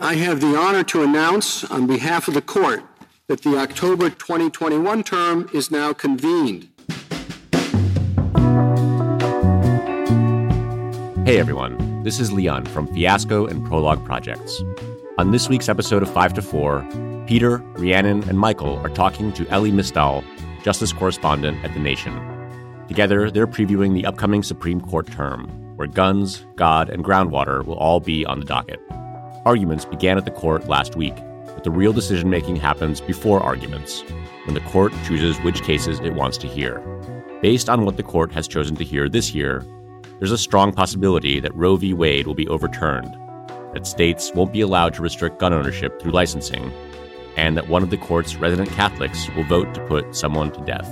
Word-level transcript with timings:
I 0.00 0.14
have 0.14 0.40
the 0.40 0.56
honor 0.56 0.82
to 0.84 1.04
announce 1.04 1.62
on 1.70 1.86
behalf 1.86 2.26
of 2.26 2.34
the 2.34 2.42
court 2.42 2.82
that 3.28 3.42
the 3.42 3.56
October 3.56 4.10
2021 4.10 5.04
term 5.04 5.48
is 5.54 5.70
now 5.70 5.92
convened. 5.92 6.68
Hey 11.24 11.38
everyone, 11.38 12.02
this 12.02 12.18
is 12.18 12.32
Leon 12.32 12.66
from 12.66 12.92
Fiasco 12.92 13.46
and 13.46 13.64
Prologue 13.64 14.04
Projects. 14.04 14.60
On 15.18 15.30
this 15.30 15.48
week's 15.48 15.68
episode 15.68 16.02
of 16.02 16.12
5 16.12 16.34
to 16.34 16.42
4, 16.42 17.24
Peter, 17.28 17.58
Rhiannon, 17.76 18.28
and 18.28 18.36
Michael 18.36 18.78
are 18.78 18.90
talking 18.90 19.32
to 19.34 19.46
Ellie 19.48 19.70
Mystal, 19.70 20.24
justice 20.64 20.92
correspondent 20.92 21.64
at 21.64 21.72
The 21.72 21.78
Nation. 21.78 22.12
Together, 22.88 23.30
they're 23.30 23.46
previewing 23.46 23.94
the 23.94 24.06
upcoming 24.06 24.42
Supreme 24.42 24.80
Court 24.80 25.06
term, 25.06 25.46
where 25.76 25.86
guns, 25.86 26.44
God, 26.56 26.90
and 26.90 27.04
groundwater 27.04 27.64
will 27.64 27.76
all 27.76 28.00
be 28.00 28.26
on 28.26 28.40
the 28.40 28.44
docket. 28.44 28.80
Arguments 29.46 29.84
began 29.84 30.16
at 30.16 30.24
the 30.24 30.30
court 30.30 30.68
last 30.68 30.96
week, 30.96 31.14
but 31.44 31.64
the 31.64 31.70
real 31.70 31.92
decision 31.92 32.30
making 32.30 32.56
happens 32.56 33.02
before 33.02 33.42
arguments, 33.42 34.02
when 34.46 34.54
the 34.54 34.60
court 34.60 34.90
chooses 35.06 35.36
which 35.40 35.62
cases 35.62 36.00
it 36.00 36.14
wants 36.14 36.38
to 36.38 36.46
hear. 36.46 36.78
Based 37.42 37.68
on 37.68 37.84
what 37.84 37.98
the 37.98 38.02
court 38.02 38.32
has 38.32 38.48
chosen 38.48 38.74
to 38.76 38.84
hear 38.84 39.06
this 39.06 39.34
year, 39.34 39.62
there's 40.18 40.32
a 40.32 40.38
strong 40.38 40.72
possibility 40.72 41.40
that 41.40 41.54
Roe 41.54 41.76
v. 41.76 41.92
Wade 41.92 42.26
will 42.26 42.34
be 42.34 42.48
overturned, 42.48 43.14
that 43.74 43.86
states 43.86 44.32
won't 44.34 44.52
be 44.52 44.62
allowed 44.62 44.94
to 44.94 45.02
restrict 45.02 45.40
gun 45.40 45.52
ownership 45.52 46.00
through 46.00 46.12
licensing, 46.12 46.72
and 47.36 47.54
that 47.54 47.68
one 47.68 47.82
of 47.82 47.90
the 47.90 47.98
court's 47.98 48.36
resident 48.36 48.70
Catholics 48.70 49.28
will 49.36 49.44
vote 49.44 49.74
to 49.74 49.86
put 49.86 50.16
someone 50.16 50.52
to 50.52 50.64
death. 50.64 50.88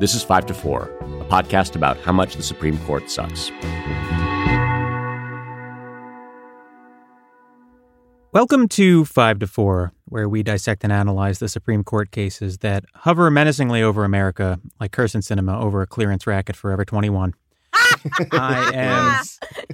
This 0.00 0.14
is 0.14 0.22
5 0.22 0.44
to 0.46 0.54
4, 0.54 0.82
a 0.82 1.24
podcast 1.24 1.76
about 1.76 1.96
how 2.00 2.12
much 2.12 2.36
the 2.36 2.42
Supreme 2.42 2.76
Court 2.80 3.10
sucks. 3.10 3.50
Welcome 8.32 8.68
to 8.68 9.04
5 9.06 9.38
to 9.40 9.46
4, 9.46 9.92
where 10.04 10.28
we 10.28 10.42
dissect 10.42 10.84
and 10.84 10.92
analyze 10.92 11.38
the 11.38 11.48
Supreme 11.48 11.82
Court 11.82 12.10
cases 12.10 12.58
that 12.58 12.84
hover 12.94 13.30
menacingly 13.30 13.82
over 13.82 14.04
America 14.04 14.60
like 14.78 14.92
Kyrsten 14.92 15.22
Sinema 15.22 15.58
over 15.60 15.80
a 15.80 15.86
clearance 15.86 16.26
rack 16.26 16.50
at 16.50 16.56
Forever 16.56 16.84
21. 16.84 17.34
I 18.32 18.70
am 18.74 19.24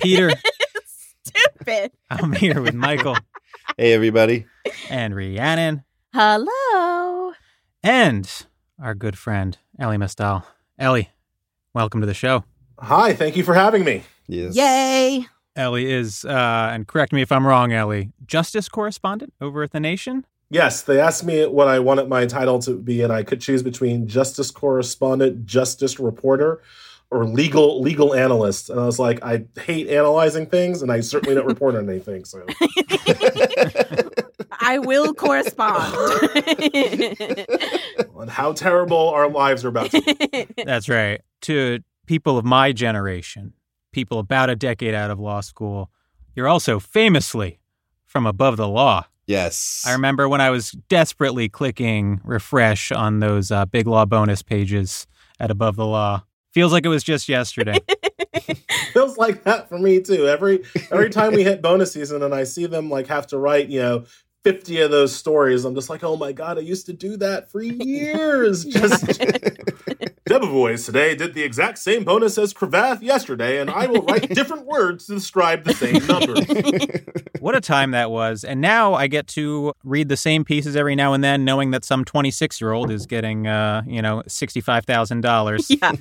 Peter. 0.01 0.31
Stupid. 1.25 1.91
I'm 2.11 2.33
here 2.33 2.61
with 2.61 2.75
Michael 2.75 3.17
Hey, 3.77 3.93
everybody. 3.93 4.47
and 4.89 5.17
Rhiannon 5.17 5.83
Hello. 6.13 7.33
and 7.83 8.47
our 8.81 8.95
good 8.95 9.19
friend, 9.19 9.59
Ellie 9.79 9.99
Mystal. 9.99 10.45
Ellie, 10.79 11.11
welcome 11.75 12.01
to 12.01 12.07
the 12.07 12.15
show. 12.15 12.45
Hi, 12.79 13.15
thank 13.15 13.37
you 13.37 13.43
for 13.43 13.55
having 13.55 13.85
me. 13.85 14.05
Yes. 14.29 14.55
Yay. 14.55 15.27
Ellie 15.57 15.91
is, 15.91 16.25
uh, 16.25 16.71
and 16.73 16.87
correct 16.87 17.13
me 17.13 17.23
if 17.23 17.31
I'm 17.31 17.47
wrong, 17.47 17.73
Ellie, 17.73 18.11
justice 18.27 18.69
correspondent 18.69 19.33
over 19.41 19.63
at 19.63 19.73
The 19.73 19.81
Nation. 19.81 20.27
Yes, 20.51 20.83
they 20.83 21.01
asked 21.01 21.25
me 21.25 21.47
what 21.47 21.69
I 21.69 21.79
wanted 21.79 22.09
my 22.09 22.27
title 22.27 22.59
to 22.61 22.77
be, 22.77 23.03
and 23.03 23.13
I 23.13 23.23
could 23.23 23.41
choose 23.41 23.63
between 23.63 24.07
justice 24.07 24.51
correspondent, 24.51 25.47
justice 25.47 25.99
reporter, 25.99 26.61
or 27.11 27.25
legal 27.25 27.81
legal 27.81 28.15
analyst. 28.15 28.71
And 28.71 28.79
I 28.79 28.87
was 28.87 28.99
like, 28.99 29.25
I 29.25 29.45
hate 29.61 29.89
analyzing 29.89 30.47
things, 30.47 30.83
and 30.83 30.93
I 30.93 31.01
certainly 31.01 31.35
don't 31.35 31.47
report 31.47 31.75
on 31.75 31.89
anything. 31.89 32.25
So 32.25 32.45
I 34.61 34.79
will 34.79 35.15
correspond. 35.15 35.95
on 38.15 38.29
how 38.29 38.53
terrible 38.53 39.09
our 39.11 39.29
lives 39.29 39.65
are 39.65 39.69
about 39.69 39.91
to 39.91 40.03
be. 40.03 40.47
That's 40.65 40.89
right. 40.89 41.21
To 41.43 41.81
people 42.07 42.39
of 42.39 42.45
my 42.45 42.73
generation, 42.73 43.53
people 43.95 44.19
about 44.19 44.51
a 44.51 44.57
decade 44.57 44.95
out 44.95 45.11
of 45.11 45.19
law 45.19 45.41
school, 45.41 45.91
you're 46.35 46.49
also 46.49 46.79
famously 46.79 47.61
from 48.05 48.27
above 48.27 48.57
the 48.57 48.69
law. 48.69 49.07
Yes. 49.27 49.85
I 49.87 49.93
remember 49.93 50.29
when 50.29 50.41
I 50.41 50.51
was 50.51 50.73
desperately 50.89 51.49
clicking 51.49 52.21
refresh 52.25 52.93
on 52.93 53.21
those 53.21 53.51
uh, 53.51 53.65
big 53.65 53.87
law 53.87 54.05
bonus 54.05 54.43
pages 54.43 55.07
at 55.41 55.51
Above 55.51 55.77
the 55.77 55.87
Law. 55.87 56.25
Feels 56.53 56.73
like 56.73 56.85
it 56.85 56.89
was 56.89 57.03
just 57.03 57.29
yesterday. 57.29 57.79
Feels 58.93 59.17
like 59.17 59.45
that 59.45 59.69
for 59.69 59.79
me 59.79 60.01
too. 60.01 60.29
Every 60.29 60.63
every 60.91 61.11
time 61.11 61.33
we 61.33 61.43
hit 61.43 61.63
bonus 61.63 61.93
season 61.93 62.23
and 62.23 62.35
I 62.35 62.45
see 62.45 62.67
them 62.67 62.91
like 62.91 63.09
have 63.09 63.27
to 63.29 63.39
write, 63.39 63.69
you 63.69 63.81
know, 63.81 64.05
50 64.45 64.83
of 64.83 64.91
those 64.91 65.17
stories, 65.17 65.65
I'm 65.65 65.75
just 65.75 65.89
like, 65.89 66.05
oh 66.05 66.17
my 66.17 66.33
God, 66.33 66.59
I 66.59 66.61
used 66.61 66.87
to 66.87 66.93
do 66.93 67.17
that 67.17 67.51
for 67.51 67.63
years. 67.63 68.65
Just 68.67 69.21
Debevoise 70.49 70.85
today 70.85 71.15
did 71.15 71.35
the 71.35 71.43
exact 71.43 71.79
same 71.79 72.05
bonus 72.05 72.37
as 72.39 72.53
Cravath 72.53 73.01
yesterday, 73.03 73.61
and 73.61 73.71
I 73.71 73.87
will 73.87 74.03
write 74.03 74.29
different 74.35 74.67
words 74.67 75.07
to 75.07 75.15
describe 75.15 75.65
the 75.65 75.73
same 75.73 76.07
numbers. 76.07 76.45
what 77.41 77.55
a 77.57 77.61
time 77.61 77.93
that 77.93 78.11
was. 78.11 78.45
And 78.45 78.61
now 78.61 78.95
I 78.95 79.07
get 79.07 79.27
to 79.29 79.73
read 79.85 80.09
the 80.09 80.17
same 80.17 80.45
pieces 80.45 80.77
every 80.77 80.95
now 80.97 81.13
and 81.13 81.23
then, 81.25 81.45
knowing 81.45 81.71
that 81.73 81.85
some 81.85 82.05
26 82.05 82.61
year 82.61 82.73
old 82.73 82.91
is 82.91 83.07
getting, 83.07 83.47
uh, 83.47 83.83
you 83.87 84.03
know, 84.03 84.23
$65,000. 84.29 85.77
yeah. 85.81 85.93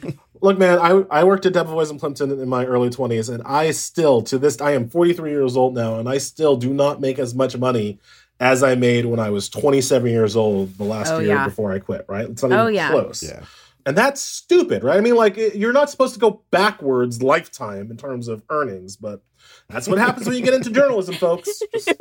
Look, 0.42 0.58
man, 0.58 0.78
I, 0.80 1.04
I 1.10 1.24
worked 1.24 1.46
at 1.46 1.54
Debevoise 1.54 1.90
and 1.90 2.00
Plimpton 2.00 2.30
in 2.32 2.50
my 2.50 2.66
early 2.66 2.90
20s, 2.90 3.34
and 3.34 3.42
I 3.44 3.72
still, 3.72 4.22
to 4.24 4.38
this, 4.38 4.60
I 4.60 4.72
am 4.72 4.90
43 4.90 5.30
years 5.30 5.56
old 5.56 5.74
now, 5.74 6.00
and 6.00 6.10
I 6.10 6.18
still 6.18 6.58
do 6.58 6.74
not 6.74 7.00
make 7.00 7.18
as 7.18 7.34
much 7.34 7.56
money 7.58 8.00
as 8.42 8.62
I 8.62 8.76
made 8.76 9.06
when 9.06 9.20
I 9.22 9.30
was 9.30 9.48
27 9.48 10.10
years 10.12 10.36
old 10.36 10.78
the 10.78 10.84
last 10.84 11.12
Oh, 11.12 11.20
year 11.20 11.30
yeah. 11.30 11.46
before 11.46 11.72
I 11.72 11.80
quit, 11.80 12.04
right? 12.10 12.26
It's 12.30 12.44
not 12.44 12.52
Oh, 12.52 12.64
even 12.64 12.74
yeah. 12.76 12.90
close. 12.92 13.24
Yeah. 13.24 13.44
And 13.86 13.98
that's 13.98 14.22
stupid, 14.22 14.84
right? 14.84 14.98
I 14.98 15.02
mean, 15.02 15.16
like, 15.16 15.36
you're 15.56 15.74
not 15.74 15.90
supposed 15.90 16.14
to 16.14 16.20
go 16.20 16.42
backwards 16.52 17.22
lifetime 17.22 17.92
in 17.92 17.98
terms 17.98 18.28
of 18.30 18.44
earnings, 18.50 18.96
but 18.96 19.22
that's 19.70 19.88
what 19.88 19.98
happens 19.98 20.26
when 20.28 20.38
you 20.38 20.44
get 20.44 20.54
into 20.54 20.70
journalism, 20.72 21.16
folks. 21.16 21.60
Just 21.74 21.92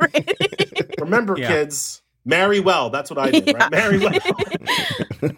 remember, 0.99 1.37
Yeah. 1.37 1.47
kids, 1.47 2.01
marry 2.23 2.61
well. 2.61 2.89
That's 2.89 3.09
what 3.09 3.19
I 3.19 3.31
did, 3.31 3.53
right? 3.53 3.71
Marry 3.71 3.99
well. 3.99 4.13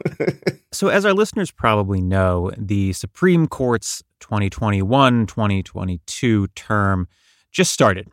So, 0.72 0.90
as 0.90 1.06
our 1.06 1.14
listeners 1.14 1.52
probably 1.52 2.02
know, 2.02 2.52
the 2.58 2.92
Supreme 2.92 3.48
Court's 3.48 4.04
2021 4.20 5.26
2022 5.26 6.48
term 6.48 7.08
just 7.50 7.72
started. 7.72 8.10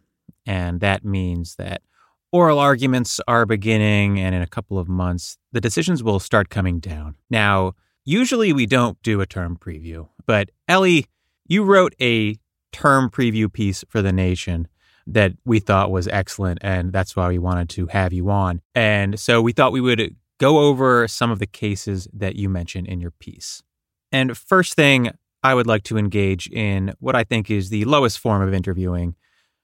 And 0.47 0.79
that 0.79 1.05
means 1.05 1.57
that 1.57 1.83
oral 2.31 2.61
arguments 2.61 3.21
are 3.27 3.47
beginning, 3.47 4.21
and 4.21 4.33
in 4.33 4.43
a 4.43 4.47
couple 4.47 4.79
of 4.79 4.89
months, 4.89 5.39
the 5.51 5.61
decisions 5.61 6.05
will 6.05 6.21
start 6.21 6.51
coming 6.51 6.79
down. 6.79 7.17
Now, 7.31 7.73
usually 8.05 8.53
we 8.53 8.67
don't 8.67 9.01
do 9.03 9.21
a 9.21 9.27
term 9.27 9.57
preview, 9.57 10.09
but 10.27 10.51
Ellie, 10.69 11.07
you 11.47 11.65
wrote 11.65 11.95
a 12.01 12.39
term 12.73 13.11
preview 13.11 13.53
piece 13.53 13.85
for 13.89 14.03
The 14.03 14.13
Nation 14.13 14.69
that 15.07 15.33
we 15.45 15.61
thought 15.61 15.91
was 15.91 16.09
excellent, 16.09 16.59
and 16.63 16.93
that's 16.93 17.17
why 17.17 17.29
we 17.29 17.39
wanted 17.39 17.69
to 17.71 17.87
have 17.89 18.13
you 18.13 18.31
on. 18.31 18.61
And 18.75 19.19
so 19.19 19.43
we 19.43 19.53
thought 19.53 19.73
we 19.73 19.81
would 19.81 20.17
go 20.39 20.61
over 20.61 21.07
some 21.09 21.31
of 21.31 21.39
the 21.39 21.47
cases 21.47 22.09
that 22.13 22.37
you 22.37 22.49
mentioned 22.49 22.87
in 22.87 23.01
your 23.01 23.11
piece. 23.11 23.63
And 24.11 24.37
first 24.37 24.75
thing, 24.75 25.11
I 25.43 25.55
would 25.55 25.67
like 25.67 25.83
to 25.85 25.99
engage 25.99 26.47
in 26.49 26.95
what 27.01 27.17
I 27.17 27.25
think 27.25 27.51
is 27.51 27.71
the 27.71 27.85
lowest 27.85 28.19
form 28.19 28.43
of 28.43 28.55
interviewing, 28.55 29.17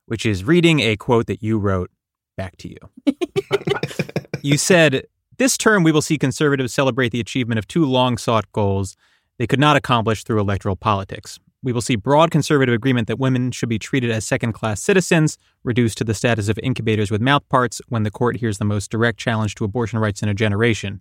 which 0.07 0.27
is 0.27 0.45
reading 0.45 0.81
a 0.81 0.97
quote 0.97 1.27
that 1.27 1.43
you 1.43 1.59
wrote 1.59 1.91
back 2.37 2.57
to 2.59 2.69
you. 2.69 3.15
you 4.43 4.57
said, 4.57 5.07
This 5.39 5.57
term, 5.57 5.85
we 5.85 5.93
will 5.93 6.03
see 6.03 6.19
conservatives 6.19 6.75
celebrate 6.75 7.13
the 7.13 7.21
achievement 7.21 7.61
of 7.61 7.69
two 7.69 7.85
long 7.85 8.19
sought 8.19 8.51
goals 8.53 8.97
they 9.39 9.47
could 9.47 9.61
not 9.61 9.77
accomplish 9.77 10.25
through 10.25 10.41
electoral 10.41 10.75
politics. 10.75 11.39
We 11.63 11.73
will 11.73 11.81
see 11.81 11.95
broad 11.95 12.33
conservative 12.33 12.75
agreement 12.75 13.07
that 13.07 13.21
women 13.21 13.53
should 13.53 13.69
be 13.69 13.79
treated 13.79 14.11
as 14.11 14.27
second 14.27 14.53
class 14.53 14.83
citizens, 14.83 15.39
reduced 15.63 15.97
to 15.99 16.05
the 16.05 16.15
status 16.15 16.49
of 16.49 16.59
incubators 16.61 17.13
with 17.13 17.21
mouth 17.21 17.49
parts 17.49 17.81
when 17.89 18.03
the 18.03 18.11
court 18.11 18.39
hears 18.39 18.59
the 18.59 18.65
most 18.65 18.91
direct 18.91 19.21
challenge 19.21 19.55
to 19.57 19.65
abortion 19.65 20.01
rights 20.01 20.25
in 20.25 20.29
a 20.29 20.35
generation. 20.35 21.01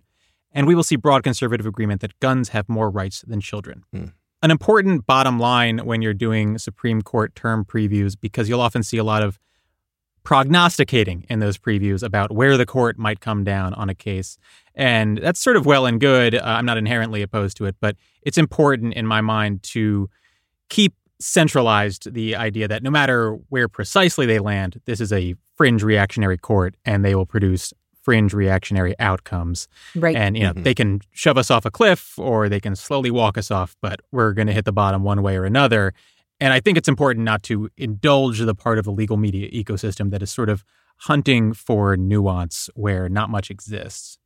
And 0.52 0.68
we 0.68 0.76
will 0.76 0.84
see 0.84 0.94
broad 0.94 1.24
conservative 1.24 1.66
agreement 1.66 2.00
that 2.00 2.18
guns 2.20 2.50
have 2.50 2.68
more 2.68 2.90
rights 2.90 3.24
than 3.26 3.40
children. 3.40 3.82
Hmm. 3.92 4.06
An 4.40 4.52
important 4.52 5.04
bottom 5.04 5.40
line 5.40 5.78
when 5.78 6.00
you're 6.00 6.14
doing 6.14 6.58
Supreme 6.58 7.02
Court 7.02 7.34
term 7.34 7.64
previews, 7.64 8.14
because 8.18 8.48
you'll 8.48 8.60
often 8.60 8.84
see 8.84 8.98
a 8.98 9.04
lot 9.04 9.24
of 9.24 9.40
prognosticating 10.28 11.24
in 11.30 11.38
those 11.38 11.56
previews 11.56 12.02
about 12.02 12.30
where 12.30 12.58
the 12.58 12.66
court 12.66 12.98
might 12.98 13.18
come 13.20 13.44
down 13.44 13.72
on 13.72 13.88
a 13.88 13.94
case. 13.94 14.36
And 14.74 15.16
that's 15.16 15.40
sort 15.40 15.56
of 15.56 15.64
well 15.64 15.86
and 15.86 15.98
good. 15.98 16.34
Uh, 16.34 16.42
I'm 16.44 16.66
not 16.66 16.76
inherently 16.76 17.22
opposed 17.22 17.56
to 17.56 17.64
it, 17.64 17.76
but 17.80 17.96
it's 18.20 18.36
important 18.36 18.92
in 18.92 19.06
my 19.06 19.22
mind 19.22 19.62
to 19.74 20.10
keep 20.68 20.92
centralized 21.18 22.12
the 22.12 22.36
idea 22.36 22.68
that 22.68 22.82
no 22.82 22.90
matter 22.90 23.38
where 23.48 23.68
precisely 23.68 24.26
they 24.26 24.38
land, 24.38 24.82
this 24.84 25.00
is 25.00 25.14
a 25.14 25.34
fringe 25.56 25.82
reactionary 25.82 26.36
court 26.36 26.74
and 26.84 27.06
they 27.06 27.14
will 27.14 27.24
produce 27.24 27.72
fringe 28.02 28.34
reactionary 28.34 28.94
outcomes. 29.00 29.66
Right. 29.96 30.14
And, 30.14 30.36
you 30.36 30.42
know, 30.42 30.52
Mhm. 30.52 30.62
they 30.62 30.74
can 30.74 31.00
shove 31.10 31.38
us 31.38 31.50
off 31.50 31.64
a 31.64 31.70
cliff 31.70 32.18
or 32.18 32.50
they 32.50 32.60
can 32.60 32.76
slowly 32.76 33.10
walk 33.10 33.38
us 33.38 33.50
off, 33.50 33.76
but 33.80 34.00
we're 34.12 34.34
going 34.34 34.46
to 34.48 34.52
hit 34.52 34.66
the 34.66 34.72
bottom 34.72 35.04
one 35.04 35.22
way 35.22 35.38
or 35.38 35.46
another. 35.46 35.94
And 36.40 36.52
I 36.52 36.60
think 36.60 36.78
it's 36.78 36.88
important 36.88 37.24
not 37.24 37.42
to 37.44 37.68
indulge 37.76 38.38
the 38.38 38.54
part 38.54 38.78
of 38.78 38.84
the 38.84 38.92
legal 38.92 39.16
media 39.16 39.50
ecosystem 39.50 40.10
that 40.10 40.22
is 40.22 40.30
sort 40.30 40.48
of 40.48 40.64
hunting 40.98 41.52
for 41.52 41.96
nuance 41.96 42.70
where 42.74 43.08
not 43.08 43.30
much 43.30 43.50
exists. 43.50 44.18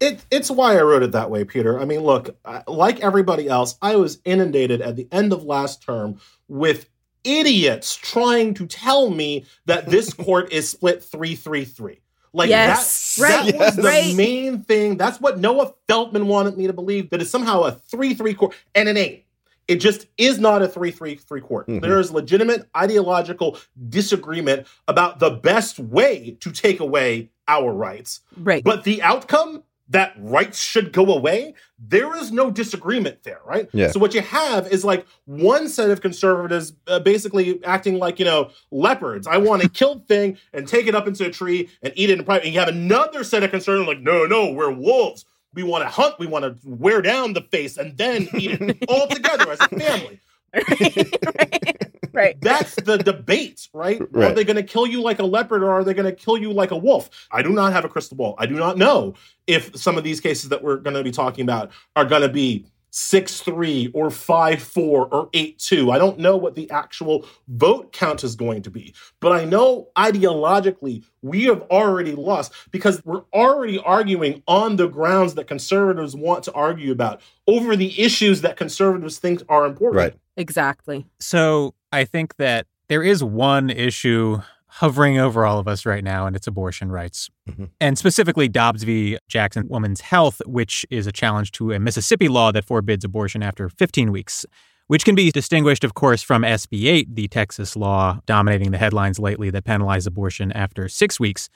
It, 0.00 0.24
it's 0.30 0.50
why 0.50 0.78
I 0.78 0.82
wrote 0.82 1.02
it 1.02 1.12
that 1.12 1.30
way, 1.30 1.44
Peter. 1.44 1.78
I 1.78 1.84
mean, 1.84 2.00
look, 2.00 2.36
like 2.66 3.00
everybody 3.00 3.48
else, 3.48 3.76
I 3.82 3.96
was 3.96 4.20
inundated 4.24 4.80
at 4.80 4.96
the 4.96 5.08
end 5.10 5.32
of 5.32 5.44
last 5.44 5.82
term 5.82 6.20
with 6.46 6.88
idiots 7.24 7.96
trying 7.96 8.54
to 8.54 8.66
tell 8.66 9.10
me 9.10 9.44
that 9.66 9.86
this 9.86 10.12
court 10.14 10.52
is 10.52 10.70
split 10.70 11.02
333. 11.02 12.00
Like 12.32 12.50
Yes, 12.50 13.16
that, 13.16 13.22
right, 13.22 13.52
that 13.52 13.58
was 13.58 13.76
the 13.76 13.82
right. 13.82 14.14
main 14.14 14.62
thing. 14.62 14.96
That's 14.96 15.20
what 15.20 15.38
Noah 15.38 15.74
Feldman 15.88 16.28
wanted 16.28 16.56
me 16.56 16.66
to 16.66 16.72
believe 16.72 17.10
that 17.10 17.20
it's 17.20 17.30
somehow 17.30 17.62
a 17.62 17.72
3-3 17.72 18.36
court, 18.36 18.54
and 18.74 18.88
it 18.88 18.96
ain't. 18.96 19.22
It 19.68 19.76
just 19.76 20.06
is 20.16 20.38
not 20.38 20.62
a 20.62 20.66
3-3-3 20.66 21.40
court. 21.42 21.68
Mhm. 21.68 21.82
There 21.82 22.00
is 22.00 22.10
legitimate 22.10 22.66
ideological 22.74 23.58
disagreement 23.90 24.66
about 24.88 25.18
the 25.20 25.30
best 25.30 25.78
way 25.78 26.36
to 26.40 26.50
take 26.50 26.80
away 26.80 27.30
our 27.46 27.72
rights. 27.72 28.20
Right. 28.36 28.64
But 28.64 28.84
the 28.84 29.02
outcome 29.02 29.62
that 29.90 30.12
rights 30.18 30.60
should 30.60 30.92
go 30.92 31.06
away, 31.14 31.54
there 31.78 32.14
is 32.16 32.30
no 32.30 32.50
disagreement 32.50 33.22
there, 33.22 33.40
right? 33.46 33.68
Yeah. 33.72 33.90
So 33.90 33.98
what 33.98 34.12
you 34.12 34.20
have 34.20 34.70
is 34.70 34.84
like 34.84 35.06
one 35.24 35.66
set 35.68 35.90
of 35.90 36.02
conservatives 36.02 36.74
uh, 36.86 36.98
basically 37.00 37.62
acting 37.64 37.98
like, 37.98 38.18
you 38.18 38.26
know, 38.26 38.50
leopards. 38.70 39.26
I 39.26 39.38
want 39.38 39.62
to 39.62 39.68
kill 39.80 40.00
thing 40.06 40.36
and 40.52 40.68
take 40.68 40.86
it 40.86 40.94
up 40.94 41.06
into 41.08 41.24
a 41.24 41.30
tree 41.30 41.70
and 41.82 41.92
eat 41.96 42.10
it 42.10 42.18
in 42.18 42.24
private. 42.24 42.44
And 42.44 42.52
you 42.54 42.60
have 42.60 42.68
another 42.68 43.24
set 43.24 43.42
of 43.42 43.50
conservatives 43.50 43.88
like, 43.88 44.00
no, 44.00 44.26
no, 44.26 44.52
we're 44.52 44.70
wolves. 44.72 45.24
We 45.54 45.62
want 45.62 45.82
to 45.82 45.88
hunt. 45.88 46.18
We 46.18 46.26
want 46.26 46.44
to 46.44 46.56
wear 46.64 47.02
down 47.02 47.32
the 47.32 47.42
face 47.42 47.76
and 47.76 47.96
then 47.96 48.28
eat 48.36 48.60
it 48.60 48.84
all 48.88 49.06
together 49.08 49.50
as 49.50 49.60
a 49.60 49.68
family. 49.68 50.20
right. 50.54 51.84
Right. 52.12 52.40
That's 52.40 52.74
the 52.74 52.98
debate, 52.98 53.68
right? 53.72 54.00
Are 54.00 54.32
they 54.32 54.42
going 54.42 54.56
to 54.56 54.62
kill 54.62 54.88
you 54.88 55.00
like 55.02 55.20
a 55.20 55.24
leopard 55.24 55.62
or 55.62 55.70
are 55.70 55.84
they 55.84 55.94
going 55.94 56.06
to 56.06 56.12
kill 56.12 56.36
you 56.36 56.52
like 56.52 56.72
a 56.72 56.76
wolf? 56.76 57.10
I 57.30 57.42
do 57.42 57.50
not 57.50 57.72
have 57.72 57.84
a 57.84 57.88
crystal 57.88 58.16
ball. 58.16 58.34
I 58.38 58.46
do 58.46 58.54
not 58.54 58.76
know 58.76 59.14
if 59.46 59.76
some 59.76 59.96
of 59.96 60.02
these 60.02 60.18
cases 60.18 60.48
that 60.48 60.62
we're 60.62 60.78
going 60.78 60.96
to 60.96 61.04
be 61.04 61.12
talking 61.12 61.44
about 61.44 61.70
are 61.94 62.04
going 62.04 62.22
to 62.22 62.28
be 62.28 62.66
6 62.90 63.40
3 63.40 63.90
or 63.94 64.10
5 64.10 64.62
4 64.62 65.06
or 65.06 65.28
8 65.32 65.58
2. 65.58 65.90
I 65.90 65.98
don't 65.98 66.18
know 66.18 66.36
what 66.36 66.54
the 66.54 66.70
actual 66.70 67.26
vote 67.48 67.92
count 67.92 68.24
is 68.24 68.36
going 68.36 68.62
to 68.62 68.70
be. 68.70 68.94
But 69.20 69.32
I 69.32 69.44
know 69.44 69.88
ideologically 69.96 71.04
we 71.22 71.44
have 71.44 71.62
already 71.62 72.14
lost 72.14 72.52
because 72.70 73.04
we're 73.04 73.24
already 73.32 73.78
arguing 73.78 74.42
on 74.46 74.76
the 74.76 74.88
grounds 74.88 75.34
that 75.34 75.46
conservatives 75.46 76.14
want 76.14 76.44
to 76.44 76.52
argue 76.52 76.92
about 76.92 77.20
over 77.46 77.76
the 77.76 78.00
issues 78.00 78.40
that 78.42 78.56
conservatives 78.56 79.18
think 79.18 79.42
are 79.48 79.66
important. 79.66 79.96
Right. 79.96 80.14
Exactly. 80.36 81.06
So 81.18 81.74
I 81.92 82.04
think 82.04 82.36
that 82.36 82.66
there 82.88 83.02
is 83.02 83.22
one 83.22 83.70
issue 83.70 84.40
hovering 84.78 85.18
over 85.18 85.44
all 85.44 85.58
of 85.58 85.66
us 85.66 85.84
right 85.84 86.04
now, 86.04 86.26
and 86.26 86.36
it's 86.36 86.46
abortion 86.46 86.92
rights. 86.92 87.28
Mhm. 87.50 87.70
And 87.80 87.98
specifically 87.98 88.48
Dobbs 88.48 88.84
v. 88.84 89.18
Jackson 89.28 89.66
Women's 89.68 90.02
Health, 90.02 90.40
which 90.46 90.86
is 90.88 91.08
a 91.08 91.12
challenge 91.12 91.50
to 91.52 91.72
a 91.72 91.80
Mississippi 91.80 92.28
law 92.28 92.52
that 92.52 92.64
forbids 92.64 93.04
abortion 93.04 93.42
after 93.42 93.68
15 93.68 94.12
weeks, 94.12 94.46
which 94.86 95.04
can 95.04 95.16
be 95.16 95.32
distinguished, 95.32 95.82
of 95.82 95.94
course, 95.94 96.22
from 96.22 96.44
SB 96.44 96.86
8, 96.86 97.16
the 97.16 97.26
Texas 97.26 97.74
law 97.74 98.20
dominating 98.24 98.70
the 98.70 98.78
headlines 98.78 99.18
lately 99.18 99.50
that 99.50 99.64
penalized 99.64 100.06
abortion 100.06 100.52
after 100.52 100.88
six 100.88 101.18
weeks. 101.18 101.48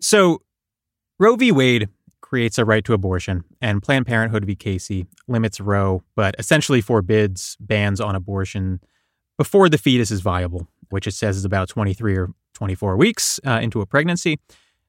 So 0.00 0.42
Roe 1.18 1.34
v. 1.34 1.50
Wade 1.50 1.88
creates 2.20 2.56
a 2.56 2.64
right 2.64 2.84
to 2.84 2.92
abortion, 2.92 3.42
and 3.60 3.82
Planned 3.82 4.06
Parenthood 4.06 4.44
v. 4.44 4.54
Casey 4.54 5.06
limits 5.26 5.60
Roe, 5.60 6.04
but 6.14 6.36
essentially 6.38 6.80
forbids 6.80 7.56
bans 7.58 8.00
on 8.00 8.14
abortion 8.14 8.78
before 9.36 9.68
the 9.68 9.76
fetus 9.76 10.12
is 10.12 10.20
viable, 10.20 10.68
which 10.90 11.08
it 11.08 11.14
says 11.14 11.36
is 11.36 11.44
about 11.44 11.68
23 11.68 12.16
or 12.16 12.28
24 12.54 12.96
weeks 12.96 13.38
uh, 13.46 13.60
into 13.62 13.80
a 13.80 13.86
pregnancy. 13.86 14.38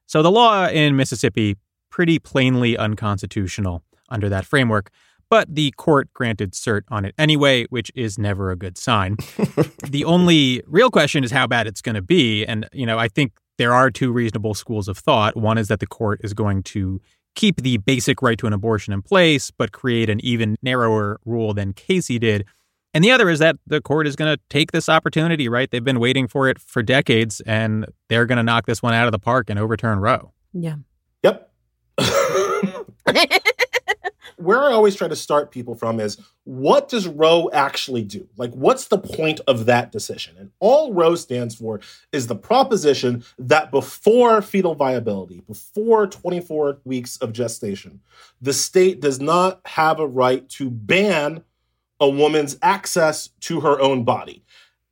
So 0.06 0.22
the 0.22 0.30
law 0.30 0.66
in 0.68 0.96
Mississippi 0.96 1.56
pretty 1.90 2.18
plainly 2.18 2.76
unconstitutional 2.76 3.82
under 4.08 4.28
that 4.28 4.44
framework, 4.44 4.90
but 5.28 5.52
the 5.52 5.72
court 5.72 6.12
granted 6.14 6.52
cert 6.52 6.82
on 6.88 7.04
it 7.04 7.14
anyway, 7.18 7.64
which 7.70 7.90
is 7.94 8.18
never 8.18 8.50
a 8.50 8.56
good 8.56 8.78
sign. 8.78 9.16
the 9.90 10.04
only 10.04 10.62
real 10.66 10.90
question 10.90 11.24
is 11.24 11.30
how 11.30 11.46
bad 11.46 11.66
it's 11.66 11.82
going 11.82 11.96
to 11.96 12.02
be, 12.02 12.44
and 12.46 12.68
you 12.72 12.86
know, 12.86 12.98
I 12.98 13.08
think 13.08 13.32
there 13.58 13.72
are 13.72 13.90
two 13.90 14.12
reasonable 14.12 14.54
schools 14.54 14.88
of 14.88 14.98
thought. 14.98 15.36
One 15.36 15.58
is 15.58 15.68
that 15.68 15.80
the 15.80 15.86
court 15.86 16.20
is 16.22 16.34
going 16.34 16.62
to 16.64 17.00
keep 17.34 17.62
the 17.62 17.78
basic 17.78 18.22
right 18.22 18.38
to 18.38 18.46
an 18.46 18.52
abortion 18.52 18.92
in 18.92 19.02
place, 19.02 19.50
but 19.50 19.72
create 19.72 20.08
an 20.10 20.20
even 20.24 20.56
narrower 20.62 21.20
rule 21.24 21.54
than 21.54 21.72
Casey 21.72 22.18
did. 22.18 22.44
And 22.96 23.04
the 23.04 23.10
other 23.10 23.28
is 23.28 23.40
that 23.40 23.58
the 23.66 23.82
court 23.82 24.06
is 24.06 24.16
going 24.16 24.34
to 24.34 24.42
take 24.48 24.72
this 24.72 24.88
opportunity, 24.88 25.50
right? 25.50 25.70
They've 25.70 25.84
been 25.84 26.00
waiting 26.00 26.26
for 26.26 26.48
it 26.48 26.58
for 26.58 26.82
decades, 26.82 27.42
and 27.42 27.84
they're 28.08 28.24
going 28.24 28.38
to 28.38 28.42
knock 28.42 28.64
this 28.64 28.82
one 28.82 28.94
out 28.94 29.04
of 29.04 29.12
the 29.12 29.18
park 29.18 29.50
and 29.50 29.58
overturn 29.58 29.98
Roe. 29.98 30.32
Yeah. 30.54 30.76
Yep. 31.22 31.52
Where 34.36 34.62
I 34.62 34.72
always 34.72 34.96
try 34.96 35.08
to 35.08 35.16
start 35.16 35.50
people 35.50 35.74
from 35.74 36.00
is 36.00 36.16
what 36.44 36.88
does 36.88 37.06
Roe 37.06 37.50
actually 37.52 38.02
do? 38.02 38.26
Like, 38.38 38.52
what's 38.52 38.86
the 38.86 38.96
point 38.96 39.40
of 39.46 39.66
that 39.66 39.92
decision? 39.92 40.34
And 40.38 40.50
all 40.58 40.94
Roe 40.94 41.16
stands 41.16 41.54
for 41.54 41.82
is 42.12 42.28
the 42.28 42.34
proposition 42.34 43.24
that 43.38 43.70
before 43.70 44.40
fetal 44.40 44.74
viability, 44.74 45.42
before 45.46 46.06
24 46.06 46.78
weeks 46.84 47.18
of 47.18 47.34
gestation, 47.34 48.00
the 48.40 48.54
state 48.54 49.00
does 49.02 49.20
not 49.20 49.60
have 49.66 50.00
a 50.00 50.06
right 50.06 50.48
to 50.48 50.70
ban 50.70 51.44
a 52.00 52.08
woman's 52.08 52.56
access 52.62 53.28
to 53.40 53.60
her 53.60 53.80
own 53.80 54.04
body. 54.04 54.42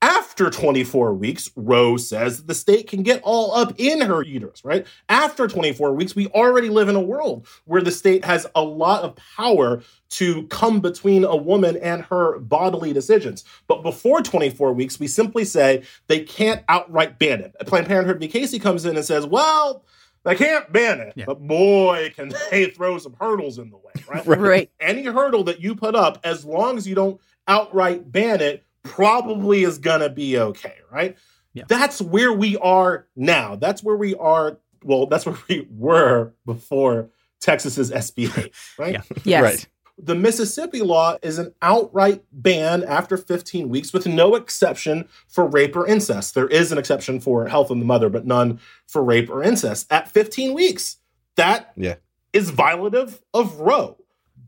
After 0.04 0.50
24 0.50 1.14
weeks, 1.14 1.50
Roe 1.56 1.96
says 1.96 2.44
the 2.44 2.54
state 2.54 2.88
can 2.88 3.02
get 3.02 3.22
all 3.22 3.54
up 3.54 3.72
in 3.78 4.02
her 4.02 4.22
uterus, 4.22 4.62
right? 4.62 4.86
After 5.08 5.48
24 5.48 5.94
weeks, 5.94 6.14
we 6.14 6.26
already 6.26 6.68
live 6.68 6.90
in 6.90 6.96
a 6.96 7.00
world 7.00 7.46
where 7.64 7.80
the 7.80 7.90
state 7.90 8.22
has 8.22 8.46
a 8.54 8.62
lot 8.62 9.02
of 9.02 9.16
power 9.16 9.82
to 10.10 10.46
come 10.48 10.80
between 10.80 11.24
a 11.24 11.34
woman 11.34 11.78
and 11.78 12.02
her 12.02 12.38
bodily 12.38 12.92
decisions. 12.92 13.44
But 13.66 13.82
before 13.82 14.20
24 14.20 14.74
weeks, 14.74 15.00
we 15.00 15.06
simply 15.06 15.46
say 15.46 15.84
they 16.06 16.20
can't 16.20 16.62
outright 16.68 17.18
ban 17.18 17.40
it. 17.40 17.54
Planned 17.66 17.86
Parenthood 17.86 18.20
v. 18.20 18.28
Casey 18.28 18.58
comes 18.58 18.84
in 18.84 18.96
and 18.96 19.06
says, 19.06 19.24
well, 19.24 19.86
they 20.24 20.34
can't 20.34 20.72
ban 20.72 21.00
it, 21.00 21.12
Yeah. 21.16 21.24
but 21.26 21.40
boy, 21.40 22.12
can 22.16 22.32
they 22.50 22.66
throw 22.66 22.98
some 22.98 23.14
hurdles 23.20 23.58
in 23.58 23.70
the 23.70 23.76
way, 23.76 23.92
right? 24.08 24.26
Right. 24.26 24.70
any 24.80 25.04
hurdle 25.04 25.44
that 25.44 25.60
you 25.60 25.74
put 25.74 25.94
up, 25.94 26.18
as 26.24 26.44
long 26.44 26.76
as 26.76 26.86
you 26.88 26.94
don't 26.94 27.20
outright 27.46 28.10
ban 28.10 28.40
it, 28.40 28.64
probably 28.82 29.62
is 29.64 29.78
gonna 29.78 30.08
be 30.10 30.38
okay, 30.38 30.74
right? 30.90 31.16
Yeah. 31.52 31.64
That's 31.68 32.00
where 32.02 32.32
we 32.32 32.56
are 32.58 33.06
now. 33.16 33.56
That's 33.56 33.82
where 33.82 33.96
we 33.96 34.14
are. 34.16 34.58
Well, 34.82 35.06
that's 35.06 35.24
where 35.24 35.36
we 35.48 35.66
were 35.76 36.34
before 36.44 37.10
Texas's 37.40 37.90
SB 37.90 38.36
8, 38.36 38.54
right? 38.78 38.92
Yeah. 38.94 39.02
Yes. 39.24 39.42
Right. 39.42 39.68
The 39.96 40.14
Mississippi 40.14 40.80
law 40.80 41.16
is 41.22 41.38
an 41.38 41.54
outright 41.62 42.24
ban 42.32 42.82
after 42.82 43.16
15 43.16 43.68
weeks 43.68 43.92
with 43.92 44.06
no 44.06 44.34
exception 44.34 45.08
for 45.28 45.46
rape 45.46 45.76
or 45.76 45.86
incest. 45.86 46.34
There 46.34 46.48
is 46.48 46.72
an 46.72 46.78
exception 46.78 47.20
for 47.20 47.46
health 47.46 47.70
of 47.70 47.78
the 47.78 47.84
mother, 47.84 48.08
but 48.08 48.26
none 48.26 48.58
for 48.88 49.04
rape 49.04 49.30
or 49.30 49.42
incest 49.42 49.86
at 49.92 50.08
15 50.08 50.52
weeks. 50.52 50.96
That 51.36 51.72
Yeah. 51.76 51.96
is 52.32 52.50
violative 52.50 53.20
of 53.32 53.60
Roe. 53.60 53.96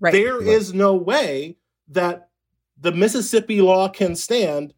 Right. 0.01 0.13
There 0.13 0.39
Right. 0.39 0.49
is 0.49 0.75
no 0.75 0.95
way 0.95 1.57
that 1.89 2.29
the 2.79 2.93
Mississippi 2.93 3.61
law 3.61 3.89
can 3.89 4.17
stand 4.17 4.75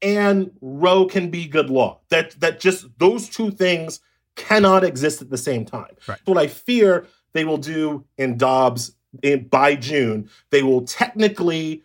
and 0.00 0.52
Roe 0.60 1.06
can 1.06 1.28
be 1.30 1.46
good 1.46 1.70
law. 1.70 2.00
That 2.10 2.38
that 2.40 2.60
just 2.60 2.86
those 2.98 3.28
two 3.28 3.50
things 3.50 4.00
cannot 4.36 4.84
exist 4.84 5.22
at 5.22 5.30
the 5.30 5.38
same 5.38 5.64
time. 5.64 5.96
Right. 6.06 6.18
What 6.24 6.38
I 6.38 6.46
fear 6.46 7.06
they 7.32 7.44
will 7.44 7.58
do 7.58 8.04
in 8.16 8.36
Dobbs 8.38 8.92
in, 9.22 9.48
by 9.48 9.74
June, 9.76 10.28
they 10.50 10.62
will 10.62 10.82
technically 10.82 11.82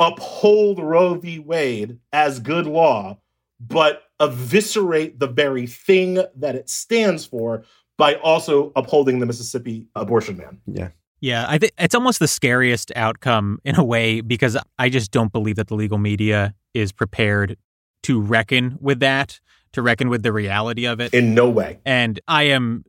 uphold 0.00 0.78
Roe 0.78 1.14
v. 1.14 1.38
Wade 1.38 1.98
as 2.12 2.40
good 2.40 2.66
law, 2.66 3.18
but 3.60 4.04
eviscerate 4.20 5.18
the 5.18 5.26
very 5.26 5.66
thing 5.66 6.14
that 6.36 6.54
it 6.54 6.68
stands 6.68 7.24
for 7.24 7.64
by 7.96 8.14
also 8.16 8.72
upholding 8.74 9.18
the 9.18 9.26
Mississippi 9.26 9.86
abortion 9.94 10.36
ban. 10.36 10.60
Yeah. 10.66 10.88
Yeah, 11.20 11.46
I 11.48 11.58
think 11.58 11.72
it's 11.78 11.94
almost 11.94 12.18
the 12.18 12.26
scariest 12.26 12.90
outcome 12.96 13.60
in 13.64 13.76
a 13.76 13.84
way 13.84 14.22
because 14.22 14.56
I 14.76 14.88
just 14.88 15.12
don't 15.12 15.32
believe 15.32 15.54
that 15.54 15.68
the 15.68 15.76
legal 15.76 15.98
media 15.98 16.52
is 16.74 16.90
prepared 16.90 17.56
to 18.02 18.20
reckon 18.20 18.76
with 18.80 18.98
that, 19.00 19.38
to 19.72 19.82
reckon 19.82 20.08
with 20.08 20.24
the 20.24 20.32
reality 20.32 20.84
of 20.84 21.00
it. 21.00 21.14
In 21.14 21.32
no 21.32 21.48
way. 21.48 21.78
And 21.86 22.18
I 22.26 22.44
am 22.44 22.84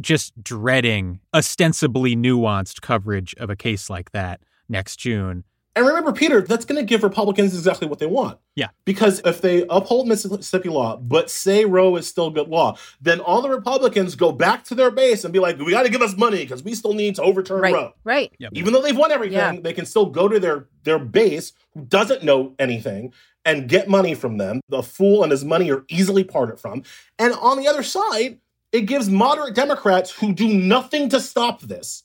just 0.00 0.42
dreading 0.42 1.20
ostensibly 1.34 2.14
nuanced 2.16 2.80
coverage 2.80 3.34
of 3.38 3.50
a 3.50 3.56
case 3.56 3.88
like 3.90 4.10
that 4.12 4.40
next 4.68 4.96
June. 4.96 5.44
And 5.74 5.86
remember, 5.86 6.10
Peter, 6.10 6.40
that's 6.40 6.64
going 6.64 6.78
to 6.80 6.86
give 6.86 7.02
Republicans 7.02 7.54
exactly 7.54 7.86
what 7.86 7.98
they 7.98 8.06
want. 8.06 8.38
Yeah. 8.54 8.68
Because 8.86 9.20
if 9.26 9.42
they 9.42 9.66
uphold 9.68 10.08
Mississippi 10.08 10.70
law, 10.70 10.96
but 10.96 11.30
say 11.30 11.66
Roe 11.66 11.96
is 11.96 12.06
still 12.08 12.30
good 12.30 12.48
law, 12.48 12.78
then 13.02 13.20
all 13.20 13.42
the 13.42 13.50
Republicans 13.50 14.14
go 14.14 14.32
back 14.32 14.64
to 14.64 14.74
their 14.74 14.90
base 14.90 15.24
and 15.24 15.34
be 15.34 15.38
like, 15.38 15.58
we 15.58 15.72
got 15.72 15.82
to 15.82 15.90
give 15.90 16.00
us 16.00 16.16
money 16.16 16.38
because 16.38 16.62
we 16.62 16.74
still 16.74 16.94
need 16.94 17.16
to 17.16 17.22
overturn 17.22 17.60
Right. 17.60 17.74
Roe. 17.74 17.92
Right. 18.04 18.32
Even 18.52 18.72
though 18.72 18.80
they've 18.80 18.96
won 18.96 19.12
everything, 19.12 19.36
Yeah. 19.36 19.60
they 19.60 19.74
can 19.74 19.84
still 19.84 20.06
go 20.06 20.28
to 20.28 20.40
their, 20.40 20.66
their 20.84 20.98
base 20.98 21.52
who 21.74 21.84
doesn't 21.84 22.24
know 22.24 22.54
anything 22.58 23.12
and 23.44 23.68
get 23.68 23.86
money 23.86 24.14
from 24.14 24.38
them. 24.38 24.62
The 24.70 24.82
fool 24.82 25.22
and 25.24 25.30
his 25.30 25.44
money 25.44 25.70
are 25.70 25.84
easily 25.90 26.24
parted 26.24 26.58
from. 26.58 26.84
And 27.18 27.34
on 27.34 27.58
the 27.58 27.68
other 27.68 27.82
side, 27.82 28.38
it 28.72 28.82
gives 28.82 29.08
moderate 29.08 29.54
Democrats 29.54 30.10
who 30.10 30.32
do 30.32 30.48
nothing 30.48 31.08
to 31.10 31.20
stop 31.20 31.60
this 31.62 32.02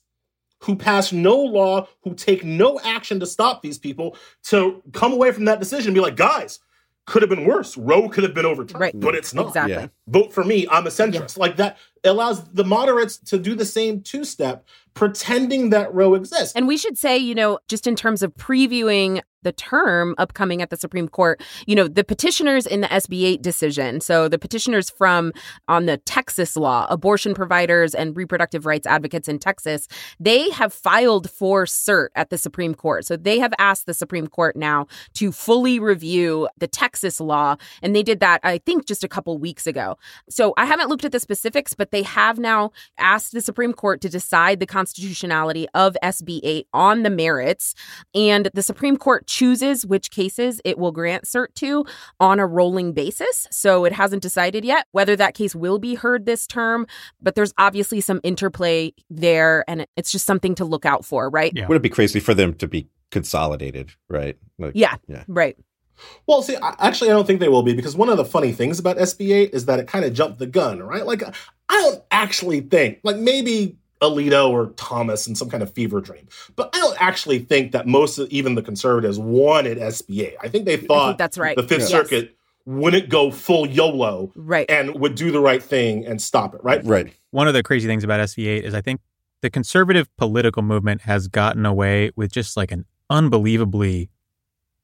who 0.62 0.76
pass 0.76 1.10
no 1.12 1.36
law, 1.36 1.88
who 2.04 2.14
take 2.14 2.44
no 2.44 2.78
action 2.84 3.18
to 3.18 3.26
stop 3.26 3.62
these 3.62 3.78
people, 3.78 4.16
to 4.44 4.80
come 4.92 5.12
away 5.12 5.32
from 5.32 5.44
that 5.46 5.58
decision 5.58 5.88
and 5.88 5.94
be 5.96 6.00
like, 6.00 6.14
guys, 6.14 6.60
could 7.04 7.20
have 7.20 7.28
been 7.28 7.44
worse. 7.44 7.76
Roe 7.76 8.08
could 8.08 8.22
have 8.22 8.32
been 8.32 8.46
overturned, 8.46 8.80
Right. 8.80 8.92
but 9.00 9.16
it's 9.16 9.34
not. 9.34 9.48
Exactly. 9.48 9.72
Yeah. 9.74 9.88
Vote 10.06 10.32
for 10.32 10.44
me. 10.44 10.68
I'm 10.70 10.86
a 10.86 10.90
centrist. 10.90 11.36
Like 11.36 11.56
that 11.56 11.78
allows 12.04 12.44
the 12.50 12.62
moderates 12.62 13.16
to 13.18 13.38
do 13.38 13.56
the 13.56 13.64
same 13.64 14.02
two 14.02 14.24
step, 14.24 14.64
pretending 14.94 15.70
that 15.70 15.92
Roe 15.92 16.14
exists. 16.14 16.52
And 16.54 16.68
we 16.68 16.76
should 16.76 16.96
say, 16.96 17.18
you 17.18 17.34
know, 17.34 17.58
just 17.66 17.88
in 17.88 17.96
terms 17.96 18.22
of 18.22 18.32
previewing 18.34 19.20
the 19.42 19.52
term 19.52 20.14
upcoming 20.18 20.62
at 20.62 20.70
the 20.70 20.76
Supreme 20.76 21.08
Court, 21.08 21.42
you 21.66 21.74
know, 21.74 21.88
the 21.88 22.04
petitioners 22.04 22.66
in 22.66 22.80
the 22.80 22.88
SB 22.88 23.24
8 23.24 23.42
decision, 23.42 24.00
so 24.00 24.28
the 24.28 24.38
petitioners 24.38 24.90
from 24.90 25.32
on 25.68 25.86
the 25.86 25.98
Texas 25.98 26.56
law, 26.56 26.86
abortion 26.90 27.34
providers 27.34 27.94
and 27.94 28.16
reproductive 28.16 28.66
rights 28.66 28.86
advocates 28.86 29.28
in 29.28 29.38
Texas, 29.38 29.88
they 30.20 30.50
have 30.50 30.72
filed 30.72 31.30
for 31.30 31.64
cert 31.64 32.08
at 32.14 32.30
the 32.30 32.38
Supreme 32.38 32.74
Court. 32.74 33.04
So 33.04 33.16
they 33.16 33.38
have 33.38 33.52
asked 33.58 33.86
the 33.86 33.94
Supreme 33.94 34.26
Court 34.26 34.56
now 34.56 34.86
to 35.14 35.32
fully 35.32 35.78
review 35.78 36.48
the 36.58 36.66
Texas 36.66 37.20
law. 37.20 37.56
And 37.82 37.94
they 37.94 38.02
did 38.02 38.20
that, 38.20 38.40
I 38.42 38.58
think, 38.58 38.86
just 38.86 39.04
a 39.04 39.08
couple 39.08 39.38
weeks 39.38 39.66
ago. 39.66 39.96
So 40.28 40.54
I 40.56 40.64
haven't 40.64 40.88
looked 40.88 41.04
at 41.04 41.12
the 41.12 41.20
specifics, 41.20 41.74
but 41.74 41.90
they 41.90 42.02
have 42.02 42.38
now 42.38 42.72
asked 42.98 43.32
the 43.32 43.40
Supreme 43.40 43.72
Court 43.72 44.00
to 44.02 44.08
decide 44.08 44.60
the 44.60 44.66
constitutionality 44.66 45.66
of 45.74 45.96
SB 46.02 46.40
8 46.42 46.66
on 46.72 47.02
the 47.02 47.10
merits. 47.10 47.74
And 48.14 48.50
the 48.54 48.62
Supreme 48.62 48.96
Court 48.96 49.26
chooses 49.32 49.86
which 49.86 50.10
cases 50.10 50.60
it 50.62 50.76
will 50.76 50.92
grant 50.92 51.24
cert 51.24 51.54
to 51.54 51.86
on 52.20 52.38
a 52.38 52.46
rolling 52.46 52.92
basis. 52.92 53.46
So 53.50 53.86
it 53.86 53.92
hasn't 53.94 54.20
decided 54.20 54.62
yet 54.62 54.86
whether 54.92 55.16
that 55.16 55.32
case 55.32 55.54
will 55.54 55.78
be 55.78 55.94
heard 55.94 56.26
this 56.26 56.46
term, 56.46 56.86
but 57.22 57.34
there's 57.34 57.54
obviously 57.56 58.02
some 58.02 58.20
interplay 58.22 58.92
there. 59.08 59.64
And 59.66 59.86
it's 59.96 60.12
just 60.12 60.26
something 60.26 60.54
to 60.56 60.66
look 60.66 60.84
out 60.84 61.06
for, 61.06 61.30
right? 61.30 61.50
Yeah. 61.54 61.66
Would 61.66 61.76
it 61.76 61.82
be 61.82 61.88
crazy 61.88 62.20
for 62.20 62.34
them 62.34 62.52
to 62.54 62.68
be 62.68 62.88
consolidated, 63.10 63.92
right? 64.10 64.36
Like, 64.58 64.72
Yeah. 64.74 64.96
Yeah. 65.08 65.24
Right. 65.26 65.56
Well, 66.26 66.42
see, 66.42 66.56
I, 66.56 66.74
actually, 66.78 67.08
I 67.08 67.14
don't 67.14 67.26
think 67.26 67.40
they 67.40 67.48
will 67.48 67.62
be 67.62 67.72
because 67.72 67.96
one 67.96 68.10
of 68.10 68.18
the 68.18 68.26
funny 68.26 68.52
things 68.52 68.78
about 68.78 68.98
SB 68.98 69.32
8 69.34 69.54
is 69.54 69.64
that 69.64 69.78
it 69.78 69.86
kind 69.86 70.04
of 70.04 70.12
jumped 70.12 70.40
the 70.40 70.46
gun, 70.46 70.82
right? 70.82 71.06
Like, 71.06 71.22
I 71.22 71.32
don't 71.80 72.02
actually 72.10 72.60
think, 72.60 72.98
like, 73.02 73.16
maybe 73.16 73.78
Alito 74.02 74.50
or 74.50 74.66
Thomas 74.76 75.26
in 75.26 75.34
some 75.34 75.48
kind 75.48 75.62
of 75.62 75.72
fever 75.72 76.00
dream, 76.00 76.26
but 76.56 76.70
I 76.74 76.78
don't 76.80 77.00
actually 77.00 77.38
think 77.38 77.72
that 77.72 77.86
most 77.86 78.18
of 78.18 78.28
even 78.30 78.54
the 78.56 78.62
conservatives 78.62 79.18
wanted 79.18 79.78
SB 79.78 80.20
8. 80.20 80.36
I 80.42 80.48
think 80.48 80.64
they 80.66 80.76
thought 80.76 81.06
think 81.10 81.18
that's 81.18 81.38
right. 81.38 81.56
the 81.56 81.62
Fifth 81.62 81.80
Yes. 81.80 81.90
Circuit 81.90 82.36
wouldn't 82.66 83.08
go 83.08 83.30
full 83.30 83.66
YOLO 83.66 84.30
Right. 84.36 84.70
and 84.70 84.94
would 85.00 85.14
do 85.14 85.30
the 85.30 85.40
right 85.40 85.62
thing 85.62 86.04
and 86.06 86.20
stop 86.20 86.54
it, 86.54 86.62
right? 86.62 86.84
Right. 86.84 87.12
One 87.30 87.48
of 87.48 87.54
the 87.54 87.62
crazy 87.62 87.88
things 87.88 88.04
about 88.04 88.20
SB8 88.20 88.62
is 88.62 88.74
I 88.74 88.80
think 88.80 89.00
the 89.40 89.50
conservative 89.50 90.08
political 90.16 90.62
movement 90.62 91.00
has 91.02 91.26
gotten 91.28 91.64
away 91.66 92.10
with 92.14 92.30
just 92.30 92.56
like 92.56 92.70
an 92.70 92.84
unbelievably 93.10 94.10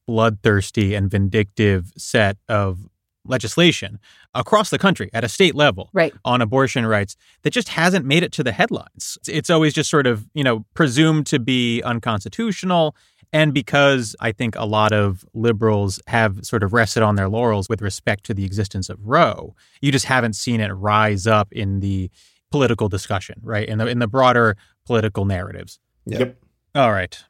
bloodthirsty 0.07 0.95
and 0.95 1.11
vindictive 1.11 1.93
set 1.97 2.37
of 2.49 2.89
legislation 3.29 3.99
across 4.35 4.71
the 4.71 4.79
country 4.79 5.11
at 5.13 5.23
a 5.25 5.29
state 5.29 5.55
level 5.55 5.91
Right. 5.93 6.13
on 6.25 6.41
abortion 6.41 6.87
rights 6.87 7.17
that 7.43 7.51
just 7.51 7.69
hasn't 7.71 8.05
made 8.07 8.23
it 8.23 8.33
to 8.33 8.43
the 8.43 8.53
headlines. 8.53 9.19
It's- 9.23 9.39
It's 9.39 9.51
always 9.51 9.73
just 9.75 9.91
sort 9.91 10.07
of, 10.07 10.27
you 10.35 10.43
know, 10.45 10.65
presumed 10.75 11.27
to 11.29 11.39
be 11.39 11.83
unconstitutional. 11.83 12.97
And 13.33 13.53
because 13.53 14.17
I 14.21 14.33
think 14.33 14.57
a 14.57 14.65
lot 14.65 14.93
of 14.93 15.25
liberals 15.35 16.01
have 16.07 16.45
sort 16.45 16.63
of 16.63 16.73
rested 16.73 17.03
on 17.03 17.17
their 17.17 17.29
laurels 17.29 17.69
with 17.69 17.83
respect 17.83 18.25
to 18.25 18.35
the 18.35 18.45
existence 18.45 18.89
of 18.89 18.99
Roe, 19.03 19.55
you 19.83 19.93
just 19.93 20.07
haven't 20.07 20.33
seen 20.35 20.61
it 20.61 20.69
rise 20.73 21.27
up 21.27 21.53
in 21.53 21.81
the 21.81 22.11
political 22.51 22.89
discussion, 22.89 23.39
right? 23.43 23.69
In 23.69 23.77
the 23.79 23.87
in 23.87 23.99
the 23.99 24.07
broader 24.09 24.57
political 24.87 25.27
narratives. 25.27 25.79
Yeah. 26.07 26.21
Yep. 26.21 26.43
All 26.75 26.93
right. 26.93 27.23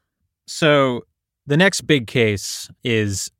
So 0.46 1.02
the 1.46 1.56
next 1.56 1.80
big 1.82 2.06
case 2.06 2.70
is 2.84 3.30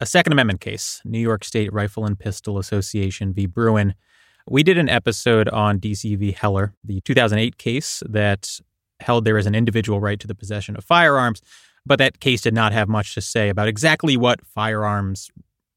a 0.00 0.06
Second 0.06 0.32
Amendment 0.32 0.60
case, 0.60 1.02
New 1.04 1.18
York 1.18 1.44
State 1.44 1.72
Rifle 1.72 2.06
and 2.06 2.18
Pistol 2.18 2.58
Association 2.58 3.34
v. 3.34 3.46
Bruen. 3.46 3.94
We 4.48 4.62
did 4.62 4.78
an 4.78 4.88
episode 4.88 5.48
on 5.50 5.78
DC 5.78 6.16
v. 6.18 6.32
Heller, 6.32 6.74
the 6.82 7.02
2008 7.02 7.58
case 7.58 8.02
that 8.08 8.60
held 9.00 9.24
there 9.24 9.36
is 9.36 9.46
an 9.46 9.54
individual 9.54 10.00
right 10.00 10.18
to 10.18 10.26
the 10.26 10.34
possession 10.34 10.74
of 10.76 10.84
firearms, 10.84 11.42
but 11.84 11.98
that 11.98 12.20
case 12.20 12.40
did 12.40 12.54
not 12.54 12.72
have 12.72 12.88
much 12.88 13.14
to 13.14 13.20
say 13.20 13.50
about 13.50 13.68
exactly 13.68 14.16
what 14.16 14.44
firearms 14.44 15.30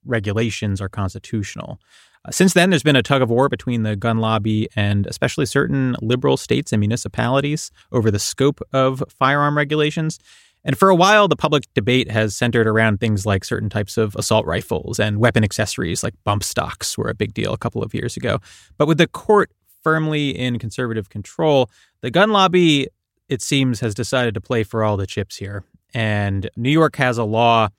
regulations 0.06 0.80
are 0.80 0.89
constitutional. 0.89 1.80
Uh, 2.25 2.32
since 2.32 2.53
then, 2.53 2.70
there's 2.70 2.84
been 2.84 2.96
a 2.96 3.03
tug 3.03 3.22
of 3.22 3.30
war 3.30 3.50
between 3.50 3.84
the 3.84 3.98
gun 3.98 4.20
lobby 4.20 4.70
and 4.75 5.06
especially 5.08 5.46
certain 5.46 5.98
liberal 6.01 6.38
states 6.38 6.72
and 6.72 6.80
municipalities 6.80 7.72
over 7.92 8.10
the 8.10 8.20
scope 8.20 8.62
of 8.72 9.03
firearm 9.10 9.58
regulations. 9.58 10.20
And 10.65 10.77
for 10.77 10.89
a 10.89 10.96
while, 10.96 11.27
the 11.27 11.36
public 11.36 11.65
debate 11.74 12.10
has 12.10 12.36
centered 12.36 12.67
around 12.67 13.00
things 13.00 13.25
like 13.25 13.43
certain 13.43 13.70
types 13.70 13.98
of 13.98 14.15
assault 14.15 14.46
rifles 14.46 15.00
and 15.00 15.17
weapon 15.17 15.43
accessories 15.43 16.03
like 16.03 16.13
bump 16.24 16.43
stocks 16.43 16.98
were 16.98 17.10
a 17.10 17.13
big 17.13 17.34
deal 17.34 17.53
a 17.53 17.58
couple 17.58 17.84
of 17.84 17.93
years 17.93 18.15
ago. 18.15 18.39
But 18.77 18.88
with 18.88 18.98
the 18.98 19.08
court 19.08 19.51
firmly 19.84 20.29
in 20.29 20.60
conservative 20.60 21.10
control, 21.10 21.70
the 22.01 22.10
gun 22.10 22.32
lobby, 22.32 22.88
it 23.27 23.41
seems, 23.41 23.82
has 23.82 23.93
decided 23.93 24.34
to 24.36 24.41
play 24.41 24.63
for 24.63 24.84
all 24.84 24.96
the 24.96 25.05
chips 25.05 25.36
here. 25.36 25.65
And 25.93 26.50
New 26.55 26.72
York 26.72 26.96
has 26.96 27.17
a 27.17 27.25
law 27.25 27.70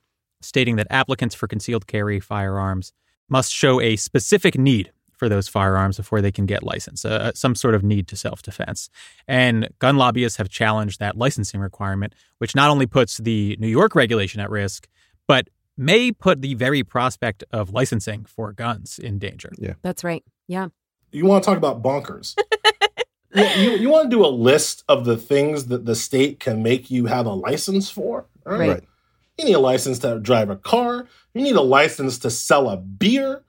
stating 0.43 0.77
that 0.77 0.87
applicants 0.91 1.35
for 1.35 1.49
concealed 1.49 1.87
carry 1.87 2.21
firearms 2.21 2.93
must 3.29 3.51
show 3.51 3.81
a 3.81 3.97
specific 3.97 4.59
need 4.59 4.93
for 5.25 5.29
those 5.31 5.49
firearms 5.49 5.97
before 5.97 6.21
they 6.21 6.31
can 6.31 6.45
get 6.45 6.63
license, 6.63 7.03
uh, 7.03 7.33
some 7.35 7.55
sort 7.55 7.75
of 7.75 7.83
need 7.83 8.07
to 8.09 8.17
self 8.17 8.43
defense. 8.43 8.91
And 9.27 9.71
gun 9.79 9.97
lobbyists 9.97 10.37
have 10.37 10.51
challenged 10.51 11.01
that 11.01 11.17
licensing 11.17 11.61
requirement, 11.61 12.15
which 12.39 12.55
not 12.55 12.69
only 12.69 12.87
puts 12.87 13.17
the 13.17 13.57
New 13.59 13.69
York 13.69 13.95
regulation 13.95 14.41
at 14.41 14.51
risk, 14.51 14.87
but 15.27 15.49
may 15.79 16.13
put 16.13 16.43
the 16.43 16.53
very 16.55 16.85
prospect 16.85 17.43
of 17.53 17.71
licensing 17.71 18.27
for 18.27 18.53
guns 18.53 18.99
in 18.99 19.19
danger. 19.19 19.51
Yeah. 19.59 19.75
That's 19.81 20.05
right. 20.05 20.23
Yeah. 20.47 20.69
You 21.11 21.25
want 21.25 21.43
to 21.43 21.49
talk 21.49 21.57
about 21.57 21.83
bonkers. 21.83 22.37
Yeah, 23.35 23.55
you, 23.57 23.71
you 23.71 23.89
want 23.89 24.11
to 24.11 24.17
do 24.17 24.27
a 24.27 24.29
list 24.29 24.85
of 24.89 25.07
the 25.07 25.17
things 25.17 25.67
that 25.67 25.87
the 25.87 25.95
state 25.95 26.39
can 26.39 26.63
make 26.63 26.91
you 26.91 27.07
have 27.07 27.25
a 27.25 27.33
license 27.33 27.91
for? 27.91 28.27
All 28.47 28.59
Right. 28.59 28.69
Right. 28.69 28.85
You 29.39 29.47
need 29.47 29.55
a 29.55 29.59
license 29.59 29.99
to 30.01 30.21
drive 30.21 30.51
a 30.51 30.57
car. 30.57 31.09
You 31.33 31.43
need 31.43 31.57
a 31.57 31.63
license 31.63 32.19
to 32.19 32.31
sell 32.31 32.69
a 32.69 32.77
beer. 32.77 33.43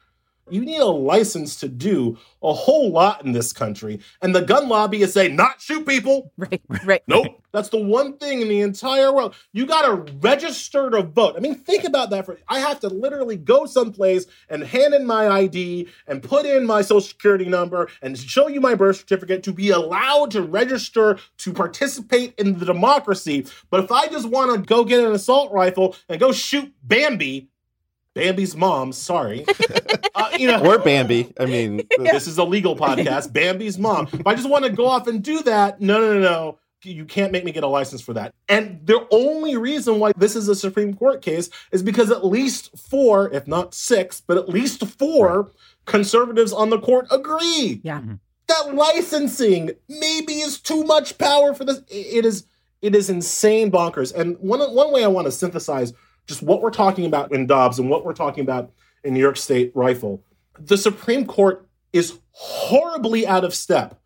You 0.50 0.64
need 0.64 0.80
a 0.80 0.86
license 0.86 1.60
to 1.62 1.68
do 1.68 2.18
a 2.44 2.54
whole 2.54 2.92
lot 2.92 3.25
in 3.25 3.32
this 3.32 3.52
country. 3.52 4.00
And 4.22 4.36
the 4.36 4.42
gun 4.42 4.70
lobby 4.70 5.02
is 5.02 5.14
saying, 5.14 5.36
not 5.36 5.60
shoot 5.60 5.88
people. 5.88 6.32
Right. 6.38 6.62
Right. 6.84 7.02
Nope. 7.08 7.42
That's 7.52 7.70
the 7.70 7.82
one 7.82 8.18
thing 8.18 8.42
in 8.42 8.50
the 8.50 8.62
entire 8.62 9.12
world. 9.12 9.34
You 9.54 9.66
got 9.66 9.84
to 9.84 10.14
register 10.20 10.90
to 10.92 11.02
vote. 11.02 11.36
I 11.36 11.40
mean, 11.40 11.56
think 11.56 11.86
about 11.86 12.10
that. 12.12 12.25
For 12.25 12.38
I 12.48 12.60
have 12.60 12.80
to 12.82 12.90
literally 12.90 13.38
go 13.38 13.66
someplace 13.66 14.25
and 14.50 14.64
hand 14.64 14.94
in 14.94 15.06
my 15.06 15.30
ID 15.30 15.88
and 16.06 16.22
put 16.22 16.46
in 16.46 16.66
my 16.66 16.82
social 16.82 17.02
security 17.02 17.46
number 17.46 17.90
and 18.02 18.18
show 18.18 18.48
you 18.48 18.62
my 18.62 18.75
birth 18.75 18.98
certificate 18.98 19.42
to 19.44 19.54
be 19.54 19.70
allowed 19.70 20.32
to 20.32 20.42
register 20.42 21.18
to 21.38 21.54
participate 21.54 22.36
in 22.38 22.60
the 22.60 22.66
democracy. 22.66 23.48
But 23.70 23.84
if 23.84 23.92
I 23.92 24.08
just 24.08 24.30
want 24.30 24.54
to 24.54 24.62
go 24.62 24.84
get 24.84 25.04
an 25.04 25.14
assault 25.14 25.52
rifle 25.52 25.96
and 26.10 26.20
go 26.20 26.32
shoot 26.32 26.72
Bambi, 26.84 27.48
Bambi's 28.15 28.55
mom, 28.55 28.93
sorry, 28.93 29.45
uh, 30.15 30.29
you 30.39 30.48
know, 30.48 30.65
Or 30.65 30.79
Bambi. 30.79 31.34
I 31.39 31.45
mean, 31.45 31.81
this 32.00 32.27
is 32.27 32.38
a 32.38 32.43
legal 32.45 32.75
podcast. 32.75 33.34
Bambi's 33.34 33.77
mom. 33.77 34.07
If 34.13 34.25
I 34.25 34.34
just 34.36 34.50
want 34.50 34.63
to 34.65 34.72
go 34.72 34.88
off 34.88 35.05
and 35.07 35.22
do 35.22 35.43
that, 35.43 35.81
no, 35.81 36.00
no, 36.00 36.13
no, 36.13 36.19
no. 36.19 36.60
You 36.84 37.03
can't 37.05 37.31
make 37.31 37.43
me 37.43 37.51
get 37.51 37.63
a 37.63 37.67
license 37.67 38.00
for 38.01 38.13
that. 38.13 38.34
And 38.48 38.79
the 38.86 39.07
only 39.12 39.57
reason 39.57 40.00
why 40.00 40.12
this 40.15 40.36
is 40.36 40.48
a 40.48 40.53
Supreme 40.55 40.93
Court 40.93 41.22
case 41.22 41.50
is 41.72 41.81
because 41.81 42.12
at 42.12 42.24
least 42.24 42.77
four, 42.77 43.31
if 43.34 43.48
not 43.48 43.74
six, 43.74 44.22
but 44.22 44.38
at 44.38 44.50
least 44.50 44.86
four 44.86 45.51
conservatives 45.86 46.53
on 46.53 46.69
the 46.69 46.79
court 46.79 47.07
agree 47.12 47.81
Yeah. 47.84 48.01
that 48.48 48.75
licensing 48.75 49.72
maybe 49.89 50.34
is 50.34 50.60
too 50.60 50.84
much 50.84 51.17
power 51.17 51.53
for 51.55 51.65
this. 51.65 51.81
It 51.89 52.24
is 52.25 52.45
it 52.84 52.93
is 52.93 53.10
insane 53.10 53.72
bonkers. 53.72 54.13
And 54.13 54.38
one 54.38 54.60
one 54.75 54.91
way 54.93 55.03
I 55.03 55.07
want 55.07 55.25
to 55.25 55.31
synthesize 55.31 55.91
just 56.27 56.41
what 56.41 56.62
we're 56.62 56.72
talking 56.72 57.05
about 57.05 57.32
in 57.32 57.48
Dobbs 57.48 57.79
and 57.79 57.89
what 57.89 58.05
we're 58.05 58.13
talking 58.13 58.44
about 58.44 58.72
in 59.03 59.13
New 59.13 59.20
York 59.20 59.38
State 59.38 59.72
Rifle, 59.75 60.24
the 60.60 60.77
Supreme 60.77 61.25
Court 61.25 61.67
is 61.94 62.20
horribly 62.32 63.25
out 63.25 63.44
of 63.44 63.53
step 63.53 64.00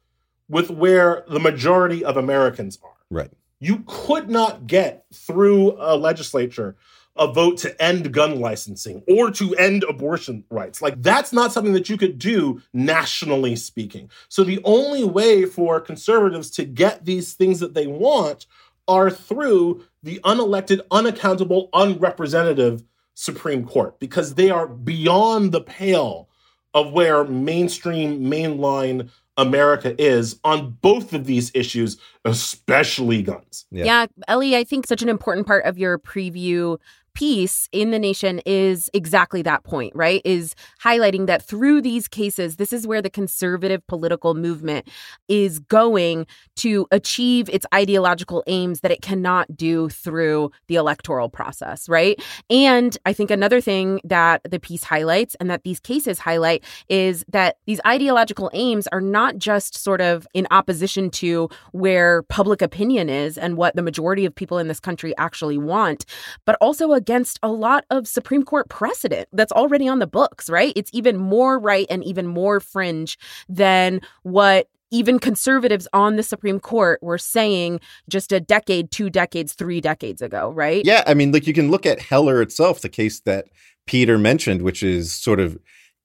with 0.47 0.69
where 0.69 1.23
the 1.29 1.39
majority 1.39 2.03
of 2.03 2.17
Americans 2.17 2.79
are. 2.83 2.95
right. 3.09 3.31
You 3.61 3.83
could 3.87 4.29
not 4.29 4.67
get 4.67 5.03
through 5.13 5.75
a 5.79 5.97
legislature 5.97 6.77
a 7.19 7.27
vote 7.31 7.57
to 7.57 7.81
end 7.81 8.13
gun 8.13 8.39
licensing 8.39 9.03
or 9.07 9.29
to 9.31 9.53
end 9.55 9.83
abortion 9.83 10.45
rights. 10.49 10.81
Like, 10.81 11.01
that's 11.01 11.33
not 11.33 11.51
something 11.51 11.73
that 11.73 11.89
you 11.89 11.97
could 11.97 12.17
do 12.17 12.61
nationally 12.73 13.57
speaking. 13.57 14.09
So, 14.29 14.43
the 14.43 14.61
only 14.63 15.03
way 15.03 15.45
for 15.45 15.81
conservatives 15.81 16.49
to 16.51 16.63
get 16.63 17.05
these 17.05 17.33
things 17.33 17.59
that 17.59 17.73
they 17.73 17.87
want 17.87 18.47
are 18.89 19.09
through 19.09 19.85
the 20.03 20.19
unelected, 20.25 20.81
unaccountable, 20.91 21.69
unrepresentative 21.73 22.83
Supreme 23.13 23.65
Court 23.65 23.99
because 23.99 24.35
they 24.35 24.49
are 24.49 24.67
beyond 24.67 25.51
the 25.51 25.61
pale 25.61 26.29
of 26.73 26.91
where 26.91 27.23
mainstream, 27.23 28.21
mainline 28.21 29.09
America 29.37 29.95
is 30.01 30.39
on 30.43 30.71
both 30.81 31.13
of 31.13 31.25
these 31.25 31.51
issues, 31.53 31.97
especially 32.25 33.21
guns. 33.21 33.65
Yeah. 33.71 33.85
Yeah. 33.85 34.05
Ellie, 34.27 34.55
I 34.55 34.63
think 34.63 34.85
such 34.85 35.01
an 35.01 35.09
important 35.09 35.47
part 35.47 35.65
of 35.65 35.77
your 35.77 35.97
preview 35.97 36.77
piece 37.19 37.67
in 37.73 37.91
the 37.91 37.99
nation 37.99 38.39
is 38.45 38.89
exactly 38.93 39.41
that 39.41 39.65
point, 39.65 39.93
right? 39.93 40.21
Is 40.23 40.55
highlighting 40.81 41.27
that 41.27 41.43
through 41.43 41.81
these 41.81 42.07
cases, 42.07 42.55
this 42.55 42.71
is 42.71 42.87
where 42.87 43.01
the 43.01 43.09
conservative 43.09 43.85
political 43.87 44.35
movement 44.35 44.87
is 45.27 45.59
going 45.59 46.25
to 46.55 46.87
achieve 46.91 47.49
its 47.49 47.65
ideological 47.75 48.41
aims 48.47 48.79
that 48.79 48.91
it 48.91 49.01
cannot 49.01 49.53
do 49.57 49.89
through 49.89 50.49
the 50.67 50.75
electoral 50.75 51.27
process, 51.27 51.89
right? 51.89 52.23
And 52.49 52.97
I 53.05 53.11
think 53.11 53.31
another 53.31 53.59
thing 53.59 53.99
that 54.05 54.39
the 54.49 54.59
piece 54.59 54.85
highlights 54.85 55.35
and 55.41 55.49
that 55.49 55.63
these 55.63 55.81
cases 55.81 56.19
highlight 56.19 56.63
is 56.87 57.25
that 57.27 57.57
these 57.65 57.81
ideological 57.85 58.49
aims 58.53 58.87
are 58.87 59.01
not 59.01 59.37
just 59.37 59.77
sort 59.77 59.99
of 59.99 60.25
in 60.33 60.47
opposition 60.51 61.09
to 61.09 61.49
where 61.73 62.23
public 62.23 62.61
opinion 62.61 63.09
is 63.09 63.37
and 63.37 63.57
what 63.57 63.75
the 63.75 63.81
majority 63.81 64.25
of 64.25 64.33
people 64.33 64.57
in 64.57 64.69
this 64.69 64.79
country 64.79 65.13
actually 65.17 65.57
want, 65.57 66.05
but 66.45 66.55
also 66.61 66.93
against 66.93 67.08
a 67.43 67.51
lot 67.51 67.85
of 67.89 68.07
Supreme 68.07 68.43
Court 68.43 68.69
precedent 68.69 69.27
that's 69.33 69.51
already 69.51 69.87
on 69.87 69.99
the 69.99 70.07
books, 70.07 70.49
right? 70.49 70.73
It's 70.75 70.91
even 70.93 71.17
more 71.17 71.59
right 71.59 71.87
and 71.89 72.03
even 72.03 72.27
more 72.27 72.59
fringe 72.59 73.17
than 73.47 74.01
what 74.23 74.67
even 74.91 75.19
conservatives 75.19 75.87
on 75.93 76.15
the 76.15 76.23
Supreme 76.23 76.59
Court 76.59 77.01
were 77.03 77.17
saying 77.17 77.79
just 78.09 78.31
a 78.31 78.39
decade, 78.39 78.91
two 78.91 79.09
decades, 79.09 79.53
three 79.53 79.81
decades 79.81 80.21
ago, 80.21 80.49
right? 80.51 80.83
Yeah, 80.85 81.03
I 81.05 81.13
mean, 81.13 81.31
like 81.31 81.45
you 81.45 81.53
can 81.53 81.69
look 81.69 81.85
at 81.85 81.99
Heller 81.99 82.41
itself, 82.41 82.81
the 82.81 82.89
case 82.89 83.19
that 83.21 83.45
Peter 83.85 84.17
mentioned, 84.17 84.61
which 84.61 84.81
is 84.81 85.11
sort 85.11 85.39
of 85.39 85.57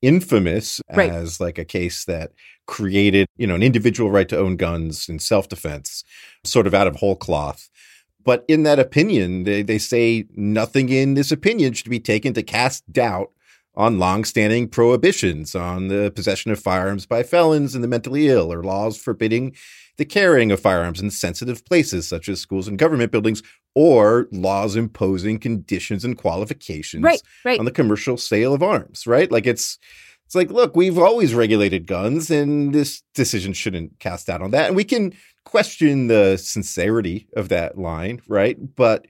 infamous 0.03 0.83
Right. 0.95 1.11
as 1.11 1.41
like 1.41 1.59
a 1.59 1.65
case 1.65 2.05
that 2.05 2.33
created, 2.67 3.27
you 3.37 3.47
know, 3.47 3.55
an 3.55 3.63
individual 3.63 4.11
right 4.11 4.29
to 4.29 4.39
own 4.39 4.57
guns 4.57 5.09
in 5.09 5.19
self-defense, 5.19 6.05
sort 6.45 6.67
of 6.67 6.75
out 6.75 6.87
of 6.87 6.97
whole 6.97 7.17
cloth. 7.17 7.71
But 8.25 8.45
in 8.49 8.63
that 8.65 8.79
opinion, 8.79 9.45
they, 9.45 9.63
they 9.63 9.79
say 9.79 10.27
nothing 10.35 10.89
in 10.89 11.15
this 11.15 11.31
opinion 11.31 11.75
should 11.75 11.91
be 11.91 12.01
taken 12.01 12.33
to 12.35 12.43
cast 12.43 12.91
doubt 12.93 13.31
on 13.77 13.99
longstanding 13.99 14.69
prohibitions 14.69 15.55
on 15.55 15.89
the 15.89 16.11
possession 16.15 16.51
of 16.53 16.61
firearms 16.61 17.07
by 17.07 17.23
felons 17.23 17.75
and 17.75 17.83
the 17.83 17.89
mentally 17.89 18.29
ill, 18.29 18.53
or 18.53 18.63
laws 18.63 18.97
forbidding 18.97 19.55
the 19.97 20.05
carrying 20.05 20.51
of 20.53 20.61
firearms 20.61 21.01
in 21.01 21.11
sensitive 21.11 21.65
places 21.65 22.07
such 22.07 22.29
as 22.29 22.41
schools 22.41 22.67
and 22.69 22.79
government 22.79 23.13
buildings, 23.13 23.43
or 23.75 24.29
laws 24.31 24.77
imposing 24.77 25.39
conditions 25.39 26.05
and 26.05 26.17
qualifications 26.17 27.03
Right, 27.03 27.21
right. 27.45 27.59
on 27.59 27.65
the 27.65 27.71
commercial 27.73 28.17
sale 28.17 28.55
of 28.55 28.63
arms, 28.63 29.07
right? 29.07 29.31
Like 29.31 29.47
it's 29.47 29.79
it's 30.35 30.51
like, 30.51 30.51
look, 30.51 30.75
we've 30.75 30.99
always 30.99 31.33
regulated 31.33 31.87
guns, 31.87 32.31
and 32.31 32.75
this 32.75 33.03
decision 33.15 33.53
shouldn't 33.53 34.01
cast 34.01 34.27
doubt 34.27 34.43
on 34.43 34.51
that. 34.51 34.67
And 34.67 34.77
we 34.77 34.83
can 34.83 35.15
question 35.45 36.09
the 36.09 36.37
sincerity 36.37 37.29
of 37.37 37.49
that 37.51 37.79
line, 37.79 38.21
right? 38.27 38.59
But 38.75 39.07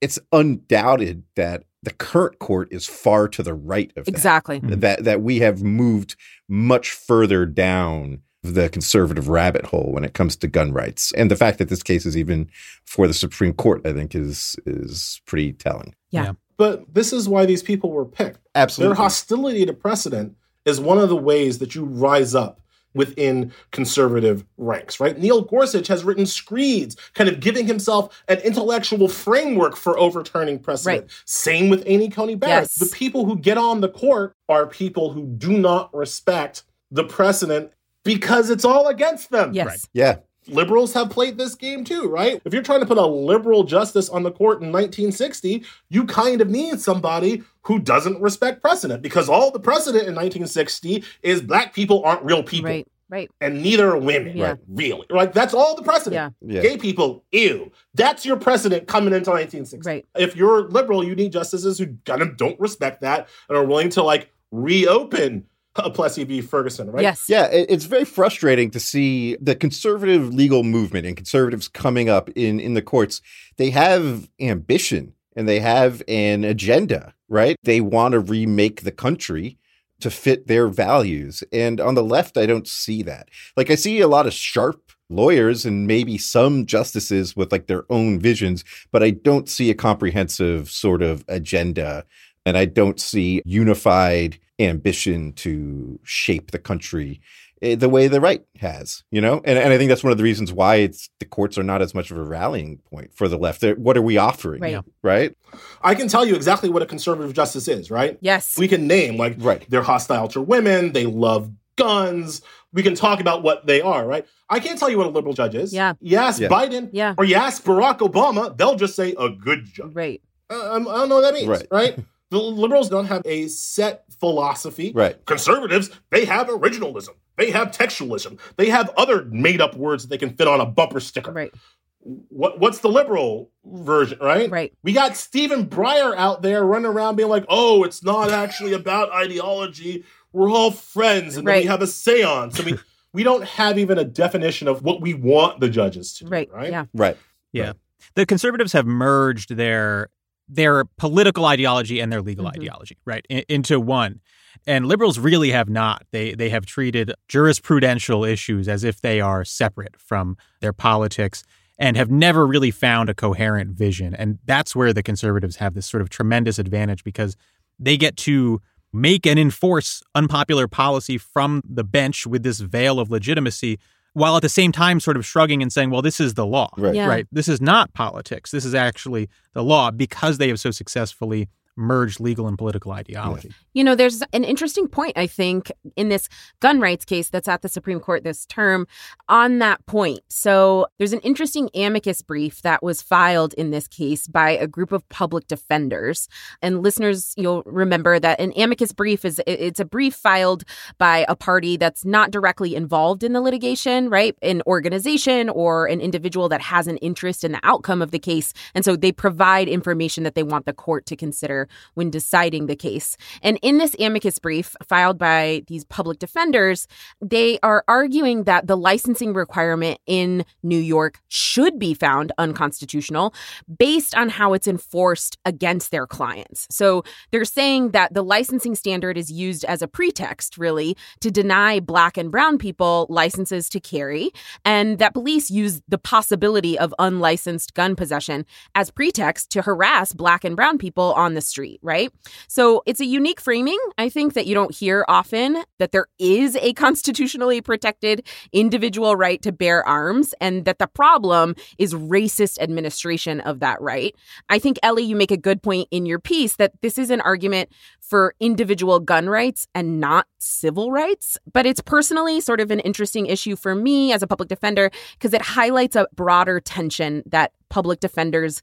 it's 0.00 0.18
undoubted 0.32 1.24
that 1.36 1.64
the 1.82 1.92
current 1.92 2.38
court 2.38 2.68
is 2.70 2.86
far 2.86 3.28
to 3.28 3.42
the 3.42 3.52
right 3.54 3.92
of 3.96 4.06
that 4.06 4.10
Exactly. 4.10 4.60
Mm-hmm. 4.60 4.80
that 4.80 5.04
that 5.04 5.20
we 5.20 5.40
have 5.40 5.62
moved 5.62 6.16
much 6.48 6.90
further 6.90 7.44
down 7.44 8.22
the 8.42 8.68
conservative 8.68 9.28
rabbit 9.28 9.66
hole 9.66 9.92
when 9.92 10.04
it 10.04 10.14
comes 10.14 10.36
to 10.36 10.48
gun 10.48 10.72
rights. 10.72 11.12
And 11.12 11.30
the 11.30 11.36
fact 11.36 11.58
that 11.58 11.68
this 11.68 11.82
case 11.82 12.06
is 12.06 12.16
even 12.16 12.50
for 12.84 13.06
the 13.06 13.14
Supreme 13.14 13.52
Court, 13.52 13.86
I 13.86 13.92
think 13.92 14.14
is 14.14 14.56
is 14.64 15.20
pretty 15.26 15.52
telling. 15.52 15.94
Yeah. 16.10 16.32
But 16.56 16.94
this 16.94 17.12
is 17.12 17.28
why 17.28 17.44
these 17.44 17.62
people 17.62 17.90
were 17.90 18.06
picked. 18.06 18.46
Absolutely. 18.54 18.94
Their 18.94 19.02
hostility 19.02 19.66
to 19.66 19.72
precedent 19.72 20.36
is 20.64 20.80
one 20.80 20.98
of 20.98 21.08
the 21.08 21.16
ways 21.16 21.58
that 21.58 21.74
you 21.74 21.84
rise 21.84 22.34
up 22.34 22.60
within 22.94 23.52
conservative 23.70 24.44
ranks, 24.58 25.00
right? 25.00 25.18
Neil 25.18 25.42
Gorsuch 25.42 25.86
has 25.88 26.04
written 26.04 26.26
screeds, 26.26 26.96
kind 27.14 27.28
of 27.28 27.40
giving 27.40 27.66
himself 27.66 28.22
an 28.28 28.38
intellectual 28.38 29.08
framework 29.08 29.76
for 29.76 29.98
overturning 29.98 30.58
precedent. 30.58 31.02
Right. 31.02 31.10
Same 31.24 31.70
with 31.70 31.82
Amy 31.86 32.10
Coney 32.10 32.34
Barrett. 32.34 32.64
Yes. 32.64 32.74
The 32.74 32.94
people 32.94 33.24
who 33.24 33.38
get 33.38 33.56
on 33.56 33.80
the 33.80 33.88
court 33.88 34.34
are 34.48 34.66
people 34.66 35.12
who 35.12 35.26
do 35.26 35.56
not 35.56 35.94
respect 35.94 36.64
the 36.90 37.04
precedent 37.04 37.72
because 38.04 38.50
it's 38.50 38.64
all 38.64 38.88
against 38.88 39.30
them. 39.30 39.54
Yes. 39.54 39.66
Right. 39.66 39.80
yeah. 39.94 40.16
Liberals 40.48 40.92
have 40.94 41.10
played 41.10 41.38
this 41.38 41.54
game 41.54 41.84
too, 41.84 42.08
right? 42.08 42.40
If 42.44 42.52
you're 42.52 42.62
trying 42.62 42.80
to 42.80 42.86
put 42.86 42.98
a 42.98 43.06
liberal 43.06 43.62
justice 43.64 44.08
on 44.08 44.22
the 44.22 44.30
court 44.32 44.60
in 44.60 44.72
1960, 44.72 45.64
you 45.88 46.04
kind 46.04 46.40
of 46.40 46.50
need 46.50 46.80
somebody 46.80 47.42
who 47.62 47.78
doesn't 47.78 48.20
respect 48.20 48.60
precedent 48.60 49.02
because 49.02 49.28
all 49.28 49.50
the 49.50 49.60
precedent 49.60 50.08
in 50.08 50.14
1960 50.14 51.04
is 51.22 51.40
black 51.40 51.72
people 51.74 52.02
aren't 52.04 52.22
real 52.24 52.42
people 52.42 52.70
Right. 52.70 52.88
Right. 53.08 53.30
and 53.42 53.62
neither 53.62 53.90
are 53.92 53.98
women, 53.98 54.36
Yeah. 54.36 54.48
right? 54.48 54.58
Really. 54.68 55.06
Right? 55.10 55.32
That's 55.32 55.52
all 55.54 55.76
the 55.76 55.82
precedent. 55.82 56.34
Yeah. 56.40 56.54
Yeah. 56.56 56.62
Gay 56.62 56.76
people, 56.78 57.22
ew. 57.30 57.70
That's 57.94 58.24
your 58.24 58.36
precedent 58.36 58.88
coming 58.88 59.12
into 59.14 59.30
1960. 59.30 59.86
Right. 59.88 60.06
If 60.16 60.34
you're 60.34 60.62
liberal, 60.70 61.04
you 61.04 61.14
need 61.14 61.30
justices 61.32 61.78
who 61.78 61.88
kind 62.06 62.22
of 62.22 62.36
don't 62.36 62.58
respect 62.58 63.02
that 63.02 63.28
and 63.48 63.56
are 63.58 63.64
willing 63.64 63.90
to 63.90 64.02
like 64.02 64.30
reopen 64.50 65.44
a 65.44 65.51
Plessy 65.94 66.24
v. 66.24 66.40
Ferguson, 66.40 66.90
right? 66.90 67.02
Yes. 67.02 67.24
Yeah, 67.28 67.46
it- 67.46 67.66
it's 67.70 67.84
very 67.84 68.04
frustrating 68.04 68.70
to 68.72 68.80
see 68.80 69.36
the 69.40 69.54
conservative 69.54 70.32
legal 70.34 70.62
movement 70.64 71.06
and 71.06 71.16
conservatives 71.16 71.68
coming 71.68 72.08
up 72.08 72.28
in 72.30 72.60
in 72.60 72.74
the 72.74 72.82
courts. 72.82 73.20
They 73.56 73.70
have 73.70 74.28
ambition 74.40 75.14
and 75.34 75.48
they 75.48 75.60
have 75.60 76.02
an 76.08 76.44
agenda, 76.44 77.14
right? 77.28 77.56
They 77.62 77.80
want 77.80 78.12
to 78.12 78.20
remake 78.20 78.82
the 78.82 78.92
country 78.92 79.56
to 80.00 80.10
fit 80.10 80.46
their 80.48 80.68
values. 80.68 81.44
And 81.52 81.80
on 81.80 81.94
the 81.94 82.02
left, 82.02 82.36
I 82.36 82.44
don't 82.44 82.66
see 82.68 83.02
that. 83.04 83.28
Like 83.56 83.70
I 83.70 83.76
see 83.76 84.00
a 84.00 84.08
lot 84.08 84.26
of 84.26 84.32
sharp 84.32 84.90
lawyers 85.08 85.64
and 85.64 85.86
maybe 85.86 86.18
some 86.18 86.66
justices 86.66 87.36
with 87.36 87.52
like 87.52 87.66
their 87.66 87.84
own 87.90 88.18
visions, 88.18 88.64
but 88.90 89.02
I 89.02 89.10
don't 89.10 89.48
see 89.48 89.70
a 89.70 89.74
comprehensive 89.74 90.70
sort 90.70 91.02
of 91.02 91.24
agenda 91.28 92.04
and 92.46 92.56
I 92.56 92.64
don't 92.64 93.00
see 93.00 93.42
unified 93.44 94.38
ambition 94.58 95.32
to 95.34 95.98
shape 96.04 96.50
the 96.50 96.58
country 96.58 97.20
eh, 97.62 97.74
the 97.74 97.88
way 97.88 98.06
the 98.08 98.20
right 98.20 98.44
has, 98.60 99.02
you 99.10 99.20
know? 99.20 99.40
And, 99.44 99.58
and 99.58 99.72
I 99.72 99.78
think 99.78 99.88
that's 99.88 100.04
one 100.04 100.12
of 100.12 100.18
the 100.18 100.24
reasons 100.24 100.52
why 100.52 100.76
it's 100.76 101.08
the 101.18 101.24
courts 101.26 101.56
are 101.58 101.62
not 101.62 101.82
as 101.82 101.94
much 101.94 102.10
of 102.10 102.16
a 102.18 102.22
rallying 102.22 102.78
point 102.90 103.12
for 103.14 103.28
the 103.28 103.38
left. 103.38 103.60
They're, 103.60 103.74
what 103.76 103.96
are 103.96 104.02
we 104.02 104.18
offering? 104.18 104.60
Right. 104.60 104.72
Yeah. 104.72 104.80
Right? 105.02 105.34
I 105.82 105.94
can 105.94 106.08
tell 106.08 106.24
you 106.24 106.34
exactly 106.34 106.68
what 106.68 106.82
a 106.82 106.86
conservative 106.86 107.32
justice 107.34 107.68
is, 107.68 107.90
right? 107.90 108.18
Yes. 108.20 108.56
We 108.58 108.68
can 108.68 108.86
name 108.86 109.16
like 109.16 109.36
Right. 109.38 109.64
they're 109.68 109.82
hostile 109.82 110.28
to 110.28 110.40
women, 110.40 110.92
they 110.92 111.06
love 111.06 111.50
guns. 111.76 112.42
We 112.74 112.82
can 112.82 112.94
talk 112.94 113.20
about 113.20 113.42
what 113.42 113.66
they 113.66 113.80
are, 113.80 114.06
right? 114.06 114.26
I 114.48 114.60
can't 114.60 114.78
tell 114.78 114.88
you 114.90 114.96
what 114.98 115.06
a 115.06 115.10
liberal 115.10 115.34
judge 115.34 115.54
is. 115.54 115.72
Yeah. 115.74 115.94
You 116.00 116.18
ask 116.18 116.40
Yeah. 116.40 116.48
Biden 116.48 116.90
Yeah. 116.92 117.14
or 117.18 117.24
you 117.24 117.34
ask 117.34 117.62
Barack 117.64 117.98
Obama, 117.98 118.56
they'll 118.56 118.76
just 118.76 118.94
say 118.94 119.14
a 119.18 119.28
good 119.30 119.64
judge. 119.64 119.92
Right. 119.94 120.22
Uh, 120.50 120.74
um, 120.76 120.88
I 120.88 120.92
don't 120.96 121.08
know 121.08 121.16
what 121.16 121.22
that 121.22 121.34
means, 121.34 121.48
Right. 121.48 121.66
right? 121.70 121.98
the 122.32 122.38
liberals 122.38 122.88
don't 122.88 123.04
have 123.06 123.22
a 123.26 123.46
set 123.48 124.04
philosophy. 124.18 124.90
Right. 124.94 125.22
Conservatives, 125.26 125.90
they 126.10 126.24
have 126.24 126.48
originalism. 126.48 127.10
They 127.36 127.50
have 127.50 127.68
textualism. 127.72 128.40
They 128.56 128.70
have 128.70 128.90
other 128.96 129.24
made 129.26 129.60
up 129.60 129.76
words 129.76 130.04
that 130.04 130.08
they 130.08 130.18
can 130.18 130.34
fit 130.34 130.48
on 130.48 130.58
a 130.60 130.64
bumper 130.66 130.98
sticker. 131.00 131.30
Right. 131.30 131.52
What 132.00 132.58
what's 132.58 132.78
the 132.78 132.88
liberal 132.88 133.50
version, 133.64 134.18
right? 134.20 134.50
Right. 134.50 134.72
We 134.82 134.92
got 134.92 135.14
Stephen 135.16 135.66
Breyer 135.66 136.16
out 136.16 136.42
there 136.42 136.64
running 136.64 136.86
around 136.86 137.16
being 137.16 137.28
like, 137.28 137.44
"Oh, 137.48 137.84
it's 137.84 138.02
not 138.02 138.30
actually 138.30 138.72
about 138.72 139.12
ideology. 139.12 140.04
We're 140.32 140.50
all 140.50 140.70
friends, 140.72 141.36
and 141.36 141.46
then 141.46 141.58
we 141.60 141.66
have 141.66 141.80
a 141.82 141.84
séance." 141.86 142.58
And 142.58 142.66
we 142.72 142.78
we 143.12 143.22
don't 143.22 143.44
have 143.44 143.78
even 143.78 143.98
a 143.98 144.04
definition 144.04 144.66
of 144.68 144.82
what 144.82 145.00
we 145.00 145.14
want 145.14 145.60
the 145.60 145.68
judges 145.68 146.14
to 146.14 146.24
do, 146.24 146.30
Right. 146.30 146.50
right? 146.50 146.70
Yeah. 146.70 146.86
Right. 146.94 147.16
Yeah. 147.52 147.74
The 148.14 148.26
conservatives 148.26 148.72
have 148.72 148.86
merged 148.86 149.54
their 149.56 150.08
their 150.48 150.84
political 150.84 151.44
ideology 151.46 152.00
and 152.00 152.12
their 152.12 152.22
legal 152.22 152.44
Mhm. 152.46 152.56
ideology, 152.56 152.98
right, 153.04 153.24
in, 153.28 153.42
into 153.48 153.80
one. 153.80 154.20
And 154.66 154.86
liberals 154.86 155.18
really 155.18 155.50
have 155.50 155.68
not. 155.68 156.04
They 156.12 156.34
they 156.34 156.50
have 156.50 156.66
treated 156.66 157.12
jurisprudential 157.28 158.28
issues 158.28 158.68
as 158.68 158.84
if 158.84 159.00
they 159.00 159.20
are 159.20 159.44
separate 159.44 159.96
from 159.98 160.36
their 160.60 160.72
politics 160.72 161.42
and 161.78 161.96
have 161.96 162.10
never 162.10 162.46
really 162.46 162.70
found 162.70 163.08
a 163.08 163.14
coherent 163.14 163.70
vision. 163.70 164.14
And 164.14 164.38
that's 164.44 164.76
where 164.76 164.92
the 164.92 165.02
conservatives 165.02 165.56
have 165.56 165.74
this 165.74 165.86
sort 165.86 166.00
of 166.02 166.10
tremendous 166.10 166.58
advantage 166.58 167.02
because 167.02 167.36
they 167.78 167.96
get 167.96 168.16
to 168.18 168.60
make 168.92 169.26
and 169.26 169.38
enforce 169.38 170.02
unpopular 170.14 170.68
policy 170.68 171.16
from 171.18 171.62
the 171.68 171.82
bench 171.82 172.26
with 172.26 172.42
this 172.42 172.60
veil 172.60 173.00
of 173.00 173.10
legitimacy 173.10 173.78
while 174.14 174.36
at 174.36 174.42
the 174.42 174.48
same 174.48 174.72
time 174.72 175.00
sort 175.00 175.16
of 175.16 175.24
shrugging 175.24 175.62
and 175.62 175.72
saying, 175.72 175.90
well, 175.90 176.02
this 176.02 176.20
is 176.20 176.34
the 176.34 176.46
law. 176.46 176.68
Right. 176.76 176.94
Yeah. 176.94 177.06
Right. 177.06 177.26
This 177.32 177.48
is 177.48 177.60
not 177.60 177.92
politics. 177.94 178.50
This 178.50 178.64
is 178.64 178.74
actually 178.74 179.28
the 179.54 179.62
law 179.62 179.90
because 179.90 180.38
they 180.38 180.48
have 180.48 180.60
so 180.60 180.70
successfully 180.70 181.48
merge 181.76 182.20
legal 182.20 182.46
and 182.46 182.58
political 182.58 182.92
ideology. 182.92 183.50
You 183.72 183.84
know, 183.84 183.94
there's 183.94 184.22
an 184.32 184.44
interesting 184.44 184.86
point, 184.86 185.14
I 185.16 185.26
think, 185.26 185.72
in 185.96 186.08
this 186.10 186.28
gun 186.60 186.80
rights 186.80 187.04
case 187.04 187.30
that's 187.30 187.48
at 187.48 187.62
the 187.62 187.68
Supreme 187.68 188.00
Court 188.00 188.24
this 188.24 188.44
term 188.46 188.86
on 189.28 189.58
that 189.60 189.84
point. 189.86 190.20
So 190.28 190.86
there's 190.98 191.14
an 191.14 191.20
interesting 191.20 191.70
amicus 191.74 192.20
brief 192.20 192.62
that 192.62 192.82
was 192.82 193.00
filed 193.00 193.54
in 193.54 193.70
this 193.70 193.88
case 193.88 194.26
by 194.26 194.50
a 194.50 194.66
group 194.66 194.92
of 194.92 195.08
public 195.08 195.46
defenders. 195.46 196.28
And 196.60 196.82
listeners, 196.82 197.32
you'll 197.36 197.62
remember 197.64 198.18
that 198.18 198.38
an 198.40 198.52
amicus 198.56 198.92
brief 198.92 199.24
is 199.24 199.40
it's 199.46 199.80
a 199.80 199.84
brief 199.84 200.14
filed 200.14 200.64
by 200.98 201.24
a 201.28 201.36
party 201.36 201.76
that's 201.76 202.04
not 202.04 202.30
directly 202.30 202.74
involved 202.74 203.22
in 203.22 203.32
the 203.32 203.40
litigation, 203.40 204.10
right? 204.10 204.36
An 204.42 204.62
organization 204.66 205.48
or 205.48 205.86
an 205.86 206.00
individual 206.00 206.48
that 206.50 206.60
has 206.60 206.86
an 206.86 206.98
interest 206.98 207.44
in 207.44 207.52
the 207.52 207.60
outcome 207.62 208.02
of 208.02 208.10
the 208.10 208.18
case. 208.18 208.52
And 208.74 208.84
so 208.84 208.96
they 208.96 209.12
provide 209.12 209.68
information 209.68 210.24
that 210.24 210.34
they 210.34 210.42
want 210.42 210.66
the 210.66 210.72
court 210.72 211.06
to 211.06 211.16
consider 211.16 211.61
when 211.94 212.10
deciding 212.10 212.66
the 212.66 212.76
case. 212.76 213.16
And 213.42 213.58
in 213.62 213.78
this 213.78 213.96
amicus 213.98 214.38
brief 214.38 214.76
filed 214.82 215.18
by 215.18 215.62
these 215.66 215.84
public 215.84 216.18
defenders, 216.18 216.86
they 217.20 217.58
are 217.62 217.84
arguing 217.88 218.44
that 218.44 218.66
the 218.66 218.76
licensing 218.76 219.32
requirement 219.34 219.98
in 220.06 220.44
New 220.62 220.78
York 220.78 221.20
should 221.28 221.78
be 221.78 221.94
found 221.94 222.32
unconstitutional 222.38 223.34
based 223.78 224.14
on 224.16 224.28
how 224.28 224.52
it's 224.52 224.66
enforced 224.66 225.38
against 225.44 225.90
their 225.90 226.06
clients. 226.06 226.66
So 226.70 227.04
they're 227.30 227.44
saying 227.44 227.90
that 227.90 228.14
the 228.14 228.22
licensing 228.22 228.74
standard 228.74 229.16
is 229.16 229.30
used 229.30 229.64
as 229.64 229.82
a 229.82 229.88
pretext, 229.88 230.58
really, 230.58 230.96
to 231.20 231.30
deny 231.30 231.80
Black 231.80 232.16
and 232.16 232.30
Brown 232.30 232.58
people 232.58 233.06
licenses 233.08 233.68
to 233.70 233.80
carry, 233.80 234.30
and 234.64 234.98
that 234.98 235.14
police 235.14 235.50
use 235.50 235.82
the 235.88 235.98
possibility 235.98 236.78
of 236.78 236.94
unlicensed 236.98 237.74
gun 237.74 237.96
possession 237.96 238.44
as 238.74 238.90
pretext 238.90 239.50
to 239.50 239.62
harass 239.62 240.12
Black 240.12 240.44
and 240.44 240.56
Brown 240.56 240.78
people 240.78 241.12
on 241.14 241.34
the 241.34 241.40
street, 241.52 241.78
right? 241.82 242.10
So 242.48 242.82
it's 242.86 243.00
a 243.00 243.04
unique 243.04 243.40
framing, 243.40 243.78
I 243.98 244.08
think, 244.08 244.32
that 244.32 244.46
you 244.46 244.54
don't 244.54 244.74
hear 244.74 245.04
often 245.06 245.62
that 245.78 245.92
there 245.92 246.06
is 246.18 246.56
a 246.56 246.72
constitutionally 246.84 247.60
protected 247.60 248.26
individual 248.52 249.14
right 249.14 249.40
to 249.42 249.52
bear 249.52 249.86
arms 249.86 250.34
and 250.40 250.64
that 250.64 250.78
the 250.78 250.86
problem 250.86 251.54
is 251.78 251.92
racist 251.94 252.58
administration 252.58 253.40
of 253.40 253.60
that 253.60 253.80
right. 253.80 254.14
I 254.48 254.58
think, 254.58 254.78
Ellie, 254.82 255.04
you 255.04 255.14
make 255.14 255.30
a 255.30 255.36
good 255.36 255.62
point 255.62 255.88
in 255.90 256.06
your 256.06 256.18
piece 256.18 256.56
that 256.56 256.72
this 256.80 256.96
is 256.96 257.10
an 257.10 257.20
argument 257.20 257.68
for 258.00 258.34
individual 258.40 258.98
gun 259.00 259.28
rights 259.28 259.66
and 259.74 260.00
not 260.00 260.26
civil 260.38 260.90
rights. 260.90 261.38
But 261.52 261.66
it's 261.66 261.80
personally 261.80 262.40
sort 262.40 262.60
of 262.60 262.70
an 262.70 262.80
interesting 262.80 263.26
issue 263.26 263.56
for 263.56 263.74
me 263.74 264.12
as 264.12 264.22
a 264.22 264.26
public 264.26 264.48
defender 264.48 264.90
because 265.12 265.34
it 265.34 265.42
highlights 265.42 265.96
a 265.96 266.08
broader 266.14 266.60
tension 266.60 267.22
that 267.26 267.52
public 267.68 268.00
defenders 268.00 268.62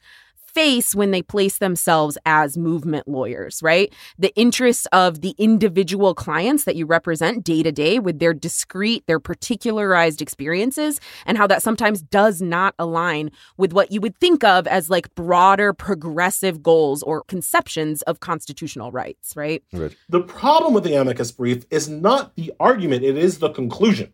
face 0.54 0.96
when 0.96 1.12
they 1.12 1.22
place 1.22 1.60
themselves 1.60 2.18
as 2.26 2.58
movement 2.58 3.08
lawyers, 3.08 3.62
right? 3.62 3.94
The 4.18 4.34
interests 4.36 4.88
of 4.92 5.22
the 5.22 5.36
individual 5.38 6.14
clients 6.14 6.64
that 6.64 6.76
you 6.76 6.86
represent 6.86 7.44
day 7.44 7.64
to 7.64 7.72
day 7.72 8.00
with 8.00 8.20
their 8.20 8.34
discrete, 8.34 9.06
their 9.08 9.20
particularized 9.20 10.22
experiences, 10.22 11.00
and 11.26 11.38
how 11.38 11.48
that 11.48 11.62
sometimes 11.62 12.02
does 12.02 12.42
not 12.42 12.74
align 12.80 13.32
with 13.58 13.74
what 13.74 13.92
you 13.92 14.02
would 14.02 14.18
think 14.18 14.44
of 14.44 14.68
as 14.68 14.90
like 14.90 15.14
broader 15.16 15.74
progressive 15.74 16.64
goals 16.64 17.04
or 17.04 17.24
conceptions 17.24 18.02
of 18.04 18.20
constitutional 18.20 18.92
rights, 18.92 19.36
right? 19.36 19.64
Right. 19.74 19.96
The 20.10 20.22
problem 20.22 20.74
with 20.74 20.84
the 20.84 20.96
amicus 20.96 21.32
brief 21.32 21.66
is 21.70 21.88
not 21.88 22.36
the 22.36 22.54
argument, 22.60 23.04
it 23.04 23.18
is 23.18 23.40
the 23.40 23.50
conclusion. 23.50 24.14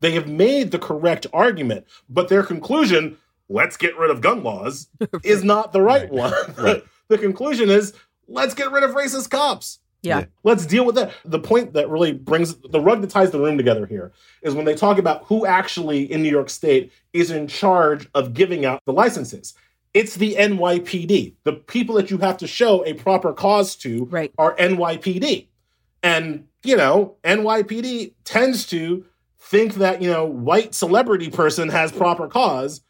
They 0.00 0.12
have 0.12 0.28
made 0.28 0.70
the 0.70 0.78
correct 0.78 1.26
argument, 1.32 1.86
but 2.08 2.28
their 2.28 2.42
conclusion, 2.42 3.18
let's 3.48 3.76
get 3.76 3.96
rid 3.98 4.10
of 4.10 4.20
gun 4.20 4.42
laws, 4.42 4.88
is 5.24 5.42
not 5.44 5.72
the 5.72 5.82
right, 5.82 6.02
Right. 6.02 6.12
one. 6.12 6.32
Right. 6.58 6.84
the 7.08 7.18
conclusion 7.18 7.70
is, 7.70 7.94
let's 8.28 8.54
get 8.54 8.70
rid 8.70 8.84
of 8.84 8.90
racist 8.92 9.30
cops. 9.30 9.78
Yeah. 10.02 10.20
Yeah. 10.20 10.24
Let's 10.44 10.64
deal 10.66 10.84
with 10.84 10.94
that. 10.94 11.12
The 11.24 11.40
point 11.40 11.72
that 11.72 11.88
really 11.90 12.12
brings 12.12 12.54
the 12.56 12.80
rug 12.80 13.00
that 13.00 13.10
ties 13.10 13.30
the 13.32 13.40
room 13.40 13.56
together 13.56 13.84
here 13.86 14.12
is 14.42 14.54
when 14.54 14.64
they 14.64 14.74
talk 14.76 14.98
about 14.98 15.24
who 15.24 15.44
actually 15.44 16.10
in 16.12 16.22
New 16.22 16.28
York 16.30 16.50
State 16.50 16.92
is 17.12 17.30
in 17.32 17.48
charge 17.48 18.08
of 18.14 18.32
giving 18.32 18.64
out 18.64 18.80
the 18.84 18.92
licenses. 18.92 19.54
It's 19.94 20.14
the 20.14 20.36
NYPD. 20.36 21.34
The 21.44 21.52
people 21.54 21.96
that 21.96 22.10
you 22.10 22.18
have 22.18 22.36
to 22.38 22.46
show 22.46 22.84
a 22.86 22.92
proper 22.92 23.32
cause 23.32 23.74
to 23.76 24.04
Right. 24.04 24.32
are 24.38 24.54
NYPD. 24.56 25.48
And, 26.04 26.46
you 26.62 26.76
know, 26.76 27.16
NYPD 27.24 28.12
tends 28.24 28.66
to 28.68 29.04
think 29.40 29.74
that, 29.76 30.00
you 30.02 30.10
know, 30.10 30.24
white 30.26 30.74
celebrity 30.74 31.30
person 31.30 31.70
has 31.70 31.90
proper 31.90 32.28
cause 32.28 32.82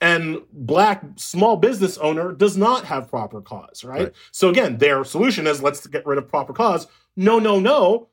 and 0.00 0.38
black 0.52 1.02
small 1.16 1.56
business 1.56 1.96
owner 1.98 2.32
does 2.32 2.56
not 2.56 2.84
have 2.84 3.08
proper 3.08 3.40
cause, 3.40 3.84
right? 3.84 4.04
Right. 4.04 4.12
So 4.30 4.48
again, 4.48 4.78
their 4.78 5.04
solution 5.04 5.46
is 5.46 5.62
let's 5.62 5.86
get 5.86 6.06
rid 6.06 6.18
of 6.18 6.28
proper 6.28 6.52
cause. 6.52 6.86
No, 7.16 7.38
no, 7.38 7.58
no. 7.58 8.08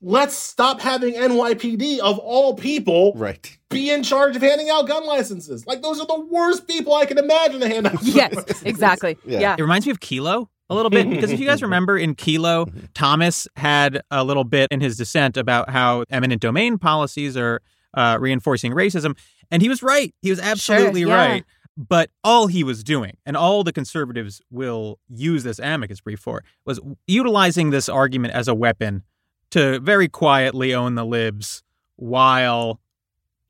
Let's 0.00 0.36
stop 0.36 0.80
having 0.80 1.14
NYPD 1.14 1.98
of 2.00 2.18
all 2.18 2.54
people 2.54 3.14
Right. 3.16 3.56
be 3.70 3.90
in 3.90 4.02
charge 4.02 4.36
of 4.36 4.42
handing 4.42 4.68
out 4.68 4.86
gun 4.86 5.06
licenses. 5.06 5.66
Like 5.66 5.80
those 5.82 5.98
are 5.98 6.06
the 6.06 6.20
worst 6.30 6.68
people 6.68 6.94
I 6.94 7.06
can 7.06 7.16
imagine 7.16 7.60
to 7.60 7.68
hand 7.68 7.86
out. 7.86 8.02
Yes, 8.02 8.34
licenses. 8.34 8.62
exactly. 8.64 9.16
Yeah. 9.24 9.40
yeah. 9.40 9.56
It 9.58 9.62
reminds 9.62 9.86
me 9.86 9.92
of 9.92 10.00
Kelo 10.00 10.48
a 10.68 10.74
little 10.74 10.90
bit 10.90 11.08
because 11.08 11.30
if 11.30 11.40
you 11.40 11.46
guys 11.46 11.62
remember 11.68 11.96
in 11.96 12.14
Kelo, 12.14 12.66
mm-hmm. 12.66 12.86
Thomas 12.92 13.48
had 13.56 14.02
a 14.10 14.24
little 14.24 14.44
bit 14.44 14.68
in 14.70 14.80
his 14.80 14.96
dissent 14.98 15.36
about 15.36 15.70
how 15.70 16.04
eminent 16.10 16.42
domain 16.42 16.76
policies 16.78 17.36
are 17.36 17.62
uh, 17.94 18.18
reinforcing 18.20 18.72
racism, 18.72 19.16
and 19.50 19.62
he 19.62 19.68
was 19.68 19.82
right. 19.82 20.14
He 20.22 20.30
was 20.30 20.40
absolutely 20.40 21.02
yeah. 21.02 21.14
right. 21.14 21.44
But 21.76 22.10
all 22.22 22.46
he 22.46 22.62
was 22.62 22.84
doing, 22.84 23.16
and 23.26 23.36
all 23.36 23.64
the 23.64 23.72
conservatives 23.72 24.40
will 24.50 25.00
use 25.08 25.42
this 25.42 25.58
amicus 25.58 26.00
brief 26.00 26.20
for, 26.20 26.44
was 26.64 26.78
utilizing 27.08 27.70
this 27.70 27.88
argument 27.88 28.32
as 28.32 28.46
a 28.46 28.54
weapon 28.54 29.02
to 29.50 29.80
very 29.80 30.08
quietly 30.08 30.72
own 30.72 30.94
the 30.94 31.04
libs 31.04 31.64
while, 31.96 32.80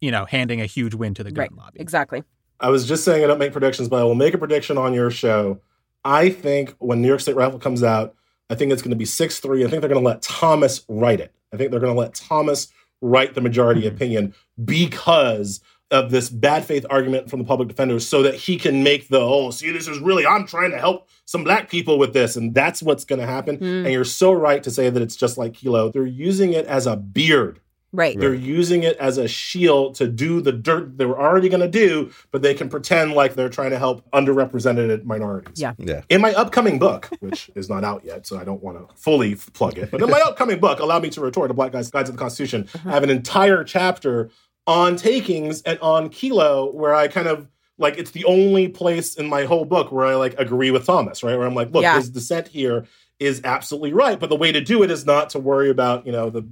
you 0.00 0.10
know, 0.10 0.24
handing 0.24 0.60
a 0.62 0.66
huge 0.66 0.94
win 0.94 1.12
to 1.14 1.24
the 1.24 1.32
gun 1.32 1.42
Right. 1.42 1.52
lobby. 1.54 1.80
Exactly. 1.80 2.24
I 2.60 2.70
was 2.70 2.86
just 2.86 3.04
saying 3.04 3.22
I 3.24 3.26
don't 3.26 3.38
make 3.38 3.52
predictions, 3.52 3.88
but 3.88 4.00
I 4.00 4.04
will 4.04 4.14
make 4.14 4.32
a 4.32 4.38
prediction 4.38 4.78
on 4.78 4.94
your 4.94 5.10
show. 5.10 5.60
I 6.04 6.30
think 6.30 6.74
when 6.78 7.02
New 7.02 7.08
York 7.08 7.20
State 7.20 7.36
Rifle 7.36 7.58
comes 7.58 7.82
out, 7.82 8.14
I 8.48 8.54
think 8.54 8.72
it's 8.72 8.82
going 8.82 8.90
to 8.90 8.96
be 8.96 9.04
6 9.04 9.40
3. 9.40 9.64
I 9.64 9.68
think 9.68 9.80
they're 9.80 9.88
going 9.88 10.02
to 10.02 10.06
let 10.06 10.22
Thomas 10.22 10.84
write 10.88 11.20
it. 11.20 11.34
I 11.52 11.56
think 11.56 11.70
they're 11.70 11.80
going 11.80 11.94
to 11.94 11.98
let 11.98 12.14
Thomas 12.14 12.68
write 13.04 13.34
the 13.34 13.40
majority 13.40 13.82
Mhm. 13.82 13.88
opinion 13.88 14.34
because 14.64 15.60
of 15.90 16.10
this 16.10 16.28
bad 16.30 16.64
faith 16.64 16.84
argument 16.90 17.28
from 17.30 17.38
the 17.38 17.44
public 17.44 17.68
defenders 17.68 18.06
so 18.08 18.22
that 18.22 18.34
he 18.34 18.56
can 18.56 18.82
make 18.82 19.08
the, 19.08 19.20
oh, 19.20 19.50
see, 19.50 19.70
this 19.70 19.86
is 19.86 19.98
really, 20.00 20.26
I'm 20.26 20.46
trying 20.46 20.70
to 20.72 20.78
help 20.78 21.08
some 21.26 21.44
black 21.44 21.70
people 21.70 21.98
with 21.98 22.12
this. 22.14 22.34
And 22.36 22.54
that's 22.54 22.82
what's 22.82 23.04
going 23.04 23.20
to 23.20 23.26
happen. 23.26 23.58
Mm. 23.58 23.84
And 23.84 23.92
you're 23.92 24.04
so 24.04 24.32
right 24.32 24.62
to 24.62 24.70
say 24.70 24.90
that 24.90 25.02
it's 25.02 25.14
just 25.14 25.38
like 25.38 25.52
Kelo. 25.52 25.92
They're 25.92 26.06
using 26.06 26.52
it 26.52 26.66
as 26.66 26.86
a 26.86 26.96
beard. 26.96 27.60
Right. 27.94 28.18
They're 28.18 28.34
using 28.34 28.82
it 28.82 28.96
as 28.96 29.18
a 29.18 29.28
shield 29.28 29.94
to 29.96 30.08
do 30.08 30.40
the 30.40 30.50
dirt 30.50 30.98
they 30.98 31.06
were 31.06 31.20
already 31.20 31.48
going 31.48 31.60
to 31.60 31.68
do, 31.68 32.10
but 32.32 32.42
they 32.42 32.52
can 32.52 32.68
pretend 32.68 33.12
like 33.12 33.34
they're 33.34 33.48
trying 33.48 33.70
to 33.70 33.78
help 33.78 34.04
underrepresented 34.10 35.04
minorities. 35.04 35.60
Yeah. 35.60 35.74
Yeah. 35.78 36.02
In 36.08 36.20
my 36.20 36.34
upcoming 36.34 36.80
book, 36.80 37.08
which 37.20 37.52
is 37.54 37.70
not 37.70 37.84
out 37.84 38.04
yet, 38.04 38.26
so 38.26 38.36
I 38.36 38.42
don't 38.42 38.62
want 38.64 38.78
to 38.78 38.92
fully 38.96 39.36
plug 39.36 39.78
it, 39.78 39.92
but 39.92 40.02
in 40.02 40.10
my 40.10 40.20
upcoming 40.26 40.58
book, 40.58 40.80
Allow 40.80 40.98
Me 40.98 41.08
to 41.10 41.20
Retort, 41.20 41.52
A 41.52 41.54
Black 41.54 41.70
Guy's 41.70 41.88
Guide 41.88 42.06
to 42.06 42.12
the 42.12 42.18
Constitution, 42.18 42.68
uh-huh. 42.74 42.90
I 42.90 42.92
have 42.92 43.04
an 43.04 43.10
entire 43.10 43.62
chapter 43.62 44.30
on 44.66 44.96
takings 44.96 45.62
and 45.62 45.78
on 45.78 46.08
Kelo 46.08 46.74
where 46.74 46.96
I 46.96 47.06
kind 47.06 47.28
of 47.28 47.48
like 47.78 47.96
it's 47.96 48.10
the 48.10 48.24
only 48.24 48.66
place 48.68 49.14
in 49.14 49.28
my 49.28 49.44
whole 49.44 49.64
book 49.64 49.92
where 49.92 50.06
I 50.06 50.16
like 50.16 50.34
agree 50.38 50.72
with 50.72 50.84
Thomas, 50.86 51.22
right? 51.22 51.36
Where 51.36 51.46
I'm 51.46 51.54
like, 51.54 51.70
look, 51.70 51.82
Yeah. 51.82 51.96
his 51.96 52.10
dissent 52.10 52.48
here 52.48 52.86
is 53.20 53.40
absolutely 53.44 53.92
right, 53.92 54.18
but 54.18 54.30
the 54.30 54.36
way 54.36 54.50
to 54.50 54.60
do 54.60 54.82
it 54.82 54.90
is 54.90 55.06
not 55.06 55.30
to 55.30 55.38
worry 55.38 55.70
about, 55.70 56.06
you 56.06 56.12
know, 56.12 56.30
the 56.30 56.44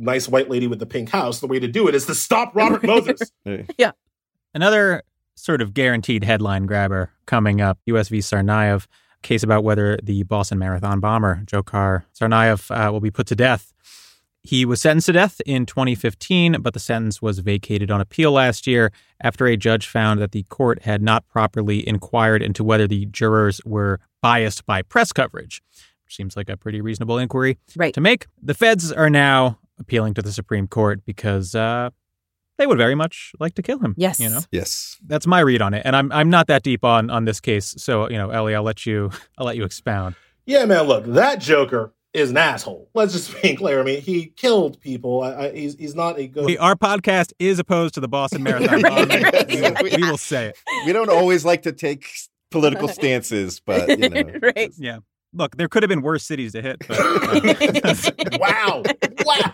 nice 0.00 0.28
white 0.28 0.48
lady 0.50 0.66
with 0.66 0.78
the 0.78 0.86
pink 0.86 1.10
house. 1.10 1.40
The 1.40 1.46
way 1.46 1.58
to 1.60 1.68
do 1.68 1.86
it 1.88 1.94
is 1.94 2.06
to 2.06 2.14
stop 2.14 2.54
Robert 2.54 2.82
Moses. 2.82 3.30
Yeah. 3.78 3.92
Another 4.54 5.02
sort 5.36 5.60
of 5.62 5.72
guaranteed 5.74 6.24
headline 6.24 6.66
grabber 6.66 7.12
coming 7.26 7.60
up 7.60 7.78
US 7.86 8.08
v. 8.08 8.18
Tsarnaev, 8.18 8.86
case 9.22 9.42
about 9.42 9.64
whether 9.64 9.96
the 10.02 10.22
Boston 10.24 10.58
Marathon 10.58 11.00
bomber, 11.00 11.42
Dzhokhar 11.46 12.04
Tsarnaev, 12.18 12.70
uh, 12.88 12.92
will 12.92 13.00
be 13.00 13.10
put 13.10 13.26
to 13.28 13.36
death. 13.36 13.72
He 14.42 14.64
was 14.64 14.80
sentenced 14.80 15.06
to 15.06 15.12
death 15.12 15.40
in 15.44 15.66
2015, 15.66 16.62
but 16.62 16.72
the 16.72 16.80
sentence 16.80 17.20
was 17.20 17.40
vacated 17.40 17.90
on 17.90 18.00
appeal 18.00 18.32
last 18.32 18.66
year 18.66 18.90
after 19.20 19.46
a 19.46 19.56
judge 19.56 19.86
found 19.86 20.18
that 20.20 20.32
the 20.32 20.44
court 20.44 20.82
had 20.82 21.02
not 21.02 21.28
properly 21.28 21.86
inquired 21.86 22.42
into 22.42 22.64
whether 22.64 22.86
the 22.88 23.04
jurors 23.06 23.60
were 23.66 24.00
biased 24.22 24.64
by 24.64 24.80
press 24.80 25.12
coverage. 25.12 25.62
Which 26.04 26.16
seems 26.16 26.36
like 26.36 26.48
a 26.48 26.56
pretty 26.56 26.80
reasonable 26.80 27.18
inquiry 27.18 27.58
Right. 27.76 27.92
to 27.94 28.00
make. 28.00 28.26
The 28.42 28.54
feds 28.54 28.90
are 28.90 29.10
now 29.10 29.58
appealing 29.80 30.14
to 30.14 30.22
the 30.22 30.32
Supreme 30.32 30.68
Court 30.68 31.04
because 31.04 31.54
uh, 31.54 31.90
they 32.58 32.66
would 32.66 32.78
very 32.78 32.94
much 32.94 33.32
like 33.40 33.54
to 33.54 33.62
kill 33.62 33.78
him. 33.78 33.94
Yes. 33.96 34.20
You 34.20 34.28
know? 34.28 34.40
Yes. 34.52 34.98
that's 35.06 35.26
my 35.26 35.40
read 35.40 35.62
on 35.62 35.74
it, 35.74 35.82
and 35.84 35.96
I'm 35.96 36.12
I'm 36.12 36.30
not 36.30 36.46
that 36.48 36.62
deep 36.62 36.84
on 36.84 37.10
on 37.10 37.24
this 37.24 37.40
case. 37.40 37.74
So 37.78 38.08
you 38.08 38.18
know, 38.18 38.30
Ellie, 38.30 38.54
I'll 38.54 38.62
let 38.62 38.86
you 38.86 39.10
I'll 39.38 39.46
let 39.46 39.56
you 39.56 39.64
expound. 39.64 40.14
yeah, 40.46 40.64
man, 40.66 40.84
look, 40.84 41.04
that 41.06 41.40
Joker 41.40 41.92
is 42.12 42.30
an 42.30 42.36
asshole. 42.36 42.88
Let's 42.94 43.12
just 43.12 43.40
be 43.42 43.56
clear. 43.56 43.80
I 43.80 43.82
mean, 43.82 44.00
he 44.00 44.26
killed 44.26 44.80
people. 44.80 45.22
I, 45.22 45.46
I, 45.46 45.52
he's, 45.52 45.74
he's 45.76 45.94
not 45.94 46.18
a 46.18 46.26
good. 46.26 46.44
We, 46.44 46.58
our 46.58 46.76
podcast 46.76 47.32
is 47.38 47.58
opposed 47.58 47.94
to 47.94 48.00
the 48.00 48.08
Boston 48.08 48.42
Marathon. 48.42 48.70
Right, 48.82 49.08
bombing. 49.08 49.22
right, 49.22 49.48
we, 49.48 49.60
yeah. 49.60 49.96
we 49.96 50.10
will 50.10 50.18
say 50.18 50.48
it. 50.48 50.58
We 50.86 50.92
don't 50.92 51.10
always 51.10 51.44
like 51.44 51.62
to 51.62 51.72
take 51.72 52.06
political 52.50 52.88
stances, 52.88 53.60
but 53.60 53.88
you 53.88 54.08
know. 54.08 54.38
Right. 54.42 54.72
Yeah. 54.76 54.98
Look, 55.32 55.56
there 55.56 55.68
could 55.68 55.82
have 55.82 55.88
been 55.88 56.02
worse 56.02 56.24
cities 56.24 56.52
to 56.52 56.62
hit. 56.62 56.82
But, 56.88 56.98
uh, 57.00 58.10
wow. 58.38 58.82
Wow. 59.24 59.52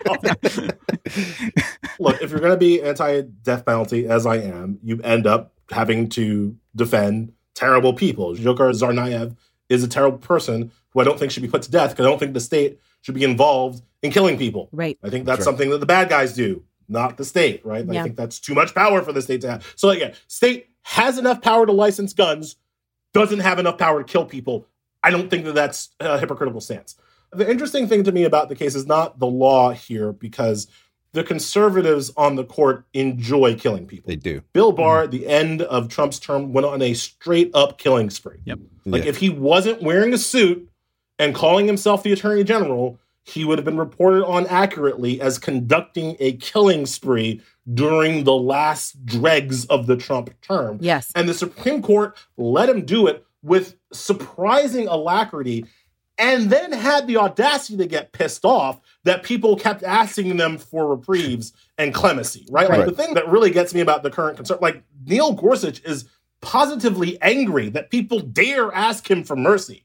Look, 1.99 2.21
if 2.21 2.31
you're 2.31 2.39
going 2.39 2.51
to 2.51 2.57
be 2.57 2.81
anti 2.81 3.21
death 3.21 3.65
penalty, 3.65 4.07
as 4.07 4.25
I 4.25 4.37
am, 4.37 4.79
you 4.83 4.99
end 5.03 5.27
up 5.27 5.53
having 5.71 6.09
to 6.09 6.55
defend 6.75 7.33
terrible 7.53 7.93
people. 7.93 8.33
Dzhokhar 8.35 8.71
Tsarnaev 8.73 9.35
is 9.69 9.83
a 9.83 9.87
terrible 9.87 10.17
person 10.17 10.71
who 10.91 11.01
I 11.01 11.03
don't 11.03 11.19
think 11.19 11.31
should 11.31 11.43
be 11.43 11.49
put 11.49 11.61
to 11.63 11.71
death 11.71 11.91
because 11.91 12.05
I 12.05 12.09
don't 12.09 12.19
think 12.19 12.33
the 12.33 12.39
state 12.39 12.79
should 13.01 13.15
be 13.15 13.23
involved 13.23 13.83
in 14.01 14.11
killing 14.11 14.37
people. 14.37 14.69
Right. 14.71 14.97
I 15.03 15.09
think 15.09 15.25
that's 15.25 15.39
Sure. 15.39 15.45
something 15.45 15.69
that 15.71 15.79
the 15.79 15.85
bad 15.85 16.09
guys 16.09 16.33
do, 16.33 16.63
not 16.87 17.17
the 17.17 17.25
state, 17.25 17.65
right? 17.65 17.85
Yeah. 17.85 17.99
I 17.99 18.03
think 18.03 18.15
that's 18.15 18.39
too 18.39 18.53
much 18.53 18.73
power 18.73 19.01
for 19.01 19.11
the 19.11 19.21
state 19.21 19.41
to 19.41 19.49
have. 19.51 19.73
So 19.75 19.89
again, 19.89 20.13
state 20.27 20.69
has 20.83 21.17
enough 21.17 21.41
power 21.41 21.65
to 21.65 21.71
license 21.71 22.13
guns, 22.13 22.55
doesn't 23.13 23.39
have 23.39 23.59
enough 23.59 23.77
power 23.77 24.03
to 24.03 24.09
kill 24.11 24.25
people. 24.25 24.65
I 25.03 25.11
don't 25.11 25.29
think 25.29 25.45
that 25.45 25.55
that's 25.55 25.89
a 25.99 26.17
hypocritical 26.19 26.61
stance. 26.61 26.95
The 27.31 27.49
interesting 27.49 27.87
thing 27.87 28.03
to 28.03 28.11
me 28.11 28.23
about 28.23 28.49
the 28.49 28.55
case 28.55 28.75
is 28.75 28.87
not 28.87 29.19
the 29.19 29.27
law 29.27 29.71
here 29.71 30.13
because 30.13 30.67
the 31.13 31.23
conservatives 31.23 32.11
on 32.15 32.35
the 32.35 32.43
court 32.43 32.85
enjoy 32.93 33.55
killing 33.55 33.87
people. 33.87 34.07
They 34.07 34.15
do. 34.15 34.41
Bill 34.53 34.71
mm-hmm. 34.71 34.81
Barr, 34.81 35.03
at 35.03 35.11
the 35.11 35.27
end 35.27 35.61
of 35.61 35.89
Trump's 35.89 36.19
term, 36.19 36.53
went 36.53 36.65
on 36.65 36.81
a 36.81 36.93
straight 36.93 37.51
up 37.53 37.77
killing 37.77 38.09
spree. 38.09 38.39
Yep. 38.45 38.59
Like 38.85 39.03
Yeah. 39.03 39.09
if 39.09 39.17
he 39.17 39.29
wasn't 39.29 39.81
wearing 39.81 40.13
a 40.13 40.17
suit 40.17 40.69
and 41.19 41.33
calling 41.33 41.65
himself 41.65 42.03
the 42.03 42.13
attorney 42.13 42.43
general, 42.43 42.99
he 43.23 43.43
would 43.43 43.57
have 43.57 43.65
been 43.65 43.77
reported 43.77 44.25
on 44.25 44.47
accurately 44.47 45.19
as 45.19 45.37
conducting 45.37 46.15
a 46.19 46.33
killing 46.33 46.85
spree 46.85 47.41
during 47.73 48.23
the 48.23 48.33
last 48.33 49.05
dregs 49.05 49.65
of 49.65 49.87
the 49.87 49.97
Trump 49.97 50.29
term. 50.41 50.77
Yes. 50.81 51.11
And 51.15 51.27
the 51.27 51.33
Supreme 51.33 51.81
Court 51.81 52.15
let 52.37 52.69
him 52.69 52.85
do 52.85 53.07
it 53.07 53.25
with 53.43 53.75
surprising 53.93 54.87
alacrity 54.87 55.65
and 56.17 56.49
then 56.49 56.71
had 56.71 57.05
the 57.07 57.17
audacity 57.17 57.77
to 57.77 57.85
get 57.85 58.11
pissed 58.11 58.43
off 58.43 58.79
that 59.03 59.23
people 59.23 59.55
kept 59.55 59.83
asking 59.83 60.37
them 60.37 60.57
for 60.57 60.87
reprieves 60.87 61.53
and 61.77 61.93
clemency, 61.93 62.45
right? 62.49 62.67
Like 62.69 62.79
Right. 62.79 62.89
the 62.89 62.95
thing 62.95 63.13
that 63.13 63.27
really 63.29 63.51
gets 63.51 63.73
me 63.73 63.81
about 63.81 64.01
the 64.03 64.09
current 64.09 64.35
concern, 64.37 64.57
like 64.61 64.81
Neil 65.05 65.33
Gorsuch 65.33 65.83
is 65.83 66.05
positively 66.41 67.21
angry 67.21 67.69
that 67.69 67.91
people 67.91 68.19
dare 68.19 68.73
ask 68.73 69.09
him 69.09 69.23
for 69.23 69.35
mercy. 69.35 69.83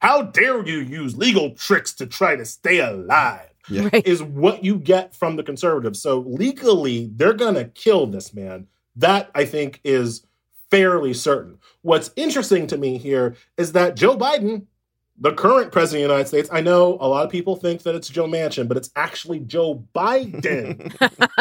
How 0.00 0.22
dare 0.22 0.66
you 0.66 0.78
use 0.80 1.16
legal 1.16 1.50
tricks 1.50 1.92
to 1.94 2.06
try 2.06 2.36
to 2.36 2.44
stay 2.44 2.80
alive? 2.80 3.46
Yeah. 3.68 3.88
Right. 3.92 4.06
Is 4.06 4.22
what 4.22 4.64
you 4.64 4.76
get 4.78 5.14
from 5.14 5.36
the 5.36 5.42
conservatives. 5.42 6.00
So 6.02 6.20
legally, 6.20 7.10
they're 7.14 7.34
gonna 7.34 7.66
kill 7.66 8.06
this 8.06 8.34
man. 8.34 8.66
That 8.96 9.30
I 9.34 9.44
think 9.44 9.80
is 9.84 10.22
fairly 10.70 11.14
certain. 11.14 11.58
What's 11.82 12.10
interesting 12.16 12.66
to 12.68 12.76
me 12.78 12.98
here 12.98 13.34
is 13.56 13.72
that 13.72 13.96
Joe 13.96 14.16
Biden, 14.16 14.66
the 15.18 15.32
current 15.32 15.72
president 15.72 16.04
of 16.04 16.08
the 16.08 16.14
United 16.14 16.28
States, 16.28 16.48
I 16.52 16.60
know 16.60 16.96
a 17.00 17.08
lot 17.08 17.24
of 17.24 17.30
people 17.30 17.56
think 17.56 17.82
that 17.82 17.94
it's 17.94 18.08
Joe 18.08 18.26
Manchin, 18.26 18.68
but 18.68 18.76
it's 18.76 18.90
actually 18.96 19.40
Joe 19.40 19.84
Biden 19.94 20.92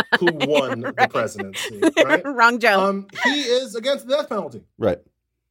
who 0.20 0.26
won 0.48 0.82
the 0.82 1.08
presidency. 1.10 1.82
Right? 2.04 2.26
Wrong 2.26 2.60
Joe. 2.60 2.80
Um, 2.82 3.08
he 3.24 3.42
is 3.42 3.76
against 3.76 4.08
the 4.08 4.16
death 4.16 4.30
penalty. 4.30 4.64
Right. 4.78 5.00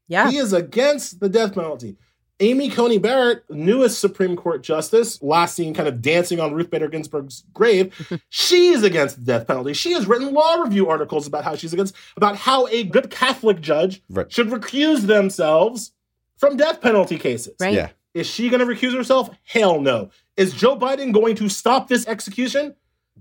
yeah. 0.09 0.31
He 0.31 0.38
is 0.38 0.53
against 0.53 1.21
the 1.21 1.29
death 1.29 1.55
penalty. 1.55 1.97
Amy 2.40 2.70
Coney 2.70 2.98
Barrett, 2.98 3.42
newest 3.51 3.98
Supreme 4.01 4.37
Court 4.37 4.62
justice, 4.62 5.20
last 5.22 5.57
seen 5.57 5.74
kind 5.74 5.88
of 5.88 6.01
dancing 6.01 6.38
on 6.38 6.53
Ruth 6.55 6.70
Bader 6.70 6.88
Ginsburg's 6.88 7.42
grave, 7.53 7.92
she 8.29 8.68
is 8.68 8.83
against 8.85 9.16
the 9.16 9.24
death 9.24 9.46
penalty. 9.46 9.72
She 9.72 9.92
has 9.92 10.07
written 10.07 10.33
law 10.33 10.55
review 10.62 10.88
articles 10.88 11.27
about 11.27 11.42
how 11.44 11.57
she's 11.57 11.72
against, 11.72 11.96
about 12.16 12.37
how 12.37 12.66
a 12.68 12.85
good 12.85 13.11
Catholic 13.11 13.61
judge 13.61 14.03
Right. 14.09 14.31
should 14.33 14.48
recuse 14.48 15.03
themselves 15.07 15.92
from 16.37 16.57
death 16.57 16.81
penalty 16.81 17.18
cases. 17.18 17.55
Right. 17.61 17.74
Yeah. 17.74 17.88
Is 18.14 18.27
she 18.29 18.48
going 18.48 18.61
to 18.61 18.66
recuse 18.66 18.94
herself? 18.96 19.31
Hell 19.44 19.81
no. 19.81 20.11
Is 20.37 20.53
Joe 20.53 20.77
Biden 20.77 21.12
going 21.12 21.35
to 21.37 21.48
stop 21.48 21.88
this 21.88 22.07
execution? 22.07 22.74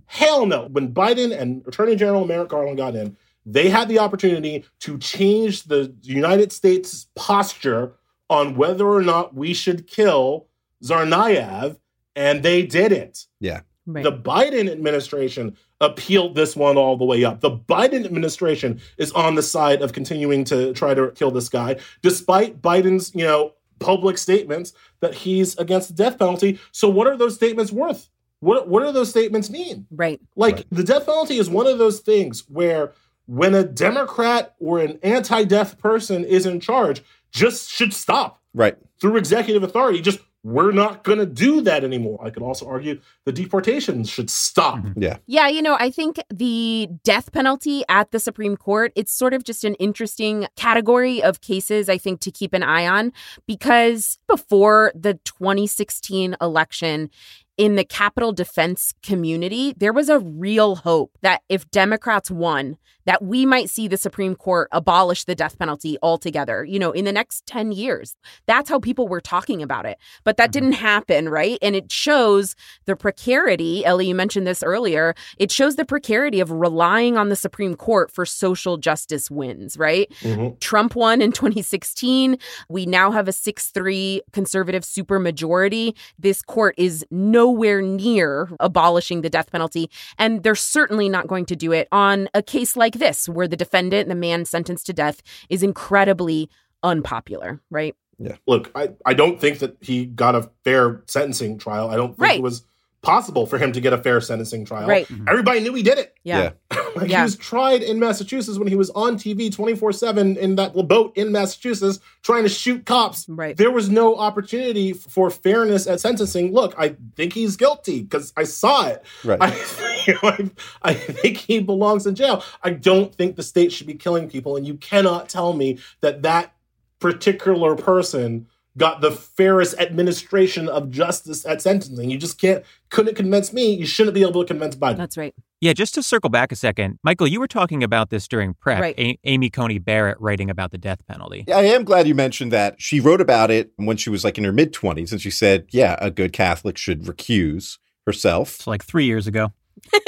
Hell 0.06 0.45
no. 0.45 0.67
When 0.71 0.93
Biden 0.93 1.38
and 1.38 1.63
Attorney 1.67 1.95
General 1.95 2.25
Merrick 2.25 2.49
Garland 2.49 2.77
got 2.77 2.95
in, 2.95 3.17
they 3.45 3.69
had 3.69 3.88
the 3.89 3.99
opportunity 3.99 4.63
to 4.82 4.97
change 4.99 5.63
the 5.63 5.93
United 6.03 6.51
States 6.51 7.08
posture 7.15 7.93
on 8.29 8.55
whether 8.55 8.85
or 8.87 9.01
not 9.01 9.33
we 9.35 9.53
should 9.53 9.87
kill 9.87 10.47
Tsarnaev, 10.83 11.77
and 12.15 12.43
they 12.43 12.63
didn't. 12.63 13.25
Yeah. 13.39 13.61
Right. 13.85 14.03
The 14.03 14.11
Biden 14.11 14.69
administration 14.69 15.55
appealed 15.79 16.35
this 16.35 16.55
one 16.55 16.75
all 16.77 16.97
the 16.97 17.05
way 17.05 17.23
up. 17.23 17.39
The 17.39 17.51
Biden 17.51 18.03
administration 18.03 18.81
is 18.97 19.11
on 19.13 19.35
the 19.35 19.41
side 19.43 19.81
of 19.81 19.93
continuing 19.93 20.43
to 20.45 20.73
try 20.73 20.93
to 20.93 21.11
kill 21.11 21.31
this 21.31 21.47
guy, 21.47 21.77
despite 22.01 22.61
Biden's, 22.61 23.13
you 23.15 23.23
know, 23.23 23.53
public 23.79 24.17
statements 24.17 24.73
that 24.99 25.13
he's 25.13 25.55
against 25.57 25.87
the 25.89 25.93
death 26.03 26.17
penalty. 26.19 26.59
So 26.71 26.89
what 26.89 27.07
are 27.07 27.15
those 27.15 27.35
statements 27.35 27.71
worth? 27.71 28.09
What 28.39 28.67
what 28.67 28.83
do 28.83 28.91
those 28.91 29.09
statements 29.09 29.49
mean? 29.49 29.85
right. 29.91 30.19
Like 30.35 30.55
Right. 30.55 30.65
the 30.71 30.83
death 30.83 31.05
penalty 31.05 31.37
is 31.37 31.49
one 31.49 31.67
of 31.67 31.77
those 31.77 31.99
things 32.01 32.43
where 32.49 32.91
when 33.25 33.53
a 33.53 33.63
Democrat 33.63 34.55
or 34.59 34.79
an 34.79 34.99
anti-death 35.03 35.77
person 35.79 36.23
is 36.23 36.45
in 36.45 36.59
charge, 36.59 37.03
just 37.31 37.69
should 37.69 37.93
stop 37.93 38.41
Right. 38.53 38.75
through 38.99 39.17
executive 39.17 39.63
authority. 39.63 40.01
Just 40.01 40.19
we're 40.43 40.71
not 40.71 41.03
going 41.03 41.17
to 41.17 41.25
do 41.25 41.59
that 41.61 41.83
anymore. 41.83 42.19
I 42.23 42.29
could 42.29 42.41
also 42.41 42.65
argue 42.67 43.01
the 43.25 43.33
deportations 43.33 44.09
should 44.09 44.29
stop. 44.29 44.77
Mm-hmm. 44.77 45.03
Yeah. 45.03 45.17
Yeah, 45.27 45.47
you 45.49 45.61
know, 45.61 45.75
I 45.77 45.89
think 45.91 46.21
the 46.33 46.87
death 47.03 47.33
penalty 47.33 47.83
at 47.89 48.11
the 48.11 48.19
Supreme 48.19 48.55
Court, 48.55 48.93
it's 48.95 49.11
sort 49.11 49.33
of 49.33 49.43
just 49.43 49.65
an 49.65 49.73
interesting 49.75 50.47
category 50.55 51.21
of 51.21 51.41
cases, 51.41 51.89
I 51.89 51.97
think, 51.97 52.21
to 52.21 52.31
keep 52.31 52.53
an 52.53 52.63
eye 52.63 52.87
on 52.87 53.11
because 53.45 54.17
before 54.27 54.93
the 54.95 55.15
2016 55.25 56.37
election, 56.39 57.09
in 57.58 57.76
the 57.76 57.84
capital 57.84 58.32
defense 58.32 58.93
community, 59.04 59.74
there 59.78 59.93
was 59.93 60.10
a 60.10 60.20
real 60.20 60.76
hope 60.76 61.12
that 61.22 61.41
if 61.50 61.70
Democrats 61.72 62.30
won, 62.30 62.78
that 63.08 63.24
we 63.24 63.46
might 63.46 63.70
see 63.70 63.88
the 63.88 63.98
Supreme 63.98 64.36
Court 64.36 64.67
abolish 64.74 65.24
the 65.24 65.34
death 65.34 65.58
penalty 65.58 65.98
altogether, 66.04 66.65
you 66.65 66.78
know, 66.78 66.91
in 66.91 67.06
the 67.06 67.12
next 67.13 67.48
10 67.48 67.72
years. 67.72 68.17
That's 68.48 68.70
how 68.70 68.80
people 68.80 69.08
were 69.08 69.22
talking 69.22 69.63
about 69.63 69.86
it. 69.86 69.98
But 70.26 70.36
that 70.38 70.52
mm-hmm. 70.52 70.52
didn't 70.52 70.72
happen, 70.74 71.30
right? 71.30 71.58
And 71.62 71.74
it 71.74 71.89
shows 71.89 72.54
the 72.86 72.98
precarity. 72.98 73.86
Ellie, 73.86 74.08
you 74.08 74.15
mentioned 74.15 74.46
this 74.46 74.62
earlier. 74.62 75.15
It 75.38 75.52
shows 75.52 75.78
the 75.78 75.86
precarity 75.86 76.41
of 76.41 76.52
relying 76.52 77.17
on 77.17 77.30
the 77.30 77.38
Supreme 77.38 77.76
Court 77.76 78.12
for 78.12 78.26
social 78.26 78.76
justice 78.76 79.32
wins, 79.32 79.78
right? 79.78 80.12
Mm-hmm. 80.20 80.58
Trump 80.60 80.93
won 80.93 81.22
in 81.22 81.32
2016. 81.32 82.38
We 82.67 82.86
now 82.86 83.12
have 83.12 83.30
a 83.30 83.34
6 83.34 83.70
3 83.70 84.22
conservative 84.34 84.84
supermajority. 84.84 85.96
This 86.20 86.41
court 86.41 86.76
is 86.78 87.06
nowhere 87.47 87.81
near 87.81 88.49
abolishing 88.60 89.21
the 89.21 89.29
death 89.29 89.51
penalty. 89.51 89.89
And 90.17 90.43
they're 90.43 90.55
certainly 90.55 91.07
not 91.10 91.27
going 91.27 91.45
to 91.45 91.55
do 91.55 91.71
it 91.71 91.88
on 91.91 92.27
a 92.33 92.41
case 92.43 92.75
like 92.75 92.95
this, 92.95 93.29
where 93.29 93.47
the 93.47 93.55
defendant, 93.55 94.10
the 94.10 94.15
man 94.15 94.43
sentenced 94.45 94.86
to 94.88 94.93
death, 94.93 95.21
is 95.49 95.63
incredibly 95.63 96.49
unpopular, 96.83 97.62
right? 97.69 97.95
Yeah. 98.19 98.36
Look, 98.47 98.71
I, 98.75 98.89
I 99.05 99.13
don't 99.13 99.39
think 99.39 99.60
that 99.60 99.77
he 99.79 100.05
got 100.05 100.36
a 100.36 100.49
fair 100.63 101.03
sentencing 101.07 101.57
trial. 101.60 101.89
I 101.89 101.95
don't 101.95 102.10
think 102.10 102.19
Right. 102.19 102.39
it 102.39 102.43
was 102.43 102.65
possible 103.01 103.45
for 103.45 103.57
him 103.57 103.71
to 103.71 103.79
get 103.79 103.93
a 103.93 103.97
fair 103.97 104.19
sentencing 104.19 104.65
trial. 104.65 104.88
Right. 104.88 105.07
Mm-hmm. 105.07 105.29
Everybody 105.29 105.60
knew 105.62 105.73
he 105.73 105.83
did 105.83 105.97
it. 105.97 106.15
Yeah. 106.23 106.51
like 106.95 107.10
Yeah. 107.10 107.17
he 107.19 107.23
was 107.23 107.36
tried 107.38 107.83
in 107.83 107.99
Massachusetts 107.99 108.57
when 108.57 108.67
he 108.67 108.75
was 108.75 108.89
on 108.91 109.17
TV 109.17 109.53
24 109.53 109.93
7 109.93 110.36
in 110.38 110.55
that 110.55 110.73
boat 110.88 111.15
in 111.15 111.31
Massachusetts 111.31 111.99
trying 112.23 112.43
to 112.43 112.49
shoot 112.49 112.86
cops. 112.86 113.25
Right. 113.29 113.55
There 113.55 113.71
was 113.71 113.89
no 113.89 114.15
opportunity 114.15 114.93
for 114.93 115.29
fairness 115.29 115.86
at 115.88 115.99
sentencing. 115.99 116.53
Look, 116.53 116.73
I 116.77 116.95
think 117.15 117.33
he's 117.33 117.55
guilty 117.55 118.01
because 118.01 118.33
I 118.36 118.43
saw 118.43 118.88
it. 118.88 119.05
Right. 119.23 119.39
I, 119.41 120.03
you 120.07 120.13
know, 120.23 120.29
I, 120.29 120.49
I 120.81 120.93
think 120.93 121.38
he 121.38 121.60
belongs 121.60 122.07
in 122.07 122.15
jail. 122.15 122.43
I 122.63 122.71
don't 122.71 123.13
think 123.13 123.36
the 123.36 123.43
state 123.43 123.71
should 123.71 123.88
be 123.88 123.93
killing 123.93 124.27
people. 124.29 124.57
And 124.57 124.65
you 124.65 124.75
cannot 124.75 125.29
tell 125.29 125.53
me 125.53 125.77
that 126.01 126.23
that 126.23 126.53
particular 126.99 127.75
person 127.75 128.47
got 128.77 129.01
the 129.01 129.11
fairest 129.11 129.77
administration 129.79 130.69
of 130.69 130.91
justice 130.91 131.45
at 131.45 131.61
sentencing. 131.61 132.09
You 132.09 132.17
just 132.17 132.39
can't, 132.39 132.63
couldn't 132.89 133.15
convince 133.15 133.51
me. 133.51 133.73
You 133.73 133.85
shouldn't 133.85 134.13
be 134.13 134.21
able 134.21 134.43
to 134.43 134.47
convince 134.47 134.75
Biden. 134.75 134.97
That's 134.97 135.17
right. 135.17 135.33
Yeah, 135.59 135.73
just 135.73 135.95
to 135.95 136.03
circle 136.03 136.29
back 136.29 136.51
a 136.51 136.55
second, 136.55 136.99
Michael, 137.03 137.25
you 137.25 137.39
were 137.39 137.47
talking 137.47 137.83
about 137.83 138.11
this 138.11 138.27
during 138.27 138.53
prep. 138.53 138.79
Right. 138.79 138.99
A- 138.99 139.19
Amy 139.23 139.49
Coney 139.49 139.79
Barrett 139.79 140.19
writing 140.21 140.51
about 140.51 140.69
the 140.69 140.77
death 140.77 141.05
penalty. 141.07 141.45
I 141.51 141.63
am 141.63 141.83
glad 141.83 142.07
you 142.07 142.13
mentioned 142.13 142.51
that. 142.51 142.79
She 142.79 142.99
wrote 142.99 143.21
about 143.21 143.49
it 143.49 143.71
when 143.77 143.97
she 143.97 144.11
was 144.11 144.23
like 144.23 144.37
in 144.37 144.43
her 144.43 144.53
mid 144.53 144.71
20s, 144.71 145.11
and 145.11 145.19
she 145.19 145.31
said, 145.31 145.65
yeah, 145.71 145.97
a 145.99 146.11
good 146.11 146.31
Catholic 146.31 146.77
should 146.77 147.03
recuse 147.03 147.79
herself. 148.05 148.55
It's 148.55 148.67
like 148.67 148.85
three 148.85 149.05
years 149.05 149.25
ago. 149.25 149.51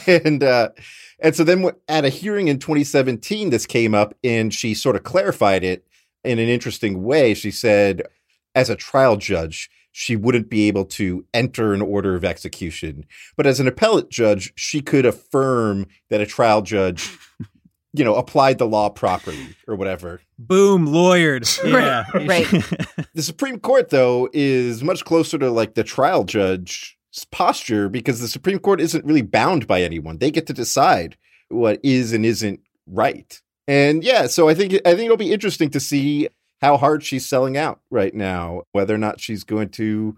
and 0.06 0.42
uh, 0.42 0.70
and 1.20 1.36
so 1.36 1.44
then 1.44 1.70
at 1.88 2.04
a 2.04 2.08
hearing 2.08 2.48
in 2.48 2.58
2017, 2.58 3.50
this 3.50 3.66
came 3.66 3.94
up, 3.94 4.14
and 4.24 4.52
she 4.52 4.74
sort 4.74 4.96
of 4.96 5.02
clarified 5.02 5.64
it 5.64 5.84
in 6.24 6.38
an 6.38 6.48
interesting 6.48 7.02
way. 7.02 7.34
She 7.34 7.50
said, 7.50 8.02
as 8.54 8.70
a 8.70 8.76
trial 8.76 9.16
judge, 9.16 9.70
she 9.92 10.16
wouldn't 10.16 10.48
be 10.48 10.68
able 10.68 10.84
to 10.84 11.24
enter 11.34 11.72
an 11.74 11.82
order 11.82 12.14
of 12.14 12.24
execution, 12.24 13.04
but 13.36 13.46
as 13.46 13.58
an 13.58 13.66
appellate 13.66 14.08
judge, 14.08 14.52
she 14.54 14.80
could 14.80 15.04
affirm 15.04 15.86
that 16.10 16.20
a 16.20 16.26
trial 16.26 16.62
judge 16.62 17.10
you 17.92 18.04
know, 18.04 18.14
applied 18.14 18.58
the 18.58 18.66
law 18.66 18.88
properly 18.88 19.56
or 19.66 19.74
whatever. 19.74 20.20
Boom, 20.38 20.86
lawyered. 20.86 21.40
Yeah. 21.70 22.04
Right. 22.14 22.46
The 23.14 23.22
Supreme 23.22 23.58
Court, 23.58 23.90
though, 23.90 24.28
is 24.32 24.84
much 24.84 25.04
closer 25.04 25.36
to 25.38 25.50
like 25.50 25.74
the 25.74 25.82
trial 25.82 26.22
judge's 26.24 26.94
posture 27.32 27.88
because 27.88 28.20
the 28.20 28.28
Supreme 28.28 28.60
Court 28.60 28.80
isn't 28.80 29.04
really 29.04 29.22
bound 29.22 29.66
by 29.66 29.82
anyone. 29.82 30.18
They 30.18 30.30
get 30.30 30.46
to 30.46 30.52
decide 30.52 31.16
what 31.48 31.80
is 31.82 32.12
and 32.12 32.24
isn't 32.24 32.60
right. 32.86 33.40
And 33.68 34.02
yeah, 34.02 34.26
so 34.26 34.48
I 34.48 34.54
think 34.54 34.74
I 34.84 34.94
think 34.94 35.04
it'll 35.04 35.16
be 35.16 35.32
interesting 35.32 35.70
to 35.70 35.80
see 35.80 36.28
how 36.60 36.76
hard 36.76 37.02
she's 37.02 37.26
selling 37.26 37.56
out 37.56 37.80
right 37.90 38.14
now, 38.14 38.62
whether 38.72 38.94
or 38.94 38.98
not 38.98 39.20
she's 39.20 39.44
going 39.44 39.70
to 39.70 40.16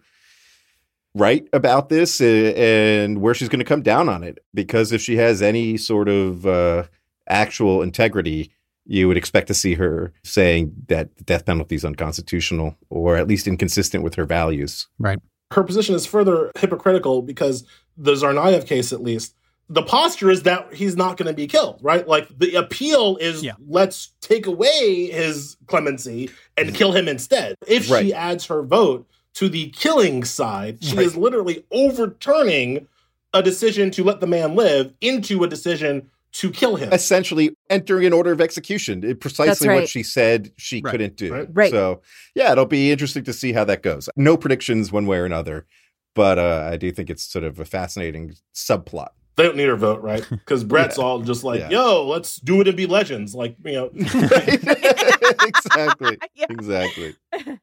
write 1.15 1.49
about 1.53 1.89
this 1.89 2.21
uh, 2.21 2.25
and 2.57 3.21
where 3.21 3.35
she's 3.35 3.49
going 3.49 3.59
to 3.59 3.65
come 3.65 3.83
down 3.83 4.09
on 4.09 4.23
it. 4.23 4.39
Because 4.55 4.93
if 4.93 5.01
she 5.01 5.17
has 5.17 5.43
any 5.43 5.77
sort 5.77 6.09
of 6.09 6.47
uh, 6.47 6.85
actual 7.29 7.83
integrity, 7.83 8.51
you 8.85 9.07
would 9.09 9.17
expect 9.17 9.47
to 9.49 9.55
see 9.55 9.75
her 9.75 10.13
saying 10.25 10.73
that 10.89 11.17
the 11.17 11.25
death 11.25 11.47
penalty 11.47 11.75
is 11.75 11.85
unconstitutional 11.85 12.77
or 12.91 13.17
at 13.17 13.29
least 13.29 13.47
inconsistent 13.47 14.03
with 14.03 14.15
her 14.17 14.25
values. 14.25 14.89
right. 14.99 15.21
her 15.53 15.63
position 15.63 15.95
is 15.95 16.07
further 16.07 16.51
hypocritical 16.59 17.23
because 17.23 17.65
the 17.97 18.15
Zarnaev 18.15 18.67
case, 18.67 18.93
at 18.93 19.03
least, 19.03 19.37
the 19.73 19.83
posture 19.83 20.31
is 20.31 20.43
that 20.43 20.73
he's 20.75 20.97
not 20.97 21.17
going 21.17 21.27
to 21.29 21.33
be 21.33 21.47
killed, 21.47 21.79
right? 21.83 22.07
Like 22.07 22.29
the 22.39 22.55
appeal 22.57 23.17
is 23.17 23.43
Yeah. 23.43 23.53
let's 23.67 24.11
take 24.21 24.47
away 24.47 25.07
his 25.11 25.57
clemency 25.67 26.31
and 26.57 26.75
kill 26.75 26.93
him 26.93 27.09
instead. 27.09 27.57
If 27.67 27.91
Right. 27.91 28.05
she 28.07 28.13
adds 28.15 28.47
her 28.47 28.63
vote 28.63 29.07
to 29.35 29.49
the 29.49 29.71
killing 29.71 30.25
side, 30.25 30.79
she 30.85 30.95
Right. 30.95 31.07
is 31.07 31.17
literally 31.17 31.65
overturning 31.73 32.87
a 33.33 33.43
decision 33.43 33.91
to 33.93 34.05
let 34.05 34.21
the 34.21 34.27
man 34.27 34.55
live 34.55 34.93
into 35.01 35.43
a 35.43 35.49
decision 35.49 36.11
to 36.33 36.51
kill 36.51 36.77
him. 36.77 36.93
Essentially, 36.93 37.55
entering 37.71 38.05
an 38.07 38.13
order 38.13 38.33
of 38.33 38.41
execution, 38.43 39.03
it- 39.05 39.21
precisely 39.21 39.69
right. 39.69 39.77
what 39.81 39.89
she 39.89 40.03
said 40.03 40.51
she 40.59 40.83
Right. 40.83 40.91
couldn't 40.91 41.17
do. 41.17 41.33
Right. 41.33 41.49
Right. 41.53 41.71
So, 41.71 42.03
yeah, 42.35 42.53
it'll 42.53 42.67
be 42.67 42.91
interesting 42.93 43.25
to 43.25 43.33
see 43.33 43.53
how 43.53 43.65
that 43.65 43.83
goes. 43.83 44.09
No 44.17 44.37
predictions 44.37 44.93
one 44.93 45.07
way 45.07 45.17
or 45.19 45.25
another, 45.25 45.67
but 46.15 46.39
uh, 46.39 46.69
I 46.71 46.77
do 46.77 46.91
think 46.93 47.09
it's 47.09 47.25
sort 47.25 47.45
of 47.45 47.59
a 47.59 47.65
fascinating 47.65 48.35
subplot. 48.55 49.09
They 49.37 49.45
don't 49.45 49.57
need 49.57 49.69
her 49.69 49.77
vote, 49.77 50.03
right? 50.03 50.25
Because 50.31 50.65
Brett's 50.65 50.99
all 50.99 51.21
just 51.21 51.45
like, 51.45 51.61
Yeah. 51.61 51.71
yo, 51.71 52.07
let's 52.07 52.37
do 52.37 52.61
it 52.61 52.69
and 52.69 52.77
be 52.77 52.87
legends. 52.87 53.35
Like, 53.35 53.57
you 53.65 53.73
know, 53.73 53.91
exactly. 53.95 56.19
Yeah. 56.35 56.47
Exactly. 56.51 57.15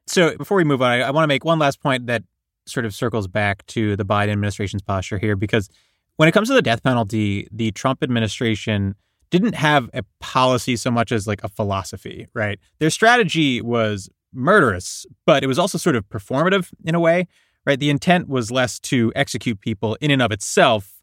So 0.06 0.36
before 0.36 0.56
we 0.56 0.64
move 0.64 0.82
on, 0.82 0.90
I, 0.90 1.00
I 1.02 1.10
want 1.10 1.24
to 1.24 1.28
make 1.28 1.44
one 1.44 1.58
last 1.58 1.80
point 1.80 2.06
that 2.06 2.22
sort 2.66 2.86
of 2.86 2.94
circles 2.94 3.26
back 3.28 3.64
to 3.66 3.96
the 3.96 4.04
Biden 4.04 4.30
administration's 4.30 4.82
posture 4.82 5.18
here, 5.18 5.36
because 5.36 5.68
when 6.16 6.28
it 6.28 6.32
comes 6.32 6.48
to 6.48 6.54
the 6.54 6.62
death 6.62 6.82
penalty, 6.82 7.48
the 7.50 7.70
Trump 7.72 8.02
administration 8.02 8.94
didn't 9.30 9.54
have 9.54 9.88
a 9.94 10.02
policy 10.20 10.76
so 10.76 10.90
much 10.90 11.12
as 11.12 11.26
like 11.26 11.42
a 11.44 11.48
philosophy, 11.48 12.26
right? 12.34 12.58
Their 12.78 12.90
strategy 12.90 13.60
was 13.60 14.08
murderous, 14.32 15.06
but 15.26 15.42
it 15.42 15.46
was 15.46 15.58
also 15.58 15.78
sort 15.78 15.96
of 15.96 16.08
performative 16.08 16.70
in 16.84 16.94
a 16.94 17.00
way, 17.00 17.26
right? 17.64 17.78
The 17.78 17.90
intent 17.90 18.28
was 18.28 18.50
less 18.50 18.78
to 18.80 19.12
execute 19.16 19.60
people 19.60 19.96
in 20.00 20.10
and 20.10 20.22
of 20.22 20.32
itself 20.32 20.99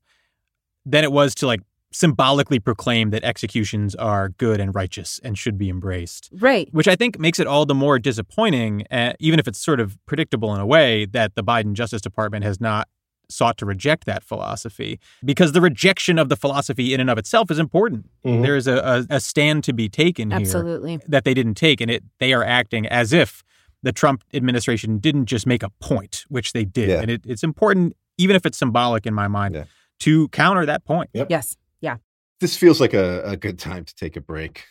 than 0.92 1.04
it 1.04 1.12
was 1.12 1.36
to 1.36 1.46
like 1.48 1.62
symbolically 1.92 2.60
proclaim 2.60 3.10
that 3.12 3.24
executions 3.24 3.96
are 3.96 4.30
good 4.30 4.60
and 4.60 4.76
righteous 4.76 5.20
and 5.24 5.38
should 5.38 5.58
be 5.58 5.70
embraced 5.70 6.30
Right. 6.34 6.68
which 6.74 6.88
I 6.88 6.96
think 6.96 7.18
makes 7.20 7.40
it 7.40 7.48
all 7.48 7.66
the 7.66 7.74
more 7.74 7.98
disappointing, 7.98 8.86
uh, 8.92 9.14
even 9.20 9.40
if 9.40 9.48
it's 9.48 9.60
sort 9.60 9.80
of 9.80 9.98
predictable 10.06 10.54
in 10.54 10.60
a 10.60 10.66
way, 10.66 11.06
that 11.06 11.36
the 11.36 11.44
Biden 11.44 11.74
Justice 11.74 12.02
Department 12.02 12.44
has 12.44 12.60
not 12.60 12.88
sought 13.30 13.58
to 13.58 13.66
reject 13.66 14.06
that 14.06 14.24
philosophy 14.24 15.00
because 15.26 15.52
the 15.54 15.60
rejection 15.62 16.18
of 16.20 16.30
the 16.30 16.36
philosophy 16.36 16.94
in 16.94 17.00
and 17.02 17.10
of 17.10 17.18
itself 17.18 17.50
is 17.52 17.60
important. 17.60 18.06
Mhm. 18.26 18.42
There 18.42 18.56
is 18.56 18.68
a, 18.68 19.06
a, 19.10 19.16
a 19.16 19.20
stand 19.20 19.64
to 19.66 19.74
be 19.74 19.90
taken 19.90 20.32
here 20.32 20.40
Absolutely. 20.40 21.00
that 21.08 21.24
they 21.26 21.34
didn't 21.34 21.56
take, 21.56 21.82
and 21.82 21.90
it 21.92 22.04
they 22.20 22.32
are 22.34 22.44
acting 22.44 22.86
as 22.88 23.12
if 23.14 23.44
the 23.84 23.92
Trump 23.92 24.24
administration 24.34 24.98
didn't 25.00 25.26
just 25.26 25.46
make 25.46 25.64
a 25.64 25.70
point, 25.82 26.26
which 26.30 26.54
they 26.54 26.66
did, 26.66 26.90
Yeah. 26.90 27.02
and 27.02 27.12
it, 27.12 27.22
it's 27.26 27.44
important, 27.44 27.96
even 28.18 28.36
if 28.36 28.46
it's 28.46 28.58
symbolic 28.58 29.06
in 29.06 29.14
my 29.14 29.28
mind, 29.28 29.56
Yeah. 29.56 29.64
To 30.00 30.28
counter 30.30 30.66
that 30.66 30.86
point. 30.86 31.10
Yep. 31.14 31.28
Yes. 31.30 31.58
Yeah. 31.82 31.98
This 32.40 32.56
feels 32.56 32.80
like 32.80 32.94
a, 32.94 33.24
a 33.24 33.38
good 33.38 33.60
time 33.60 33.86
to 33.86 33.96
take 33.96 34.16
a 34.16 34.22
break. 34.22 34.66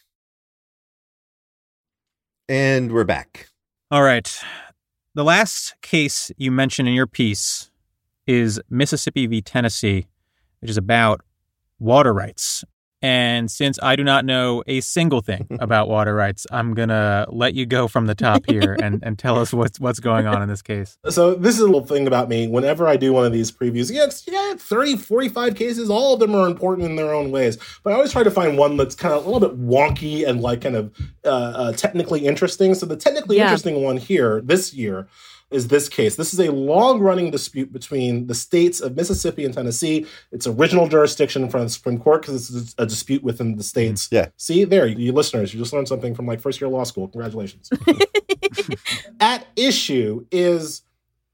And 2.49 2.93
we're 2.93 3.05
back. 3.05 3.49
All 3.91 4.03
right. 4.03 4.41
The 5.15 5.25
last 5.25 5.75
case 5.83 6.31
you 6.37 6.53
mentioned 6.53 6.89
in 6.89 6.95
your 6.95 7.07
piece 7.07 7.71
is 8.27 8.61
Mississippi 8.69 9.27
v. 9.27 9.41
Tennessee, 9.41 10.07
which 10.61 10.71
is 10.71 10.77
about 10.77 11.23
water 11.79 12.13
rights. 12.13 12.65
And 13.03 13.51
since 13.51 13.79
I 13.83 13.95
do 13.95 14.03
not 14.03 14.25
know 14.25 14.63
a 14.67 14.81
single 14.81 15.21
thing 15.21 15.47
about 15.61 15.89
water 15.89 16.15
rights, 16.15 16.47
I'm 16.51 16.75
going 16.75 16.89
to 16.89 17.27
let 17.29 17.55
you 17.55 17.67
go 17.67 17.89
from 17.89 18.07
the 18.07 18.15
top 18.15 18.47
here 18.47 18.77
and, 18.81 19.01
and 19.03 19.19
tell 19.19 19.39
us 19.39 19.53
what's, 19.53 19.79
what's 19.79 20.01
going 20.01 20.27
on 20.27 20.43
in 20.43 20.49
this 20.49 20.63
case. 20.63 20.97
So 21.11 21.35
this 21.35 21.55
is 21.57 21.61
a 21.61 21.67
little 21.67 21.87
thing 21.87 22.07
about 22.07 22.29
me. 22.29 22.49
Whenever 22.49 22.87
I 22.89 22.97
do 22.97 23.13
one 23.13 23.27
of 23.27 23.33
these 23.33 23.53
previews, 23.53 23.93
yeah, 23.93 24.05
it's, 24.05 24.27
yeah, 24.27 24.55
30, 24.57 24.97
45 24.97 25.55
cases, 25.55 25.91
all 25.91 26.15
of 26.15 26.21
them 26.21 26.35
are 26.35 26.47
important 26.47 26.89
in 26.89 26.97
their 26.97 27.13
own 27.13 27.31
ways. 27.31 27.59
But 27.85 27.93
I 27.93 27.97
always 27.97 28.13
try 28.13 28.23
to 28.23 28.31
find 28.31 28.57
one 28.57 28.77
that's 28.77 28.95
kind 28.95 29.15
of 29.15 29.27
a 29.27 29.31
little 29.31 29.47
bit 29.47 29.61
wonky 29.61 30.27
and 30.27 30.41
like 30.41 30.63
kind 30.63 30.77
of 30.77 30.93
uh, 31.25 31.29
uh, 31.29 31.73
technically 31.73 32.27
interesting. 32.27 32.75
So 32.75 32.87
the 32.87 32.97
technically 32.97 33.37
Yeah. 33.37 33.45
interesting 33.45 33.83
one 33.83 33.99
here 33.99 34.41
this 34.43 34.73
year 34.73 35.07
is 35.51 35.69
this 35.69 35.89
case. 35.89 36.17
This 36.17 36.35
is 36.35 36.41
a 36.41 36.51
long 36.51 37.01
running 37.01 37.31
dispute 37.31 37.73
between 37.73 38.27
the 38.27 38.35
states 38.35 38.81
of 38.81 38.97
Mississippi 38.97 39.45
and 39.45 39.55
Tennessee. 39.55 40.07
Its 40.33 40.47
original 40.47 40.89
jurisdiction 40.89 41.43
in 41.43 41.51
front 41.51 41.63
of 41.63 41.71
the 41.71 41.75
Supreme 41.75 41.99
Court 41.99 42.23
because 42.23 42.55
it's 42.55 42.75
a 42.79 42.87
dispute 42.87 43.23
within 43.23 43.57
the 43.57 43.63
states. 43.63 44.09
Yeah. 44.11 44.29
See, 44.37 44.65
there, 44.65 44.87
you 44.87 45.13
listeners, 45.13 45.55
you 45.55 45.61
just 45.61 45.73
learned 45.73 45.89
something 45.89 46.15
from 46.15 46.27
like 46.27 46.41
first 46.41 46.61
year 46.61 46.69
law 46.69 46.85
school. 46.85 47.09
Congratulations. 47.09 47.71
At 49.21 49.47
issue 49.57 50.27
is 50.33 50.83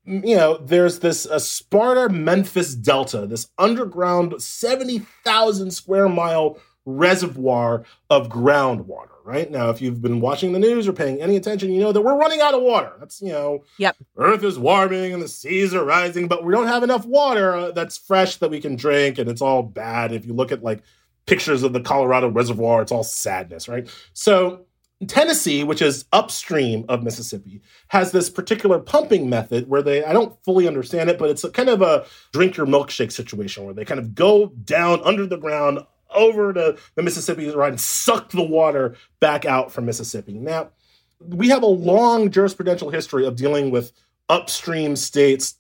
you 0.05 0.37
know, 0.37 0.59
there's 0.59 0.99
this 0.99 1.27
uh, 1.27 1.39
Sparta 1.39 2.09
Memphis 2.13 2.75
Delta, 2.75 3.27
this 3.27 3.49
underground 3.57 4.43
70,000 4.43 5.71
square 5.71 6.09
mile 6.09 6.59
reservoir 6.85 7.85
of 8.11 8.29
groundwater, 8.29 9.09
right? 9.25 9.51
Now, 9.51 9.71
if 9.71 9.81
you've 9.81 10.03
been 10.03 10.21
watching 10.21 10.53
the 10.53 10.59
news 10.59 10.89
or 10.89 10.93
paying 10.93 11.21
any 11.23 11.37
attention, 11.37 11.73
you 11.73 11.81
know 11.81 11.93
that 11.93 12.01
we're 12.01 12.19
running 12.19 12.41
out 12.41 12.55
of 12.55 12.63
water. 12.63 12.93
That's, 12.99 13.21
you 13.23 13.33
know, 13.33 13.65
Yep. 13.79 13.97
Earth 14.17 14.45
is 14.45 14.59
warming 14.59 15.13
and 15.13 15.23
the 15.23 15.29
seas 15.29 15.75
are 15.75 15.85
rising, 15.85 16.29
but 16.29 16.45
we 16.45 16.53
don't 16.53 16.67
have 16.67 16.83
enough 16.83 17.05
water 17.07 17.55
uh, 17.55 17.71
that's 17.71 17.97
fresh 17.97 18.37
that 18.37 18.51
we 18.51 18.61
can 18.61 18.77
drink, 18.77 19.19
and 19.19 19.29
it's 19.31 19.43
all 19.43 19.63
bad. 19.63 20.13
If 20.13 20.27
you 20.27 20.33
look 20.33 20.53
at 20.53 20.63
like 20.63 20.83
pictures 21.27 21.63
of 21.63 21.73
the 21.73 21.81
Colorado 21.81 22.29
Reservoir, 22.29 22.83
it's 22.83 22.93
all 22.93 23.05
sadness, 23.05 23.69
right? 23.69 23.89
So, 24.13 24.67
Tennessee, 25.09 25.65
which 25.65 25.83
is 25.83 26.05
upstream 26.13 26.85
of 26.89 27.03
Mississippi, 27.03 27.61
has 27.89 28.13
this 28.13 28.31
particular 28.31 28.79
pumping 28.79 29.29
method 29.29 29.69
where 29.69 29.83
they, 29.83 30.05
I 30.05 30.13
don't 30.13 30.37
fully 30.45 30.69
understand 30.69 31.11
it, 31.11 31.19
but 31.19 31.29
it's 31.29 31.43
a 31.43 31.51
kind 31.51 31.69
of 31.69 31.83
a 31.83 32.07
drink 32.33 32.57
your 32.57 32.67
milkshake 32.67 33.11
situation 33.11 33.65
where 33.65 33.75
they 33.75 33.85
kind 33.85 33.99
of 33.99 34.15
go 34.15 34.49
down 34.65 35.01
under 35.03 35.27
the 35.27 35.37
ground 35.39 35.81
over 36.15 36.53
to 36.53 36.77
the 36.95 37.03
Mississippi 37.03 37.49
right 37.51 37.71
and 37.71 37.81
suck 37.81 38.31
the 38.31 38.43
water 38.43 38.97
back 39.21 39.45
out 39.45 39.73
from 39.73 39.87
Mississippi. 39.87 40.35
Now, 40.35 40.71
we 41.21 41.49
have 41.49 41.63
a 41.63 41.67
long 41.67 42.31
jurisprudential 42.31 42.93
history 42.93 43.27
of 43.27 43.37
dealing 43.37 43.71
with 43.71 43.93
upstream 44.29 44.97
states 44.97 45.55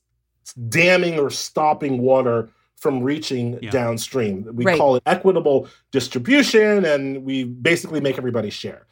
damming 0.68 1.18
or 1.18 1.30
stopping 1.30 1.98
water 2.02 2.48
from 2.76 3.00
reaching 3.00 3.58
Yeah. 3.62 3.70
downstream. 3.70 4.48
We 4.54 4.64
Right. 4.64 4.76
call 4.76 4.96
it 4.96 5.02
equitable 5.06 5.68
distribution, 5.92 6.84
and 6.84 7.24
we 7.24 7.44
basically 7.44 8.00
make 8.00 8.18
everybody 8.18 8.50
share. 8.50 8.86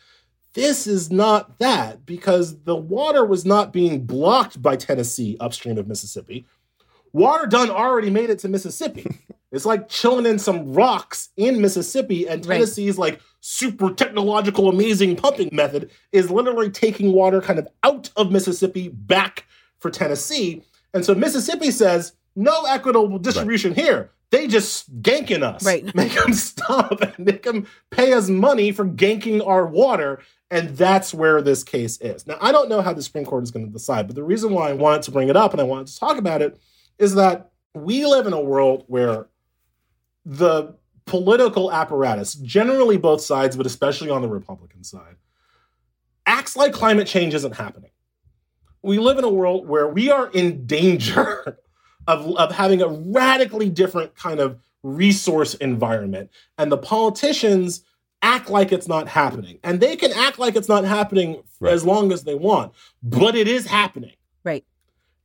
This 0.54 0.86
is 0.86 1.10
not 1.10 1.58
that 1.58 2.06
because 2.06 2.62
the 2.62 2.76
water 2.76 3.24
was 3.24 3.44
not 3.44 3.72
being 3.72 4.04
blocked 4.06 4.62
by 4.62 4.76
Tennessee 4.76 5.36
upstream 5.40 5.76
of 5.78 5.88
Mississippi. 5.88 6.46
Water 7.12 7.46
done 7.46 7.70
already 7.70 8.10
made 8.10 8.30
it 8.30 8.38
to 8.40 8.48
Mississippi. 8.48 9.06
it's 9.52 9.66
like 9.66 9.88
chilling 9.88 10.26
in 10.26 10.38
some 10.38 10.72
rocks 10.72 11.30
in 11.36 11.60
Mississippi, 11.60 12.28
and 12.28 12.44
Right. 12.46 12.56
Tennessee's 12.56 12.98
like 12.98 13.20
super 13.40 13.92
technological, 13.92 14.68
amazing 14.68 15.16
pumping 15.16 15.50
method 15.52 15.90
is 16.12 16.30
literally 16.30 16.70
taking 16.70 17.12
water 17.12 17.40
kind 17.40 17.58
of 17.58 17.68
out 17.82 18.10
of 18.16 18.30
Mississippi 18.30 18.88
back 18.88 19.44
for 19.78 19.90
Tennessee. 19.90 20.62
And 20.94 21.04
so 21.04 21.14
Mississippi 21.14 21.70
says, 21.70 22.12
no 22.36 22.64
equitable 22.64 23.18
distribution 23.18 23.74
here. 23.74 24.10
They 24.30 24.46
just 24.46 25.02
ganking 25.02 25.42
us. 25.42 25.64
Right. 25.64 25.92
Make 25.94 26.12
them 26.12 26.32
stop 26.32 27.00
and 27.00 27.18
make 27.18 27.42
them 27.42 27.66
pay 27.90 28.12
us 28.12 28.28
money 28.28 28.70
for 28.70 28.84
ganking 28.84 29.44
our 29.44 29.66
water. 29.66 30.20
And 30.52 30.70
that's 30.76 31.12
where 31.12 31.42
this 31.42 31.64
case 31.64 32.00
is. 32.00 32.26
Now, 32.26 32.38
I 32.40 32.52
don't 32.52 32.68
know 32.68 32.80
how 32.80 32.92
the 32.92 33.02
Supreme 33.02 33.24
Court 33.24 33.42
is 33.42 33.50
going 33.50 33.66
to 33.66 33.72
decide, 33.72 34.06
but 34.06 34.14
the 34.14 34.22
reason 34.22 34.52
why 34.52 34.70
I 34.70 34.74
wanted 34.74 35.02
to 35.02 35.10
bring 35.10 35.28
it 35.28 35.36
up 35.36 35.52
and 35.52 35.60
I 35.60 35.64
wanted 35.64 35.88
to 35.88 35.98
talk 35.98 36.16
about 36.16 36.42
it 36.42 36.60
is 36.98 37.14
that 37.16 37.50
we 37.74 38.06
live 38.06 38.26
in 38.26 38.32
a 38.32 38.40
world 38.40 38.84
where 38.86 39.26
the 40.24 40.74
political 41.06 41.72
apparatus, 41.72 42.34
generally 42.34 42.96
both 42.96 43.20
sides, 43.20 43.56
but 43.56 43.66
especially 43.66 44.10
on 44.10 44.22
the 44.22 44.28
Republican 44.28 44.84
side, 44.84 45.16
acts 46.26 46.56
like 46.56 46.72
climate 46.72 47.06
change 47.06 47.34
isn't 47.34 47.56
happening. 47.56 47.90
We 48.82 48.98
live 48.98 49.18
in 49.18 49.24
a 49.24 49.30
world 49.30 49.68
where 49.68 49.88
we 49.88 50.10
are 50.10 50.30
in 50.30 50.66
danger 50.66 51.58
of, 52.06 52.36
of 52.36 52.52
having 52.52 52.80
a 52.80 52.88
radically 52.88 53.68
different 53.68 54.14
kind 54.14 54.40
of 54.40 54.58
resource 54.82 55.54
environment. 55.54 56.30
And 56.56 56.72
the 56.72 56.78
politicians 56.78 57.84
act 58.22 58.48
like 58.50 58.72
it's 58.72 58.88
not 58.88 59.08
happening. 59.08 59.58
And 59.64 59.80
they 59.80 59.96
can 59.96 60.12
act 60.12 60.38
like 60.38 60.56
it's 60.56 60.68
not 60.68 60.84
happening 60.84 61.42
Right. 61.62 61.74
as 61.74 61.84
long 61.84 62.10
as 62.10 62.24
they 62.24 62.34
want, 62.34 62.72
but 63.02 63.34
it 63.34 63.46
is 63.46 63.66
happening. 63.66 64.14
Right. 64.44 64.64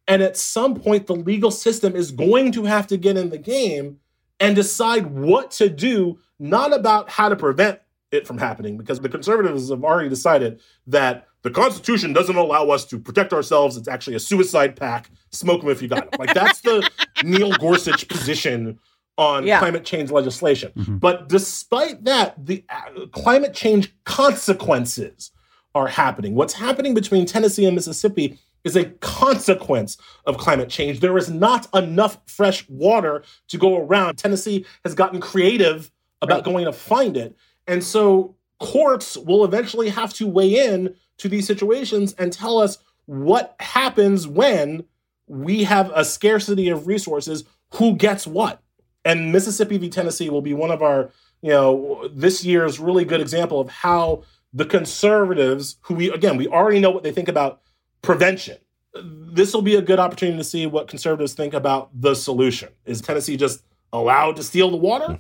And 0.06 0.22
at 0.22 0.36
some 0.36 0.76
point, 0.76 1.08
the 1.08 1.16
legal 1.16 1.50
system 1.50 1.96
is 1.96 2.12
going 2.12 2.52
to 2.52 2.66
have 2.66 2.88
to 2.88 2.98
get 2.98 3.16
in 3.16 3.30
the 3.30 3.38
game 3.38 4.00
and 4.40 4.56
decide 4.56 5.08
what 5.08 5.52
to 5.52 5.70
do, 5.70 6.20
not 6.40 6.74
about 6.74 7.10
how 7.10 7.30
to 7.30 7.36
prevent 7.36 7.80
it 8.12 8.28
from 8.28 8.38
happening, 8.38 8.78
because 8.78 9.00
the 9.00 9.10
conservatives 9.10 9.70
have 9.70 9.84
already 9.84 10.10
decided 10.10 10.60
that 10.88 11.28
the 11.44 11.52
Constitution 11.52 12.12
doesn't 12.14 12.36
allow 12.36 12.70
us 12.70 12.86
to 12.86 12.98
protect 13.00 13.32
ourselves. 13.34 13.78
It's 13.78 13.88
actually 13.88 14.16
a 14.16 14.20
suicide 14.20 14.76
pact. 14.76 15.12
Smoke 15.32 15.62
them 15.62 15.70
if 15.70 15.82
you 15.82 15.88
got 15.88 16.10
them. 16.12 16.20
Like 16.20 16.34
that's 16.34 16.62
the 16.62 16.90
Neil 17.24 17.52
Gorsuch 17.54 18.08
position 18.08 18.80
on 19.18 19.46
Yeah. 19.46 19.60
climate 19.60 19.86
change 19.86 20.12
legislation. 20.12 20.72
Mhm. 20.76 21.00
But 21.00 21.30
despite 21.30 22.04
that, 22.06 22.34
the 22.46 22.66
uh, 22.70 23.06
climate 23.14 23.54
change 23.54 23.94
consequences 24.04 25.32
are 25.74 25.88
happening. 25.88 26.36
What's 26.36 26.54
happening 26.54 26.94
between 26.94 27.26
Tennessee 27.26 27.66
and 27.66 27.76
Mississippi 27.76 28.40
is 28.66 28.76
a 28.76 28.86
consequence 28.86 29.98
of 30.26 30.38
climate 30.38 30.70
change. 30.70 31.00
There 31.00 31.18
is 31.18 31.30
not 31.30 31.68
enough 31.74 32.18
fresh 32.26 32.68
water 32.68 33.24
to 33.48 33.58
go 33.58 33.78
around. 33.78 34.18
Tennessee 34.18 34.66
has 34.84 34.94
gotten 34.94 35.22
creative 35.22 35.92
about 36.22 36.38
Right. 36.38 36.46
going 36.46 36.66
to 36.66 36.74
find 36.74 37.16
it. 37.16 37.36
And 37.68 37.84
so 37.84 38.36
courts 38.60 39.16
will 39.18 39.46
eventually 39.46 39.90
have 39.90 40.14
to 40.16 40.28
weigh 40.28 40.68
in 40.68 40.96
to 41.20 41.30
these 41.30 41.48
situations 41.48 42.14
and 42.18 42.34
tell 42.34 42.58
us 42.58 42.80
what 43.06 43.56
happens 43.60 44.28
when 44.28 44.84
we 45.28 45.64
have 45.64 45.92
a 45.96 46.04
scarcity 46.04 46.70
of 46.70 46.88
resources, 46.88 47.44
who 47.76 47.96
gets 47.96 48.26
what. 48.28 48.62
And 49.04 49.32
Mississippi 49.32 49.78
v. 49.78 49.90
Tennessee 49.90 50.30
will 50.30 50.42
be 50.42 50.54
one 50.54 50.72
of 50.72 50.82
our, 50.82 51.12
you 51.42 51.52
know, 51.52 52.10
this 52.14 52.44
year's 52.44 52.80
really 52.80 53.06
good 53.06 53.22
example 53.22 53.60
of 53.60 53.70
how 53.70 54.24
the 54.54 54.66
conservatives, 54.66 55.78
who 55.82 55.96
we 55.96 56.10
again, 56.12 56.38
we 56.38 56.48
already 56.48 56.80
know 56.80 56.90
what 56.90 57.04
they 57.04 57.12
think 57.12 57.28
about 57.28 57.62
prevention. 58.06 58.58
This 59.04 59.54
will 59.54 59.62
be 59.62 59.76
a 59.76 59.82
good 59.82 60.00
opportunity 60.00 60.38
to 60.38 60.44
see 60.44 60.66
what 60.66 60.88
conservatives 60.88 61.34
think 61.34 61.54
about 61.54 61.90
the 62.00 62.16
solution. 62.16 62.70
Is 62.86 63.02
Tennessee 63.02 63.36
just 63.36 63.64
allowed 63.92 64.38
to 64.38 64.44
steal 64.44 64.72
the 64.72 64.78
water? 64.78 65.20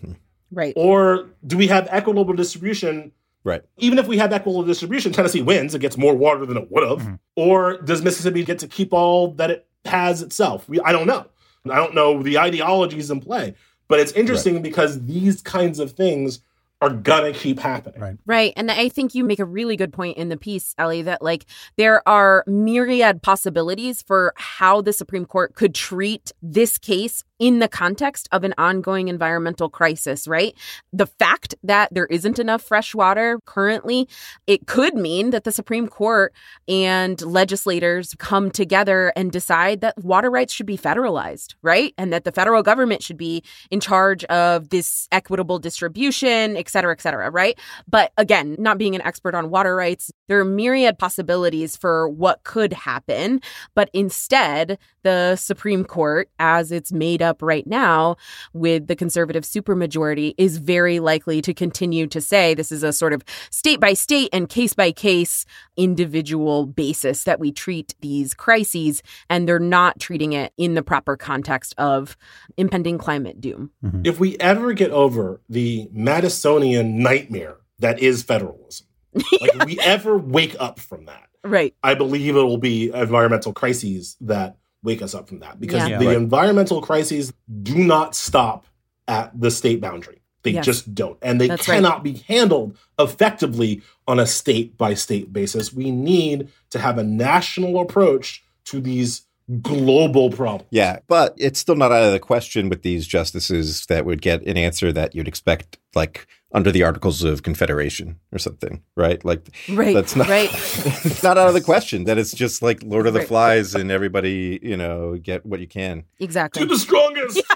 Right. 0.52 0.74
Or 0.78 1.30
do 1.46 1.58
we 1.58 1.68
have 1.68 1.88
equitable 1.92 2.34
distribution? 2.34 3.12
Right. 3.44 3.64
Even 3.78 4.00
if 4.00 4.08
we 4.08 4.18
have 4.18 4.32
equitable 4.32 4.64
distribution, 4.64 5.12
Tennessee 5.12 5.42
wins. 5.42 5.76
It 5.76 5.80
gets 5.80 5.98
more 5.98 6.16
water 6.16 6.46
than 6.46 6.58
it 6.58 6.72
would 6.72 6.88
have. 6.88 7.00
Mhm. 7.00 7.20
Or 7.36 7.78
does 7.82 8.02
Mississippi 8.02 8.44
get 8.46 8.60
to 8.60 8.68
keep 8.68 8.94
all 8.94 9.32
that 9.34 9.52
it 9.52 9.68
has 9.84 10.22
itself? 10.22 10.68
We, 10.70 10.80
I 10.80 10.92
don't 10.94 11.08
know. 11.08 11.26
I 11.70 11.76
don't 11.76 11.96
know 11.96 12.22
the 12.24 12.38
ideologies 12.38 13.12
in 13.12 13.20
play. 13.20 13.56
But 13.88 14.00
it's 14.00 14.12
interesting 14.14 14.62
because 14.62 15.06
these 15.06 15.42
kinds 15.42 15.80
of 15.80 15.92
things 15.92 16.40
are 16.82 16.89
gonna 16.89 17.34
keep 17.34 17.59
happening. 17.59 18.01
Right. 18.01 18.17
Right. 18.26 18.53
And 18.55 18.69
I 18.69 18.89
think 18.89 19.15
you 19.15 19.23
make 19.23 19.39
a 19.39 19.45
really 19.45 19.76
good 19.76 19.93
point 19.93 20.17
in 20.17 20.30
the 20.30 20.38
piece, 20.38 20.76
Elie, 20.78 21.03
that 21.03 21.21
like 21.21 21.45
there 21.78 22.07
are 22.07 22.43
myriad 22.47 23.21
possibilities 23.21 24.01
for 24.01 24.34
how 24.36 24.82
the 24.82 24.93
Supreme 24.93 25.26
Court 25.26 25.55
could 25.55 25.73
treat 25.73 26.32
this 26.41 26.78
case 26.78 27.23
in 27.40 27.60
the 27.60 27.68
context 27.68 28.30
of 28.32 28.44
an 28.44 28.54
ongoing 28.58 29.08
environmental 29.08 29.70
crisis, 29.70 30.28
right? 30.28 30.56
The 30.94 31.08
fact 31.08 31.56
that 31.64 31.94
there 31.94 32.06
isn't 32.06 32.40
enough 32.40 32.62
fresh 32.62 32.96
water 32.96 33.40
currently, 33.46 34.08
it 34.48 34.68
could 34.68 34.96
mean 34.96 35.32
that 35.32 35.44
the 35.44 35.52
Supreme 35.52 35.88
Court 35.88 36.34
and 36.68 37.22
legislators 37.22 38.16
come 38.20 38.52
together 38.52 39.12
and 39.16 39.32
decide 39.32 39.82
that 39.82 39.98
water 39.98 40.30
rights 40.32 40.54
should 40.54 40.66
be 40.66 40.78
federalized, 40.78 41.56
right? 41.62 41.94
And 41.98 42.14
that 42.14 42.24
the 42.24 42.32
federal 42.32 42.64
government 42.64 43.04
should 43.04 43.18
be 43.18 43.44
in 43.70 43.80
charge 43.80 44.24
of 44.26 44.70
this 44.70 45.08
equitable 45.12 45.60
distribution, 45.60 46.56
et 46.56 46.70
cetera, 46.70 46.94
et 46.94 47.02
cetera, 47.02 47.30
right? 47.30 47.60
But 47.88 48.14
again, 48.18 48.56
not 48.60 48.78
being 48.78 48.96
an 48.96 49.02
expert 49.02 49.36
on 49.36 49.50
water 49.50 49.76
rights, 49.76 50.12
there 50.28 50.40
are 50.40 50.46
myriad 50.46 50.98
possibilities 50.98 51.76
for 51.76 52.08
what 52.08 52.44
could 52.44 52.72
happen. 52.74 53.42
But 53.74 53.90
instead, 53.94 54.78
the 55.04 55.36
Supreme 55.36 55.84
Court, 55.84 56.30
as 56.40 56.72
it's 56.72 56.92
made 56.92 57.22
up 57.26 57.41
right 57.41 57.67
now 57.67 58.15
with 58.53 58.88
the 58.88 58.95
conservative 58.95 59.43
supermajority, 59.43 60.34
is 60.38 60.57
very 60.57 60.99
likely 60.99 61.41
to 61.41 61.53
continue 61.53 62.07
to 62.07 62.21
say 62.21 62.53
this 62.53 62.71
is 62.71 62.84
a 62.84 62.93
sort 62.93 63.11
of 63.11 63.23
state 63.49 63.80
by 63.80 63.93
state 63.93 64.30
and 64.32 64.47
case 64.47 64.73
by 64.73 64.91
case 64.91 65.45
individual 65.76 66.65
basis 66.65 67.23
that 67.26 67.39
we 67.39 67.51
treat 67.51 67.95
these 67.99 68.34
crises. 68.34 69.03
And 69.30 69.47
they're 69.47 69.59
not 69.59 69.99
treating 69.99 70.34
it 70.34 70.53
in 70.57 70.76
the 70.76 70.84
proper 70.84 71.17
context 71.17 71.76
of 71.78 72.15
impending 72.55 72.97
climate 72.97 73.41
doom. 73.41 73.71
Mm-hmm. 73.84 74.01
If 74.05 74.19
we 74.19 74.38
ever 74.38 74.71
get 74.71 74.91
over 74.91 75.41
the 75.49 75.89
Madisonian 75.93 76.93
nightmare 76.93 77.57
that 77.80 77.99
is 77.99 78.23
federalism, 78.23 78.88
like 79.13 79.55
if 79.55 79.65
we 79.65 79.80
ever 79.80 80.17
wake 80.17 80.55
up 80.59 80.80
from 80.80 81.05
that, 81.05 81.26
Right. 81.45 81.76
I 81.84 81.93
believe 81.93 82.36
it 82.36 82.41
will 82.41 82.57
be 82.57 82.91
environmental 82.91 83.53
crises 83.53 84.17
that 84.21 84.57
wake 84.86 85.02
us 85.02 85.14
up 85.14 85.28
from 85.28 85.40
that 85.40 85.60
because 85.60 85.82
Yeah. 85.84 85.88
Yeah. 85.90 86.00
the 86.00 86.08
Right. 86.08 86.18
environmental 86.18 86.82
crises 86.82 87.34
do 87.64 87.76
not 87.84 88.16
stop 88.16 88.66
at 89.08 89.38
the 89.40 89.52
state 89.52 89.82
boundary. 89.82 90.22
They 90.44 90.52
Yes. 90.52 90.66
just 90.66 90.94
don't. 90.96 91.18
And 91.24 91.42
they 91.42 91.48
That's 91.48 91.68
right. 91.68 91.76
cannot 91.76 92.04
be 92.04 92.24
handled 92.28 92.78
effectively 93.00 93.82
on 94.08 94.20
a 94.20 94.28
state 94.28 94.78
by 94.78 94.94
state 94.94 95.34
basis. 95.34 95.74
We 95.74 95.90
need 95.92 96.50
to 96.70 96.80
have 96.80 96.98
a 97.00 97.04
national 97.04 97.80
approach 97.82 98.44
to 98.66 98.80
these 98.80 99.24
global 99.62 100.30
problems. 100.32 100.68
Yeah, 100.72 101.00
but 101.08 101.34
it's 101.38 101.60
still 101.60 101.76
not 101.76 101.91
out 101.91 102.04
of 102.04 102.12
the 102.12 102.20
question 102.20 102.70
with 102.70 102.82
these 102.82 103.06
justices 103.08 103.86
that 103.88 104.06
would 104.06 104.22
get 104.22 104.41
an 104.43 104.58
answer 104.58 104.91
that 104.93 105.14
you'd 105.16 105.28
expect, 105.28 105.78
like 105.93 106.26
under 106.54 106.72
the 106.72 106.84
Articles 106.84 107.22
of 107.24 107.43
Confederation 107.43 108.18
or 108.32 108.39
something, 108.39 108.82
right? 108.96 109.24
Like 109.26 109.50
Right. 109.70 109.93
that's 109.93 110.16
not 110.16 110.30
right. 110.30 110.50
it's 110.54 111.22
not 111.22 111.38
out 111.38 111.48
of 111.50 111.54
the 111.54 111.62
question 111.62 112.06
that 112.06 112.18
it's 112.18 112.32
just 112.34 112.62
like 112.62 112.82
Lord 112.84 113.08
of 113.08 113.14
the 113.14 113.20
Right. 113.20 113.28
Flies 113.28 113.76
and 113.76 113.91
everybody, 113.91 114.60
you 114.64 114.78
know, 114.78 115.18
get 115.22 115.46
what 115.46 115.60
you 115.60 115.68
can. 115.68 116.06
Exactly. 116.20 116.62
To 116.62 116.68
the 116.68 116.80
strongest. 116.80 117.41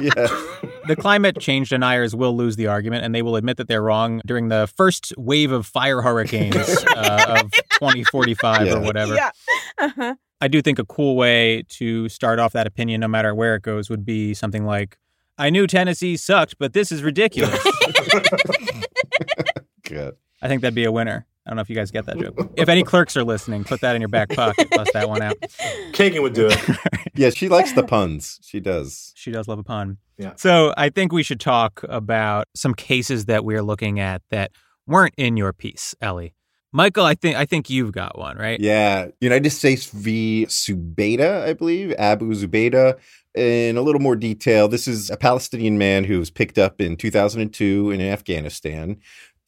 Yeah, 0.00 0.28
The 0.86 0.94
climate 0.96 1.40
change 1.40 1.70
deniers 1.70 2.14
will 2.14 2.36
lose 2.36 2.54
the 2.54 2.68
argument, 2.68 3.04
and 3.04 3.12
they 3.12 3.22
will 3.22 3.34
admit 3.34 3.56
that 3.56 3.66
they're 3.66 3.82
wrong 3.82 4.20
during 4.24 4.46
the 4.46 4.70
first 4.76 5.12
wave 5.18 5.50
of 5.50 5.66
fire 5.66 6.02
hurricanes 6.02 6.54
uh, 6.96 7.40
of 7.42 7.50
2045 7.72 8.66
Yeah. 8.66 8.74
or 8.74 8.80
whatever. 8.82 9.14
Yeah. 9.16 9.30
Uh-huh. 9.78 10.14
I 10.40 10.48
do 10.48 10.62
think 10.62 10.78
a 10.78 10.84
cool 10.84 11.16
way 11.16 11.64
to 11.70 12.08
start 12.08 12.38
off 12.38 12.52
that 12.52 12.66
opinion, 12.66 13.00
no 13.00 13.08
matter 13.08 13.34
where 13.34 13.56
it 13.56 13.62
goes, 13.62 13.90
would 13.90 14.04
be 14.04 14.34
something 14.34 14.64
like, 14.64 14.98
I 15.36 15.50
knew 15.50 15.66
Tennessee 15.66 16.16
sucked, 16.16 16.58
but 16.58 16.72
this 16.72 16.92
is 16.92 17.02
ridiculous. 17.02 17.60
good. 19.82 20.16
I 20.40 20.48
think 20.48 20.62
that'd 20.62 20.74
be 20.74 20.84
a 20.84 20.92
winner. 20.92 21.26
I 21.44 21.50
don't 21.50 21.56
know 21.56 21.62
if 21.62 21.70
you 21.70 21.76
guys 21.76 21.90
get 21.90 22.04
that 22.06 22.18
joke. 22.18 22.52
If 22.56 22.68
any 22.68 22.84
clerks 22.84 23.16
are 23.16 23.24
listening, 23.24 23.64
put 23.64 23.80
that 23.80 23.96
in 23.96 24.02
your 24.02 24.10
back 24.10 24.28
pocket. 24.28 24.68
Bust 24.70 24.92
that 24.92 25.08
one 25.08 25.22
out. 25.22 25.34
Kagan 25.92 26.20
would 26.22 26.34
do 26.34 26.48
it. 26.50 26.58
Yeah, 27.14 27.30
she 27.30 27.48
likes 27.48 27.72
the 27.72 27.82
puns. 27.82 28.38
She 28.44 28.60
does. 28.60 29.12
She 29.16 29.32
does 29.32 29.48
love 29.48 29.58
a 29.58 29.64
pun. 29.64 29.98
Yeah. 30.18 30.34
So 30.36 30.72
I 30.76 30.88
think 30.88 31.10
we 31.10 31.24
should 31.24 31.40
talk 31.40 31.82
about 31.88 32.46
some 32.54 32.74
cases 32.74 33.24
that 33.24 33.44
we're 33.44 33.62
looking 33.62 33.98
at 33.98 34.22
that 34.30 34.52
weren't 34.86 35.14
in 35.16 35.36
your 35.36 35.52
piece, 35.52 35.96
Elie. 36.00 36.34
Michael, 36.72 37.04
I 37.04 37.14
think 37.14 37.36
I 37.36 37.46
think 37.46 37.70
you've 37.70 37.92
got 37.92 38.18
one, 38.18 38.36
right? 38.36 38.60
Yeah, 38.60 39.08
United 39.20 39.50
States 39.50 39.86
v. 39.86 40.46
Zubaydah, 40.46 41.44
I 41.44 41.54
believe, 41.54 41.92
Abu 41.98 42.32
Zubaydah. 42.34 42.98
In 43.34 43.76
a 43.76 43.82
little 43.82 44.00
more 44.00 44.16
detail, 44.16 44.68
this 44.68 44.88
is 44.88 45.10
a 45.10 45.16
Palestinian 45.16 45.78
man 45.78 46.04
who 46.04 46.18
was 46.18 46.30
picked 46.30 46.58
up 46.58 46.80
in 46.80 46.96
2002 46.96 47.90
in 47.90 48.00
Afghanistan. 48.00 48.98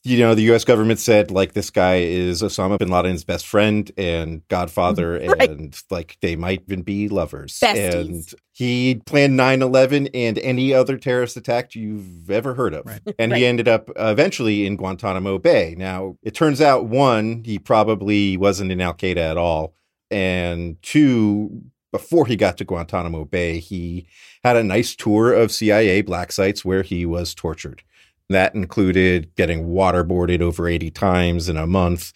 You 0.02 0.18
know, 0.18 0.34
the 0.34 0.42
U.S. 0.44 0.64
government 0.64 0.98
said 0.98 1.30
like 1.30 1.52
this 1.52 1.68
guy 1.68 1.96
is 1.96 2.40
Osama 2.40 2.78
bin 2.78 2.88
Laden's 2.88 3.22
best 3.22 3.46
friend 3.46 3.90
and 3.98 4.40
godfather, 4.48 5.12
Right. 5.38 5.50
and 5.50 5.78
like 5.90 6.16
they 6.22 6.36
might 6.36 6.62
even 6.66 6.80
be 6.82 7.08
lovers. 7.10 7.58
Besties. 7.60 7.94
And 7.94 8.34
he 8.52 9.02
planned 9.04 9.38
9/11 9.38 10.08
and 10.14 10.38
any 10.38 10.72
other 10.72 10.96
terrorist 10.96 11.36
attack 11.36 11.74
you've 11.74 12.30
ever 12.30 12.54
heard 12.54 12.72
of, 12.72 12.86
Right. 12.86 13.00
and 13.18 13.30
Right. 13.32 13.38
he 13.40 13.46
ended 13.46 13.68
up 13.68 13.90
eventually 13.96 14.64
in 14.64 14.76
Guantanamo 14.76 15.38
Bay. 15.38 15.74
Now, 15.76 16.16
it 16.22 16.34
turns 16.34 16.62
out 16.62 16.86
one, 16.86 17.42
he 17.44 17.58
probably 17.58 18.38
wasn't 18.38 18.72
in 18.72 18.80
Al 18.80 18.94
Qaeda 18.94 19.18
at 19.18 19.36
all, 19.36 19.74
and 20.10 20.80
two, 20.82 21.60
before 21.92 22.24
he 22.24 22.36
got 22.36 22.56
to 22.56 22.64
Guantanamo 22.64 23.26
Bay, 23.26 23.58
he 23.58 24.06
had 24.44 24.56
a 24.56 24.64
nice 24.64 24.96
tour 24.96 25.34
of 25.34 25.52
CIA 25.52 26.00
black 26.00 26.32
sites 26.32 26.64
where 26.64 26.82
he 26.82 27.04
was 27.04 27.34
tortured. 27.34 27.82
That 28.30 28.54
included 28.54 29.34
getting 29.34 29.66
waterboarded 29.66 30.40
over 30.40 30.68
80 30.68 30.90
times 30.92 31.48
in 31.48 31.56
a 31.56 31.66
month, 31.66 32.12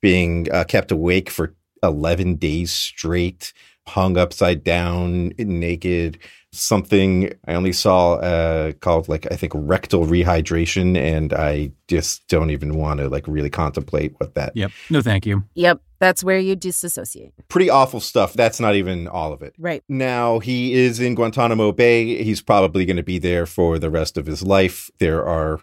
being 0.00 0.50
uh, 0.52 0.64
kept 0.64 0.92
awake 0.92 1.28
for 1.28 1.54
11 1.82 2.36
days 2.36 2.70
straight, 2.72 3.52
hung 3.86 4.16
upside 4.16 4.64
down, 4.64 5.32
naked. 5.38 6.18
Something 6.52 7.32
I 7.46 7.54
only 7.54 7.72
saw 7.72 8.14
uh, 8.14 8.72
called 8.72 9.08
like 9.08 9.30
I 9.30 9.36
think 9.36 9.52
rectal 9.54 10.06
rehydration, 10.06 10.96
and 10.96 11.34
I 11.34 11.72
just 11.86 12.26
don't 12.28 12.50
even 12.50 12.76
want 12.76 13.00
to 13.00 13.08
like 13.08 13.28
really 13.28 13.50
contemplate 13.50 14.14
what 14.18 14.34
that. 14.34 14.56
Yep. 14.56 14.70
No, 14.90 15.02
thank 15.02 15.26
you. 15.26 15.44
Yep. 15.54 15.80
That's 15.98 16.22
where 16.24 16.38
you 16.38 16.56
disassociate. 16.56 17.32
Pretty 17.48 17.70
awful 17.70 18.00
stuff. 18.00 18.34
That's 18.34 18.60
not 18.60 18.74
even 18.74 19.08
all 19.08 19.32
of 19.32 19.42
it. 19.42 19.54
Right. 19.58 19.82
Now 19.88 20.38
he 20.38 20.74
is 20.74 21.00
in 21.00 21.14
Guantanamo 21.14 21.72
Bay. 21.72 22.22
He's 22.22 22.42
probably 22.42 22.84
going 22.84 22.98
to 22.98 23.02
be 23.02 23.18
there 23.18 23.46
for 23.46 23.78
the 23.78 23.90
rest 23.90 24.16
of 24.18 24.26
his 24.26 24.42
life. 24.42 24.90
There 24.98 25.24
are 25.26 25.60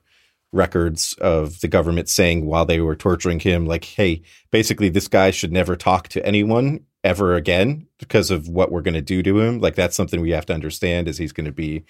records 0.51 1.13
of 1.19 1.61
the 1.61 1.67
government 1.67 2.09
saying 2.09 2.45
while 2.45 2.65
they 2.65 2.79
were 2.79 2.95
torturing 2.95 3.39
him, 3.39 3.65
like, 3.65 3.85
hey, 3.85 4.21
basically, 4.51 4.89
this 4.89 5.07
guy 5.07 5.31
should 5.31 5.51
never 5.51 5.75
talk 5.75 6.07
to 6.09 6.25
anyone 6.25 6.81
ever 7.03 7.35
again 7.35 7.87
because 7.99 8.31
of 8.31 8.47
what 8.47 8.71
we're 8.71 8.81
going 8.81 8.93
to 8.93 9.01
do 9.01 9.21
to 9.23 9.39
him. 9.39 9.59
Like, 9.59 9.75
that's 9.75 9.95
something 9.95 10.21
we 10.21 10.31
have 10.31 10.45
to 10.47 10.53
understand 10.53 11.07
is 11.07 11.17
he's 11.17 11.33
going 11.33 11.45
to 11.45 11.51
be 11.51 11.83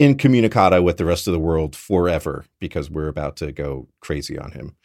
incommunicado 0.00 0.82
with 0.82 0.96
the 0.96 1.04
rest 1.04 1.26
of 1.26 1.32
the 1.32 1.38
world 1.38 1.74
forever 1.74 2.44
because 2.60 2.90
we're 2.90 3.08
about 3.08 3.36
to 3.36 3.52
go 3.52 3.88
crazy 4.00 4.38
on 4.38 4.52
him. 4.52 4.76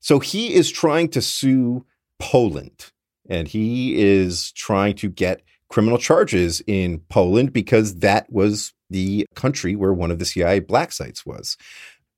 So 0.00 0.18
he 0.18 0.54
is 0.54 0.70
trying 0.70 1.08
to 1.10 1.22
sue 1.22 1.84
Poland 2.18 2.92
and 3.28 3.48
he 3.48 4.00
is 4.00 4.52
trying 4.52 4.94
to 4.96 5.08
get 5.08 5.42
criminal 5.68 5.98
charges 5.98 6.62
in 6.66 7.00
Poland 7.08 7.52
because 7.52 7.96
that 7.96 8.30
was 8.32 8.72
the 8.88 9.26
country 9.34 9.74
where 9.74 9.92
one 9.92 10.10
of 10.10 10.18
the 10.18 10.24
CIA 10.24 10.60
black 10.60 10.92
sites 10.92 11.26
was. 11.26 11.56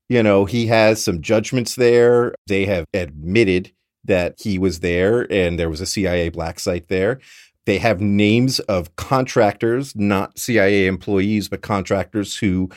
You 0.08 0.22
know, 0.22 0.44
he 0.44 0.66
has 0.66 1.02
some 1.02 1.20
judgments 1.20 1.74
there. 1.74 2.34
They 2.46 2.64
have 2.66 2.86
admitted 2.94 3.72
that 4.04 4.40
he 4.40 4.58
was 4.58 4.80
there 4.80 5.30
and 5.32 5.58
there 5.58 5.70
was 5.70 5.80
a 5.80 5.86
CIA 5.86 6.28
black 6.28 6.60
site 6.60 6.88
there. 6.88 7.20
They 7.66 7.78
have 7.78 8.00
names 8.00 8.60
of 8.60 8.96
contractors, 8.96 9.94
not 9.94 10.38
CIA 10.38 10.86
employees, 10.86 11.48
but 11.48 11.60
contractors 11.60 12.36
who 12.38 12.70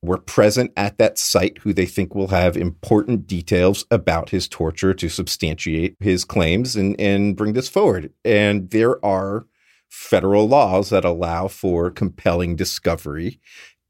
were 0.00 0.18
present 0.18 0.72
at 0.76 0.98
that 0.98 1.18
site 1.18 1.58
who 1.58 1.72
they 1.72 1.86
think 1.86 2.14
will 2.14 2.28
have 2.28 2.56
important 2.56 3.26
details 3.26 3.84
about 3.90 4.30
his 4.30 4.48
torture 4.48 4.94
to 4.94 5.08
substantiate 5.08 5.96
his 6.00 6.24
claims 6.24 6.76
and, 6.76 6.98
and 7.00 7.36
bring 7.36 7.52
this 7.52 7.68
forward. 7.68 8.12
And 8.24 8.70
there 8.70 9.04
are 9.04 9.46
federal 9.88 10.46
laws 10.46 10.90
that 10.90 11.04
allow 11.04 11.48
for 11.48 11.90
compelling 11.90 12.56
discovery 12.56 13.40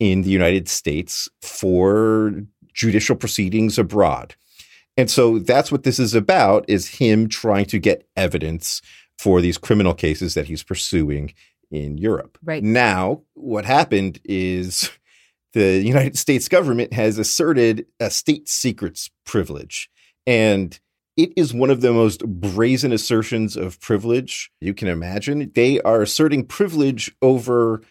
in 0.01 0.23
the 0.23 0.31
United 0.31 0.69
States 0.69 1.29
for 1.43 2.43
judicial 2.73 3.17
proceedings 3.17 3.79
abroad. 3.79 4.35
And 4.99 5.09
so 5.09 5.39
that's 5.39 5.71
what 5.71 5.85
this 5.85 6.01
is 6.01 6.13
about 6.13 6.65
is 6.69 6.97
him 6.97 7.29
trying 7.29 7.67
to 7.67 7.79
get 7.79 8.09
evidence 8.17 8.83
for 9.17 9.41
these 9.41 9.57
criminal 9.57 9.95
cases 9.95 10.35
that 10.35 10.47
he's 10.47 10.65
pursuing 10.65 11.33
in 11.71 11.99
Europe. 11.99 12.37
Right. 12.45 12.65
Now, 12.65 13.23
what 13.35 13.65
happened 13.65 14.21
is 14.25 14.91
the 15.53 15.81
United 15.81 16.19
States 16.19 16.49
government 16.49 16.93
has 16.93 17.17
asserted 17.17 17.87
a 18.01 18.11
state 18.11 18.49
secrets 18.49 19.09
privilege. 19.25 19.89
And 20.27 20.79
it 21.17 21.33
is 21.37 21.55
one 21.55 21.71
of 21.71 21.81
the 21.81 21.93
most 21.93 22.27
brazen 22.27 22.93
assertions 22.93 23.57
of 23.57 23.81
privilege 23.81 24.51
you 24.61 24.75
can 24.75 24.89
imagine. 24.89 25.53
They 25.55 25.81
are 25.81 26.03
asserting 26.03 26.45
privilege 26.47 27.15
over 27.23 27.83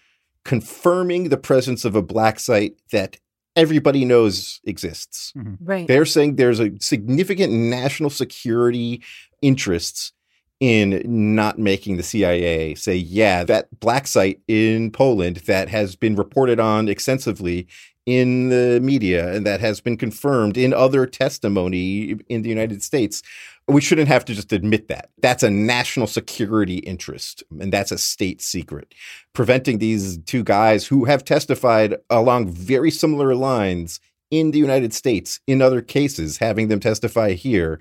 confirming 0.43 1.29
the 1.29 1.37
presence 1.37 1.85
of 1.85 1.95
a 1.95 2.01
black 2.01 2.39
site 2.39 2.79
that 2.91 3.17
everybody 3.57 4.05
knows 4.05 4.61
exists. 4.63 5.33
Mm-hmm. 5.35 5.55
Right. 5.65 5.87
They're 5.87 6.05
saying 6.05 6.35
there's 6.35 6.61
a 6.61 6.71
significant 6.79 7.51
national 7.51 8.11
security 8.11 9.01
interests 9.41 10.13
in 10.59 11.01
not 11.35 11.59
making 11.59 11.97
the 11.97 12.03
CIA 12.03 12.75
say, 12.75 12.95
yeah, 12.95 13.43
that 13.43 13.79
black 13.79 14.07
site 14.07 14.41
in 14.47 14.91
Poland 14.91 15.37
that 15.47 15.69
has 15.69 15.95
been 15.95 16.15
reported 16.15 16.59
on 16.59 16.87
extensively 16.87 17.67
in 18.07 18.47
the 18.47 18.79
media 18.81 19.33
and 19.33 19.45
that 19.45 19.59
has 19.59 19.81
been 19.81 19.97
confirmed 19.97 20.57
in 20.57 20.73
other 20.73 21.05
testimony 21.05 22.15
in 22.29 22.41
the 22.41 22.49
United 22.49 22.81
States. 22.81 23.21
We 23.67 23.81
shouldn't 23.81 24.07
have 24.07 24.23
to 24.25 24.33
just 24.33 24.53
admit 24.53 24.87
that. 24.87 25.09
That's 25.21 25.43
a 25.43 25.49
national 25.49 26.07
security 26.07 26.77
interest 26.77 27.43
and 27.59 27.71
that's 27.71 27.91
a 27.91 27.97
state 27.97 28.41
secret. 28.41 28.95
Preventing 29.33 29.79
these 29.79 30.19
two 30.19 30.45
guys 30.45 30.87
who 30.87 31.03
have 31.03 31.25
testified 31.25 31.97
along 32.09 32.47
very 32.47 32.91
similar 32.91 33.35
lines 33.35 33.99
in 34.31 34.51
the 34.51 34.59
United 34.59 34.93
States 34.93 35.41
in 35.45 35.61
other 35.61 35.81
cases, 35.81 36.37
having 36.37 36.69
them 36.69 36.79
testify 36.79 37.33
here 37.33 37.79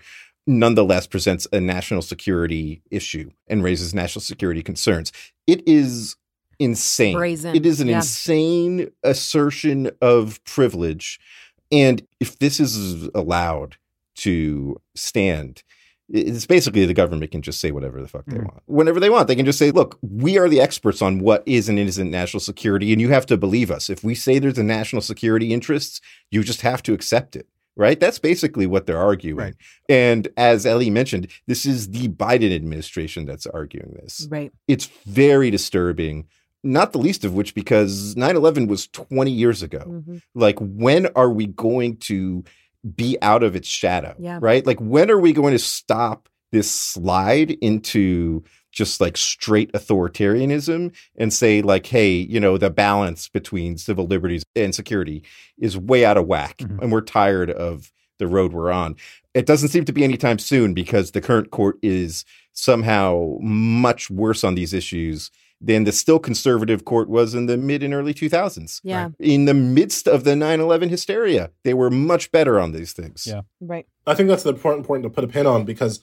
nonetheless 0.49 1.07
presents 1.07 1.47
a 1.53 1.61
national 1.61 2.03
security 2.03 2.83
issue 2.91 3.31
and 3.47 3.63
raises 3.63 3.95
national 3.95 4.23
security 4.23 4.63
concerns. 4.63 5.13
It 5.47 5.67
is 5.69 6.17
insane. 6.59 7.17
Brazen. 7.17 7.55
It 7.55 7.67
is 7.67 7.81
an 7.81 7.89
Yeah. 7.89 7.97
insane 7.99 8.91
assertion 9.03 9.91
of 10.01 10.43
privilege. 10.45 11.19
And 11.73 12.07
if 12.21 12.39
this 12.39 12.61
is 12.61 13.09
allowed 13.15 13.77
to 14.17 14.81
stand, 14.95 15.63
it's 16.09 16.47
basically 16.47 16.87
the 16.87 16.95
government 16.95 17.33
can 17.33 17.43
just 17.43 17.59
say 17.61 17.73
whatever 17.73 18.01
the 18.01 18.07
fuck 18.09 18.25
they 18.27 18.37
Mhm. 18.37 18.45
want. 18.45 18.63
Whenever 18.67 19.01
they 19.01 19.11
want, 19.11 19.27
they 19.29 19.35
can 19.35 19.45
just 19.47 19.59
say, 19.59 19.71
look, 19.73 19.99
we 20.03 20.39
are 20.39 20.49
the 20.49 20.61
experts 20.61 21.03
on 21.03 21.19
what 21.19 21.43
is 21.47 21.69
and 21.69 21.79
isn't 21.79 22.11
national 22.11 22.41
security, 22.41 22.93
and 22.93 23.01
you 23.01 23.09
have 23.09 23.27
to 23.27 23.37
believe 23.37 23.71
us. 23.71 23.91
If 23.91 24.05
we 24.05 24.15
say 24.15 24.39
there's 24.39 24.59
a 24.59 24.63
national 24.63 25.03
security 25.03 25.53
interests, 25.53 26.01
you 26.31 26.43
just 26.45 26.61
have 26.61 26.83
to 26.85 26.93
accept 26.95 27.35
it. 27.37 27.47
Right? 27.79 28.01
That's 28.01 28.19
basically 28.19 28.67
what 28.67 28.87
they're 28.87 28.97
arguing. 28.97 29.37
Right. 29.37 29.55
And 29.87 30.29
as 30.39 30.65
Elie 30.65 30.89
mentioned, 30.89 31.29
this 31.47 31.67
is 31.67 31.91
the 31.91 32.09
Biden 32.09 32.55
administration 32.55 33.27
that's 33.27 33.45
arguing 33.45 33.93
this 34.01 34.27
Right. 34.31 34.51
it's 34.67 34.89
very 35.05 35.51
disturbing 35.51 36.25
not 36.65 36.93
the 36.93 36.99
least 36.99 37.25
of 37.25 37.35
which 37.35 37.55
because 37.55 38.15
9-11 38.17 38.67
was 38.69 38.89
20 38.89 39.31
years 39.31 39.63
ago 39.63 39.85
Mhm. 39.87 40.23
like 40.35 40.59
when 40.61 41.07
are 41.15 41.31
we 41.31 41.47
going 41.47 41.97
to 41.99 42.45
be 42.95 43.17
out 43.23 43.43
of 43.43 43.55
its 43.57 43.69
shadow 43.69 44.15
Yeah. 44.19 44.39
right 44.41 44.65
like 44.67 44.81
when 44.81 45.11
are 45.11 45.19
we 45.21 45.33
going 45.33 45.53
to 45.53 45.59
stop 45.59 46.29
this 46.53 46.71
slide 46.71 47.51
into 47.61 48.43
just 48.73 49.01
like 49.01 49.17
straight 49.17 49.73
authoritarianism 49.73 50.93
and 51.17 51.33
say 51.33 51.63
like 51.63 51.87
hey 51.87 52.13
you 52.13 52.41
know 52.41 52.59
the 52.59 52.71
balance 52.71 53.29
between 53.29 53.77
civil 53.79 54.07
liberties 54.07 54.45
and 54.55 54.75
security 54.75 55.23
is 55.59 55.77
way 55.77 56.05
out 56.05 56.17
of 56.17 56.27
whack 56.27 56.59
Mhm. 56.59 56.81
and 56.83 56.93
we're 56.93 57.01
tired 57.01 57.51
of 57.51 57.93
the 58.19 58.27
road 58.27 58.53
we're 58.53 58.71
on 58.73 58.97
it 59.35 59.45
doesn't 59.47 59.69
seem 59.69 59.85
to 59.85 59.93
be 59.93 60.05
anytime 60.05 60.39
soon 60.39 60.73
because 60.73 61.11
the 61.11 61.21
current 61.21 61.51
court 61.51 61.79
is 61.83 62.25
somehow 62.53 63.37
much 63.43 64.09
worse 64.11 64.43
on 64.45 64.55
these 64.55 64.73
issues 64.73 65.31
than 65.61 65.85
the 65.85 65.93
still 65.93 66.19
conservative 66.19 66.85
court 66.85 67.09
was 67.09 67.35
in 67.35 67.47
the 67.47 67.57
mid 67.57 67.83
and 67.83 67.95
early 67.95 68.13
2000s. 68.13 68.81
Yeah. 68.85 69.11
In 69.19 69.47
the 69.47 69.55
midst 69.55 70.07
of 70.07 70.25
the 70.25 70.37
9 70.37 70.61
11 70.61 70.89
hysteria, 70.89 71.51
they 71.65 71.75
were 71.75 71.91
much 71.91 72.31
better 72.31 72.61
on 72.61 72.73
these 72.73 72.93
things. 72.93 73.27
Yeah. 73.27 73.43
Right. 73.61 73.87
I 74.07 74.15
think 74.15 74.29
that's 74.29 74.43
the 74.43 74.51
important 74.51 74.87
point 74.87 75.03
to 75.05 75.11
put 75.11 75.25
a 75.25 75.29
pin 75.29 75.47
on 75.47 75.65
because 75.65 76.01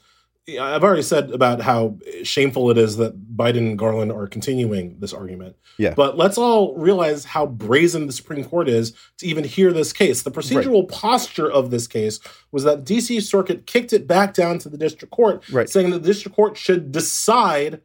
I've 0.60 0.84
already 0.84 1.04
said 1.04 1.32
about 1.32 1.62
how 1.62 1.98
shameful 2.24 2.70
it 2.70 2.78
is 2.78 2.98
that 2.98 3.34
Biden 3.38 3.60
and 3.60 3.80
Garland 3.80 4.12
are 4.12 4.28
continuing 4.28 5.00
this 5.00 5.14
argument. 5.14 5.56
Yeah. 5.78 5.94
But 5.94 6.18
let's 6.18 6.38
all 6.38 6.76
realize 6.76 7.24
how 7.24 7.46
brazen 7.46 8.08
the 8.08 8.14
Supreme 8.14 8.44
Court 8.44 8.68
is 8.68 8.94
to 9.20 9.26
even 9.26 9.46
hear 9.46 9.72
this 9.72 9.94
case. 9.94 10.24
The 10.24 10.32
procedural 10.32 10.90
posture 10.90 11.50
of 11.50 11.72
this 11.72 11.88
case 11.88 12.20
was 12.52 12.66
that 12.66 12.84
DC 12.84 13.22
Circuit 13.22 13.68
kicked 13.68 13.94
it 13.94 14.06
back 14.06 14.34
down 14.34 14.60
to 14.60 14.70
the 14.70 14.78
district 14.78 15.14
court, 15.14 15.48
Right. 15.50 15.70
saying 15.70 15.92
that 15.92 16.00
the 16.00 16.08
district 16.10 16.36
court 16.36 16.58
should 16.58 16.92
decide 16.92 17.80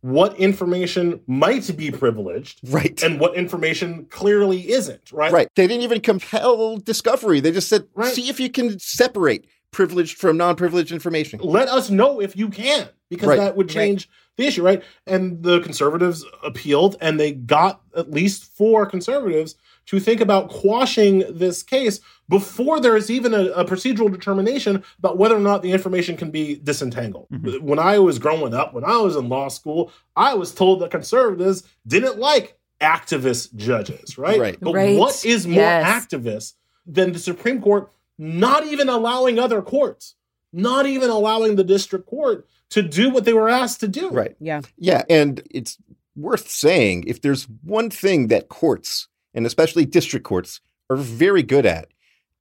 what 0.00 0.36
information 0.36 1.20
might 1.26 1.76
be 1.76 1.90
privileged 1.90 2.60
Right. 2.68 3.02
and 3.02 3.18
what 3.18 3.34
information 3.34 4.06
clearly 4.10 4.70
isn't, 4.70 5.10
right? 5.12 5.32
right. 5.32 5.48
They 5.56 5.66
didn't 5.66 5.82
even 5.82 6.00
compel 6.00 6.76
discovery. 6.78 7.40
They 7.40 7.50
just 7.50 7.68
said, 7.68 7.84
Right. 7.94 8.12
see 8.12 8.28
if 8.28 8.38
you 8.38 8.48
can 8.50 8.78
separate 8.78 9.46
privileged 9.72 10.16
from 10.16 10.36
non 10.36 10.56
privileged 10.56 10.92
information. 10.92 11.40
let 11.42 11.68
us 11.68 11.90
know 11.90 12.20
if 12.20 12.36
you 12.36 12.48
can 12.48 12.88
because 13.10 13.28
Right. 13.28 13.36
that 13.38 13.56
would 13.56 13.68
change 13.68 14.08
the 14.36 14.46
issue 14.46 14.62
right 14.62 14.82
and 15.06 15.42
the 15.42 15.58
conservatives 15.60 16.24
appealed 16.44 16.96
and 17.00 17.18
they 17.18 17.32
got 17.32 17.80
at 17.96 18.10
least 18.10 18.44
four 18.56 18.86
conservatives 18.86 19.56
to 19.88 19.98
think 20.00 20.20
about 20.20 20.48
quashing 20.50 21.24
this 21.30 21.62
case 21.62 22.00
before 22.28 22.78
there 22.80 22.96
is 22.96 23.10
even 23.10 23.32
a, 23.34 23.46
a 23.52 23.64
procedural 23.64 24.10
determination 24.12 24.82
about 24.98 25.16
whether 25.16 25.34
or 25.36 25.40
not 25.40 25.62
the 25.62 25.72
information 25.72 26.16
can 26.16 26.30
be 26.30 26.56
disentangled 26.62 27.26
Mhm. 27.32 27.60
when 27.62 27.78
i 27.78 27.98
was 27.98 28.18
growing 28.18 28.54
up 28.54 28.74
when 28.74 28.84
i 28.84 28.96
was 28.98 29.16
in 29.16 29.28
law 29.28 29.48
school 29.48 29.90
i 30.16 30.34
was 30.34 30.52
told 30.54 30.80
that 30.80 30.90
conservatives 30.90 31.62
didn't 31.86 32.18
like 32.18 32.56
activist 32.80 33.54
judges 33.56 34.16
right, 34.18 34.38
Right. 34.38 34.58
but 34.60 34.72
Right. 34.74 34.96
what 34.98 35.24
is 35.24 35.46
more 35.46 35.56
Yes. 35.62 36.04
activist 36.06 36.54
than 36.86 37.12
the 37.12 37.18
supreme 37.18 37.60
court 37.62 37.90
not 38.18 38.66
even 38.66 38.88
allowing 38.88 39.38
other 39.38 39.62
courts 39.62 40.14
not 40.52 40.86
even 40.86 41.10
allowing 41.10 41.56
the 41.56 41.64
district 41.64 42.06
court 42.06 42.46
to 42.70 42.82
do 42.82 43.10
what 43.10 43.24
they 43.24 43.32
were 43.34 43.48
asked 43.50 43.80
to 43.80 43.88
do. 43.88 44.08
Right. 44.10 44.34
Yeah. 44.40 44.60
Yeah. 44.78 45.02
And 45.08 45.42
it's 45.50 45.76
worth 46.16 46.48
saying 46.50 47.04
if 47.06 47.20
there's 47.20 47.44
one 47.64 47.88
thing 47.90 48.28
that 48.28 48.48
courts, 48.48 49.08
and 49.38 49.46
especially 49.46 49.86
district 49.86 50.26
courts, 50.26 50.60
are 50.90 50.96
very 50.96 51.44
good 51.44 51.64
at, 51.64 51.88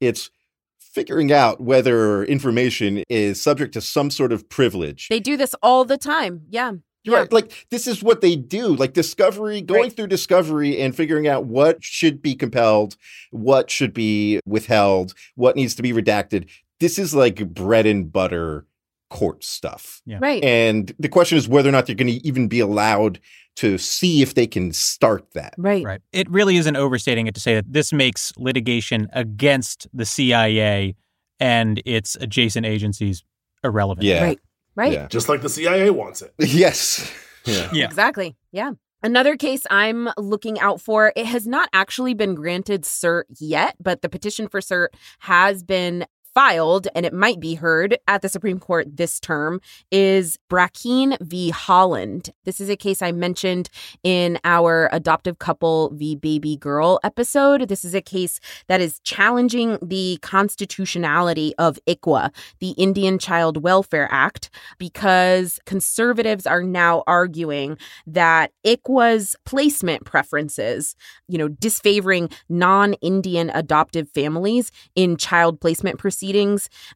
it's 0.01 0.31
figuring 0.79 1.31
out 1.31 1.61
whether 1.61 2.23
information 2.23 3.03
is 3.07 3.39
subject 3.39 3.71
to 3.75 3.81
some 3.81 4.09
sort 4.09 4.33
of 4.33 4.49
privilege. 4.49 5.07
They 5.09 5.19
do 5.19 5.37
this 5.37 5.53
all 5.61 5.85
the 5.85 5.97
time. 5.97 6.41
Yeah. 6.49 6.71
Yeah. 7.03 7.19
Right. 7.19 7.31
Like 7.31 7.67
this 7.69 7.85
is 7.85 8.01
what 8.01 8.21
they 8.21 8.35
do. 8.35 8.75
Like 8.75 8.93
discovery, 8.93 9.61
going 9.61 9.83
Right. 9.83 9.95
through 9.95 10.07
discovery 10.07 10.81
and 10.81 10.95
figuring 10.95 11.27
out 11.27 11.45
what 11.45 11.83
should 11.83 12.21
be 12.21 12.33
compelled, 12.35 12.97
what 13.29 13.69
should 13.69 13.93
be 13.93 14.39
withheld, 14.45 15.13
what 15.35 15.55
needs 15.55 15.75
to 15.75 15.83
be 15.83 15.93
redacted. 15.93 16.49
This 16.79 16.97
is 16.97 17.13
like 17.13 17.47
bread 17.53 17.85
and 17.85 18.11
butter 18.11 18.65
court 19.11 19.43
stuff. 19.43 20.01
Yeah. 20.05 20.17
Right. 20.19 20.43
And 20.43 20.93
the 20.97 21.09
question 21.09 21.37
is 21.37 21.47
whether 21.47 21.69
or 21.69 21.73
not 21.73 21.85
they're 21.85 21.95
going 21.95 22.07
to 22.19 22.27
even 22.27 22.47
be 22.47 22.59
allowed 22.59 23.19
to 23.57 23.77
see 23.77 24.21
if 24.21 24.33
they 24.35 24.47
can 24.47 24.71
start 24.71 25.25
that. 25.33 25.53
right. 25.57 25.83
Right. 25.83 26.01
It 26.13 26.29
really 26.29 26.57
isn't 26.57 26.75
overstating 26.75 27.27
it 27.27 27.35
to 27.35 27.41
say 27.41 27.55
that 27.55 27.71
this 27.71 27.91
makes 27.91 28.31
litigation 28.37 29.07
against 29.13 29.87
the 29.93 30.05
CIA 30.05 30.95
and 31.39 31.81
its 31.85 32.15
adjacent 32.15 32.65
agencies 32.65 33.23
irrelevant. 33.63 34.05
Yeah. 34.05 34.23
Right. 34.23 34.39
Right. 34.75 34.93
Yeah. 34.93 35.07
Just 35.07 35.27
like 35.27 35.41
the 35.41 35.49
CIA 35.49 35.89
wants 35.89 36.21
it. 36.21 36.33
Yes. 36.39 37.11
Yeah. 37.45 37.69
Yeah. 37.73 37.85
Exactly. 37.87 38.35
Yeah. 38.51 38.71
Another 39.03 39.35
case 39.37 39.61
I'm 39.69 40.09
looking 40.17 40.59
out 40.59 40.81
for, 40.81 41.13
it 41.15 41.25
has 41.27 41.45
not 41.47 41.69
actually 41.71 42.13
been 42.15 42.33
granted 42.35 42.81
cert 42.83 43.23
yet, 43.39 43.75
but 43.79 44.01
the 44.01 44.09
petition 44.09 44.47
for 44.47 44.59
cert 44.59 44.87
has 45.19 45.63
been 45.63 46.05
filed 46.37 46.87
and 46.93 47.03
it 47.03 47.13
might 47.13 47.39
be 47.39 47.55
heard 47.55 47.97
at 48.07 48.21
the 48.21 48.29
Supreme 48.29 48.59
Court 48.59 48.95
this 48.95 49.19
term 49.19 49.59
is 49.89 50.37
Brackeen 50.51 51.17
v. 51.19 51.51
Haaland. 51.51 52.29
This 52.45 52.61
is 52.61 52.69
a 52.69 52.75
case 52.75 53.01
I 53.01 53.11
mentioned 53.11 53.71
in 54.03 54.37
our 54.43 54.87
adoptive 54.91 55.39
couple 55.39 55.89
v. 55.95 56.15
baby 56.15 56.55
girl 56.55 56.99
episode. 57.03 57.69
This 57.69 57.83
is 57.83 57.95
a 57.95 58.03
case 58.03 58.39
that 58.67 58.81
is 58.81 58.99
challenging 58.99 59.79
the 59.81 60.19
constitutionality 60.21 61.55
of 61.57 61.79
ICWA, 61.87 62.31
the 62.59 62.69
Indian 62.73 63.17
Child 63.17 63.63
Welfare 63.63 64.07
Act, 64.11 64.51
because 64.77 65.59
conservatives 65.65 66.45
are 66.45 66.61
now 66.61 67.01
arguing 67.07 67.79
that 68.05 68.51
ICWA's 68.63 69.35
placement 69.43 70.05
preferences, 70.05 70.95
you 71.27 71.39
know, 71.39 71.47
disfavoring 71.47 72.29
non 72.47 72.93
Indian 73.01 73.49
adoptive 73.55 74.07
families 74.11 74.71
in 74.93 75.17
child 75.17 75.59
placement 75.59 75.97
proceedings 75.97 76.26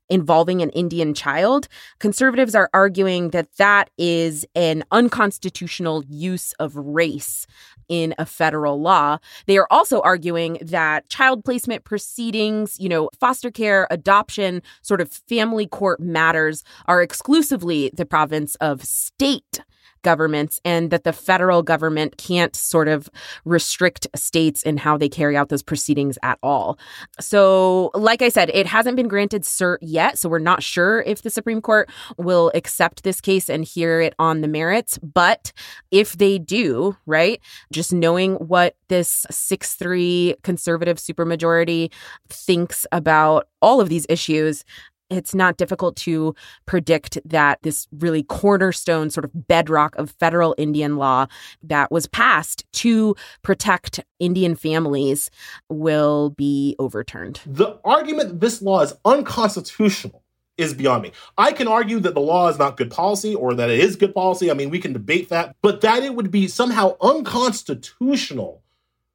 involving 0.10 0.62
an 0.62 0.70
Indian 0.72 1.14
child, 1.14 1.68
conservatives 2.00 2.56
are 2.56 2.70
arguing 2.74 3.30
that 3.30 3.54
that 3.58 3.90
is 3.98 4.46
an 4.56 4.84
unconstitutional 4.92 6.04
use 6.08 6.54
of 6.54 6.76
race 6.76 7.48
in 7.88 8.16
a 8.18 8.26
federal 8.26 8.82
law. 8.82 9.18
They 9.48 9.58
are 9.58 9.68
also 9.70 10.02
arguing 10.02 10.58
that 10.62 11.10
child 11.10 11.44
placement 11.44 11.84
proceedings, 11.84 12.80
you 12.80 12.88
know, 12.88 13.10
foster 13.20 13.52
care, 13.52 13.88
adoption, 13.92 14.62
sort 14.82 15.02
of 15.02 15.12
family 15.12 15.68
court 15.68 16.00
matters 16.00 16.64
are 16.88 17.02
exclusively 17.02 17.92
the 17.94 18.06
province 18.06 18.56
of 18.56 18.84
state 18.84 19.62
governments 20.04 20.60
and 20.66 20.92
that 20.92 21.04
the 21.04 21.14
federal 21.14 21.64
government 21.64 22.18
can't 22.18 22.56
sort 22.56 22.88
of 22.88 23.10
restrict 23.46 24.08
states 24.16 24.64
in 24.64 24.78
how 24.78 24.98
they 24.98 25.10
carry 25.10 25.36
out 25.38 25.50
those 25.50 25.64
proceedings 25.64 26.18
at 26.24 26.38
all. 26.44 26.78
So, 27.20 27.92
like 27.94 28.22
I 28.22 28.30
said, 28.30 28.50
it 28.54 28.66
hasn't 28.66 28.96
been 28.96 29.08
granted 29.08 29.44
cert 29.44 29.78
yet. 29.82 30.18
So, 30.18 30.30
we're 30.30 30.40
not 30.40 30.64
sure 30.64 31.02
if 31.02 31.22
the 31.22 31.30
Supreme 31.30 31.62
Court 31.62 31.90
will 32.18 32.52
accept 32.56 33.04
this 33.04 33.22
case 33.22 33.50
and 33.50 33.64
hear 33.64 34.02
it 34.02 34.14
on 34.20 34.42
the 34.42 34.48
merits. 34.48 34.98
But 35.00 35.52
if 35.92 36.18
they 36.18 36.40
do, 36.40 36.96
right, 37.06 37.40
just 37.72 37.94
knowing 37.94 38.36
what 38.36 38.76
this 38.88 39.26
6 39.30 39.76
3 39.76 40.36
conservative 40.44 40.98
supermajority 40.98 41.92
thinks 42.30 42.86
about 42.92 43.48
all 43.62 43.80
of 43.80 43.90
these 43.90 44.06
issues, 44.10 44.66
it's 45.12 45.36
not 45.36 45.58
difficult 45.58 45.96
to 45.98 46.34
predict 46.66 47.20
that 47.26 47.60
this 47.62 47.88
really 48.00 48.24
cornerstone 48.24 49.10
sort 49.10 49.26
of 49.26 49.48
bedrock 49.48 49.96
of 49.98 50.12
federal 50.12 50.56
Indian 50.58 50.96
law 50.98 51.28
that 51.62 51.92
was 51.92 52.08
passed 52.08 52.66
to 52.74 53.16
protect 53.44 54.00
Indian 54.20 54.56
families 54.56 55.30
will 55.70 56.32
be 56.32 56.76
overturned. 56.80 57.42
The 57.46 57.78
argument 57.84 58.30
that 58.30 58.40
this 58.40 58.62
law 58.62 58.82
is 58.82 58.94
unconstitutional 59.06 60.24
is 60.58 60.74
beyond 60.74 61.04
me. 61.04 61.12
I 61.38 61.52
can 61.52 61.68
argue 61.68 62.00
that 62.02 62.14
the 62.14 62.22
law 62.22 62.48
is 62.48 62.58
not 62.58 62.78
good 62.78 62.92
policy 62.92 63.36
or 63.36 63.54
that 63.54 63.70
it 63.70 63.80
is 63.80 63.96
good 63.96 64.14
policy. 64.14 64.50
I 64.50 64.54
mean, 64.54 64.70
we 64.70 64.80
can 64.80 64.94
debate 64.94 65.30
that, 65.30 65.56
but 65.62 65.82
that 65.82 66.04
it 66.04 66.16
would 66.16 66.32
be 66.32 66.48
somehow 66.48 66.96
unconstitutional 67.02 68.62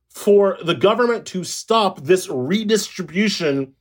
for 0.08 0.58
the 0.64 0.74
government 0.74 1.26
to 1.26 1.44
stop 1.44 2.02
this 2.02 2.28
redistribution 2.28 3.74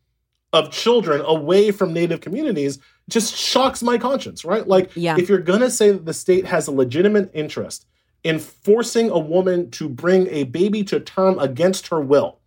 of 0.55 0.71
children 0.71 1.21
away 1.25 1.69
from 1.71 1.93
native 1.93 2.21
communities 2.21 2.79
just 3.09 3.35
shocks 3.35 3.83
my 3.83 3.97
conscience, 3.97 4.43
right? 4.45 4.67
Like, 4.67 4.89
Yeah. 4.95 5.17
if 5.19 5.27
you're 5.29 5.37
going 5.39 5.59
to 5.61 5.69
say 5.69 5.91
that 5.91 6.05
the 6.05 6.13
state 6.13 6.45
has 6.45 6.67
a 6.67 6.71
legitimate 6.71 7.29
interest 7.33 7.85
in 8.23 8.39
forcing 8.39 9.09
a 9.11 9.19
woman 9.19 9.69
to 9.71 9.87
bring 9.89 10.27
a 10.29 10.45
baby 10.45 10.83
to 10.85 10.99
term 10.99 11.37
against 11.39 11.87
her 11.89 11.99
will, 12.01 12.39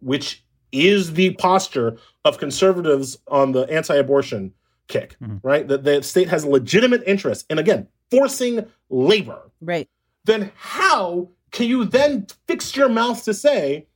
which 0.00 0.44
is 0.70 1.14
the 1.14 1.30
posture 1.34 1.96
of 2.24 2.38
conservatives 2.38 3.18
on 3.26 3.52
the 3.52 3.62
anti 3.62 3.96
abortion 3.96 4.52
kick, 4.86 5.16
Mhm. 5.22 5.40
right? 5.42 5.66
That 5.66 5.84
the 5.84 6.02
state 6.02 6.28
has 6.28 6.44
a 6.44 6.48
legitimate 6.48 7.02
interest 7.06 7.46
in, 7.50 7.58
again, 7.58 7.88
forcing 8.10 8.66
labor 8.90 9.50
Right. 9.60 9.88
then 10.24 10.50
how 10.56 11.28
can 11.50 11.66
you 11.66 11.84
then 11.86 12.26
fix 12.46 12.76
your 12.76 12.88
mouth 12.88 13.24
to 13.24 13.32
say 13.34 13.86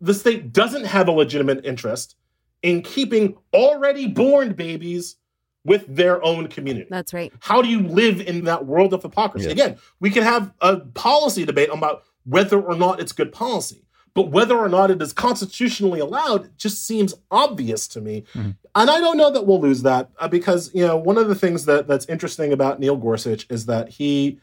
the 0.00 0.14
state 0.14 0.52
doesn't 0.52 0.84
have 0.84 1.06
a 1.08 1.12
legitimate 1.12 1.64
interest 1.64 2.16
in 2.62 2.82
keeping 2.82 3.36
already 3.52 4.06
born 4.08 4.52
babies 4.54 5.16
with 5.64 5.84
their 5.88 6.24
own 6.24 6.48
community? 6.48 6.86
That's 6.90 7.12
right. 7.12 7.32
How 7.40 7.62
do 7.62 7.68
you 7.68 7.82
live 7.82 8.20
in 8.20 8.44
that 8.44 8.66
world 8.66 8.94
of 8.94 9.02
hypocrisy? 9.02 9.46
Yeah. 9.46 9.52
Again, 9.52 9.76
we 10.00 10.10
can 10.10 10.22
have 10.22 10.52
a 10.60 10.78
policy 10.78 11.44
debate 11.44 11.68
about 11.72 12.04
whether 12.24 12.60
or 12.60 12.74
not 12.74 13.00
it's 13.00 13.12
good 13.12 13.32
policy, 13.32 13.84
but 14.14 14.30
whether 14.30 14.56
or 14.58 14.68
not 14.68 14.90
it 14.90 15.00
is 15.02 15.12
constitutionally 15.12 16.00
allowed 16.00 16.56
just 16.58 16.86
seems 16.86 17.14
obvious 17.30 17.88
to 17.88 18.00
me. 18.00 18.24
Mhm. 18.34 18.56
And 18.74 18.90
I 18.90 19.00
don't 19.00 19.16
know 19.16 19.30
that 19.30 19.46
we'll 19.46 19.60
lose 19.60 19.82
that 19.82 20.10
uh, 20.18 20.28
because 20.28 20.70
you 20.74 20.86
know 20.86 20.96
one 20.96 21.18
of 21.18 21.28
the 21.28 21.34
things 21.34 21.64
that 21.66 21.88
that's 21.88 22.06
interesting 22.06 22.52
about 22.52 22.80
Neil 22.80 22.96
Gorsuch 22.96 23.46
is 23.50 23.66
that 23.66 23.88
he 23.90 24.38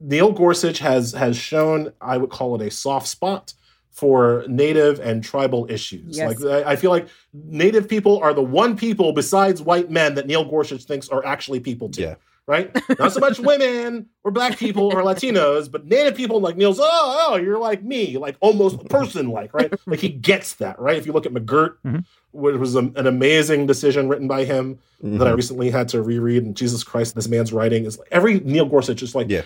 Neil 0.00 0.32
Gorsuch 0.32 0.78
has 0.78 1.12
has 1.12 1.36
shown 1.36 1.92
I 2.00 2.16
would 2.16 2.30
call 2.30 2.54
it 2.60 2.66
a 2.66 2.70
soft 2.70 3.06
spot 3.08 3.54
for 3.96 4.44
native 4.46 5.00
and 5.00 5.24
tribal 5.24 5.66
issues. 5.70 6.18
Yes. 6.18 6.38
Like 6.42 6.66
I 6.66 6.72
I 6.72 6.76
feel 6.76 6.90
like 6.90 7.08
native 7.32 7.88
people 7.88 8.18
are 8.18 8.34
the 8.34 8.42
one 8.42 8.76
people 8.76 9.12
besides 9.12 9.62
white 9.62 9.90
men 9.90 10.14
that 10.16 10.26
Neil 10.26 10.44
Gorsuch 10.44 10.84
thinks 10.84 11.08
are 11.08 11.24
actually 11.24 11.60
people 11.60 11.88
too. 11.88 12.02
Yeah. 12.02 12.14
Right? 12.48 12.70
Not 13.00 13.10
so 13.12 13.18
much 13.20 13.40
women 13.40 14.06
or 14.22 14.30
black 14.30 14.56
people 14.56 14.84
or 14.94 15.02
Latinos, 15.02 15.68
but 15.68 15.86
native 15.86 16.14
people 16.14 16.38
like 16.40 16.56
Neil's, 16.56 16.78
oh, 16.78 17.28
oh, 17.30 17.36
you're 17.36 17.58
like 17.58 17.82
me, 17.82 18.18
like 18.18 18.36
almost 18.40 18.86
person 18.88 19.30
like, 19.30 19.52
right? 19.52 19.72
Like 19.86 19.98
he 19.98 20.10
gets 20.10 20.54
that, 20.56 20.78
right? 20.78 20.96
If 20.96 21.06
you 21.06 21.12
look 21.12 21.26
at 21.26 21.32
McGirt, 21.32 21.72
Mhm. 21.84 22.04
which 22.30 22.54
was 22.56 22.76
a, 22.76 22.80
an 23.00 23.06
amazing 23.08 23.66
decision 23.66 24.08
written 24.08 24.28
by 24.28 24.44
him 24.44 24.78
that 25.02 25.26
I 25.26 25.32
Mhm. 25.32 25.36
recently 25.36 25.70
had 25.70 25.88
to 25.88 26.02
reread, 26.02 26.44
and 26.44 26.54
Jesus 26.56 26.84
Christ, 26.84 27.16
this 27.16 27.26
man's 27.28 27.52
writing 27.52 27.84
is 27.84 27.98
like 27.98 28.08
every 28.12 28.38
Neil 28.40 28.66
Gorsuch 28.66 29.02
is 29.02 29.14
like, 29.16 29.28
Yeah. 29.28 29.42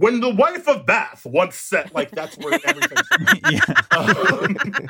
When 0.00 0.20
the 0.20 0.30
wife 0.30 0.66
of 0.66 0.86
Bath 0.86 1.26
once 1.26 1.56
said, 1.56 1.92
like 1.94 2.10
that's 2.10 2.36
where 2.38 2.58
everything's 2.64 3.06
from. 3.08 3.26
yeah. 3.50 3.60
Um, 3.90 4.88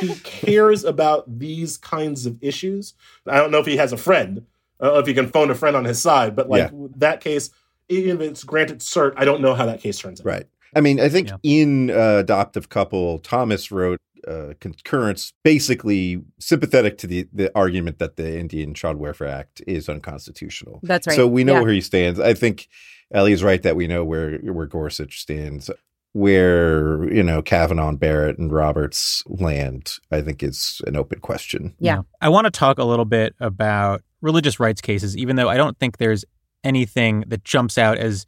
he 0.00 0.14
cares 0.16 0.84
about 0.84 1.38
these 1.38 1.76
kinds 1.78 2.26
of 2.26 2.36
issues. 2.42 2.94
I 3.26 3.38
don't 3.38 3.50
know 3.50 3.58
if 3.58 3.66
he 3.66 3.76
has 3.78 3.92
a 3.92 3.96
friend. 3.96 4.46
I 4.80 4.98
if 4.98 5.06
he 5.06 5.14
can 5.14 5.28
phone 5.28 5.50
a 5.50 5.54
friend 5.54 5.76
on 5.76 5.84
his 5.84 6.00
side, 6.00 6.34
but 6.36 6.48
like 6.50 6.70
that 6.96 7.20
case, 7.20 7.50
even 7.88 8.20
if 8.20 8.28
it's 8.30 8.44
granted 8.44 8.80
cert, 8.80 9.14
I 9.16 9.24
don't 9.24 9.40
know 9.40 9.54
how 9.54 9.64
that 9.66 9.80
case 9.80 9.98
turns 9.98 10.20
out. 10.20 10.26
Right. 10.26 10.46
I 10.74 10.80
mean, 10.80 11.00
I 11.00 11.08
think 11.08 11.28
Yeah. 11.28 11.36
in 11.42 11.90
uh, 11.90 12.18
Adoptive 12.18 12.68
Couple, 12.68 13.18
Thomas 13.20 13.70
wrote 13.70 14.00
uh, 14.26 14.54
concurrence 14.60 15.32
basically 15.42 16.22
sympathetic 16.38 16.96
to 16.98 17.06
the, 17.06 17.28
the 17.32 17.50
argument 17.56 17.98
that 17.98 18.16
the 18.16 18.38
Indian 18.38 18.72
Child 18.74 18.96
Welfare 18.98 19.26
Act 19.28 19.62
is 19.66 19.88
unconstitutional. 19.88 20.80
That's 20.82 21.06
right. 21.06 21.16
So 21.16 21.26
we 21.26 21.44
know 21.44 21.54
Yeah. 21.54 21.60
where 21.62 21.72
he 21.72 21.80
stands. 21.80 22.18
I 22.20 22.34
think 22.34 22.68
Elie's 23.12 23.42
right 23.42 23.62
that 23.62 23.76
we 23.76 23.86
know 23.86 24.04
where 24.04 24.38
where 24.38 24.66
Gorsuch 24.66 25.20
stands. 25.20 25.70
Where 26.14 27.10
you 27.10 27.22
know 27.22 27.40
Kavanaugh, 27.40 27.88
and 27.88 27.98
Barrett, 28.00 28.38
and 28.38 28.52
Roberts 28.52 29.22
land, 29.26 29.94
I 30.10 30.20
think 30.20 30.42
is 30.42 30.82
an 30.86 30.96
open 30.96 31.20
question. 31.20 31.74
Yeah. 31.78 32.02
I 32.20 32.28
want 32.28 32.44
to 32.44 32.50
talk 32.50 32.78
a 32.78 32.84
little 32.84 33.06
bit 33.06 33.34
about 33.40 34.02
religious 34.20 34.60
rights 34.60 34.82
cases, 34.82 35.16
even 35.16 35.36
though 35.36 35.48
I 35.48 35.56
don't 35.56 35.78
think 35.78 35.96
there's 35.96 36.24
anything 36.64 37.24
that 37.28 37.44
jumps 37.44 37.78
out 37.78 37.96
as 37.96 38.26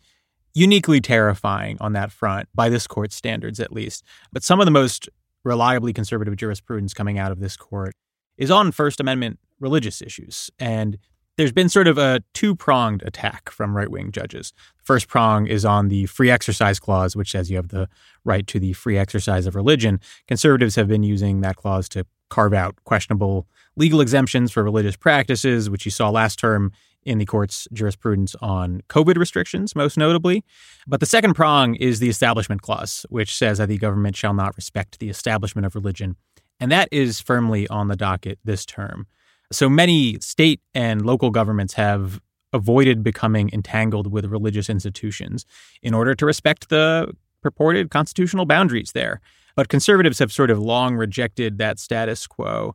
uniquely 0.54 1.00
terrifying 1.00 1.76
on 1.80 1.92
that 1.92 2.12
front 2.12 2.48
by 2.54 2.68
this 2.68 2.86
court's 2.86 3.16
standards, 3.16 3.60
at 3.60 3.72
least. 3.72 4.04
But 4.32 4.42
some 4.42 4.60
of 4.60 4.66
the 4.66 4.70
most 4.70 5.08
reliably 5.44 5.92
conservative 5.92 6.36
jurisprudence 6.36 6.94
coming 6.94 7.18
out 7.18 7.32
of 7.32 7.40
this 7.40 7.56
court 7.56 7.94
is 8.38 8.50
on 8.50 8.72
First 8.72 9.00
Amendment 9.00 9.38
religious 9.60 10.00
issues. 10.00 10.50
And 10.58 10.98
there's 11.36 11.52
been 11.52 11.68
sort 11.68 11.88
of 11.88 11.98
a 11.98 12.22
two 12.32 12.54
pronged 12.54 13.02
attack 13.04 13.50
from 13.50 13.76
right 13.76 13.90
wing 13.90 14.12
judges. 14.12 14.52
The 14.78 14.84
First 14.84 15.08
prong 15.08 15.46
is 15.46 15.64
on 15.64 15.88
the 15.88 16.06
free 16.06 16.30
exercise 16.30 16.78
clause, 16.78 17.16
which 17.16 17.30
says 17.30 17.50
you 17.50 17.56
have 17.56 17.68
the 17.68 17.88
right 18.24 18.46
to 18.46 18.60
the 18.60 18.72
free 18.72 18.98
exercise 18.98 19.46
of 19.46 19.54
religion. 19.54 20.00
Conservatives 20.28 20.76
have 20.76 20.88
been 20.88 21.02
using 21.02 21.40
that 21.40 21.56
clause 21.56 21.88
to 21.90 22.06
carve 22.30 22.54
out 22.54 22.76
questionable 22.84 23.46
legal 23.76 24.00
exemptions 24.00 24.52
for 24.52 24.62
religious 24.62 24.96
practices, 24.96 25.68
which 25.68 25.84
you 25.84 25.90
saw 25.90 26.10
last 26.10 26.38
term 26.38 26.72
in 27.04 27.18
the 27.18 27.26
court's 27.26 27.68
jurisprudence 27.72 28.34
on 28.40 28.80
COVID 28.88 29.16
restrictions, 29.16 29.76
most 29.76 29.98
notably. 29.98 30.42
But 30.86 31.00
the 31.00 31.06
second 31.06 31.34
prong 31.34 31.74
is 31.74 32.00
the 32.00 32.08
Establishment 32.08 32.62
Clause, 32.62 33.04
which 33.10 33.34
says 33.36 33.58
that 33.58 33.68
the 33.68 33.76
government 33.76 34.16
shall 34.16 34.32
not 34.32 34.56
respect 34.56 34.98
the 34.98 35.10
establishment 35.10 35.66
of 35.66 35.74
religion. 35.74 36.16
And 36.60 36.72
that 36.72 36.88
is 36.90 37.20
firmly 37.20 37.68
on 37.68 37.88
the 37.88 37.96
docket 37.96 38.38
this 38.44 38.64
term. 38.64 39.06
So 39.54 39.68
many 39.68 40.18
state 40.18 40.60
and 40.74 41.06
local 41.06 41.30
governments 41.30 41.74
have 41.74 42.20
avoided 42.52 43.04
becoming 43.04 43.50
entangled 43.52 44.10
with 44.10 44.24
religious 44.26 44.68
institutions 44.68 45.46
in 45.80 45.94
order 45.94 46.14
to 46.16 46.26
respect 46.26 46.70
the 46.70 47.14
purported 47.40 47.90
constitutional 47.90 48.46
boundaries 48.46 48.92
there. 48.92 49.20
But 49.54 49.68
conservatives 49.68 50.18
have 50.18 50.32
sort 50.32 50.50
of 50.50 50.58
long 50.58 50.96
rejected 50.96 51.58
that 51.58 51.78
status 51.78 52.26
quo 52.26 52.74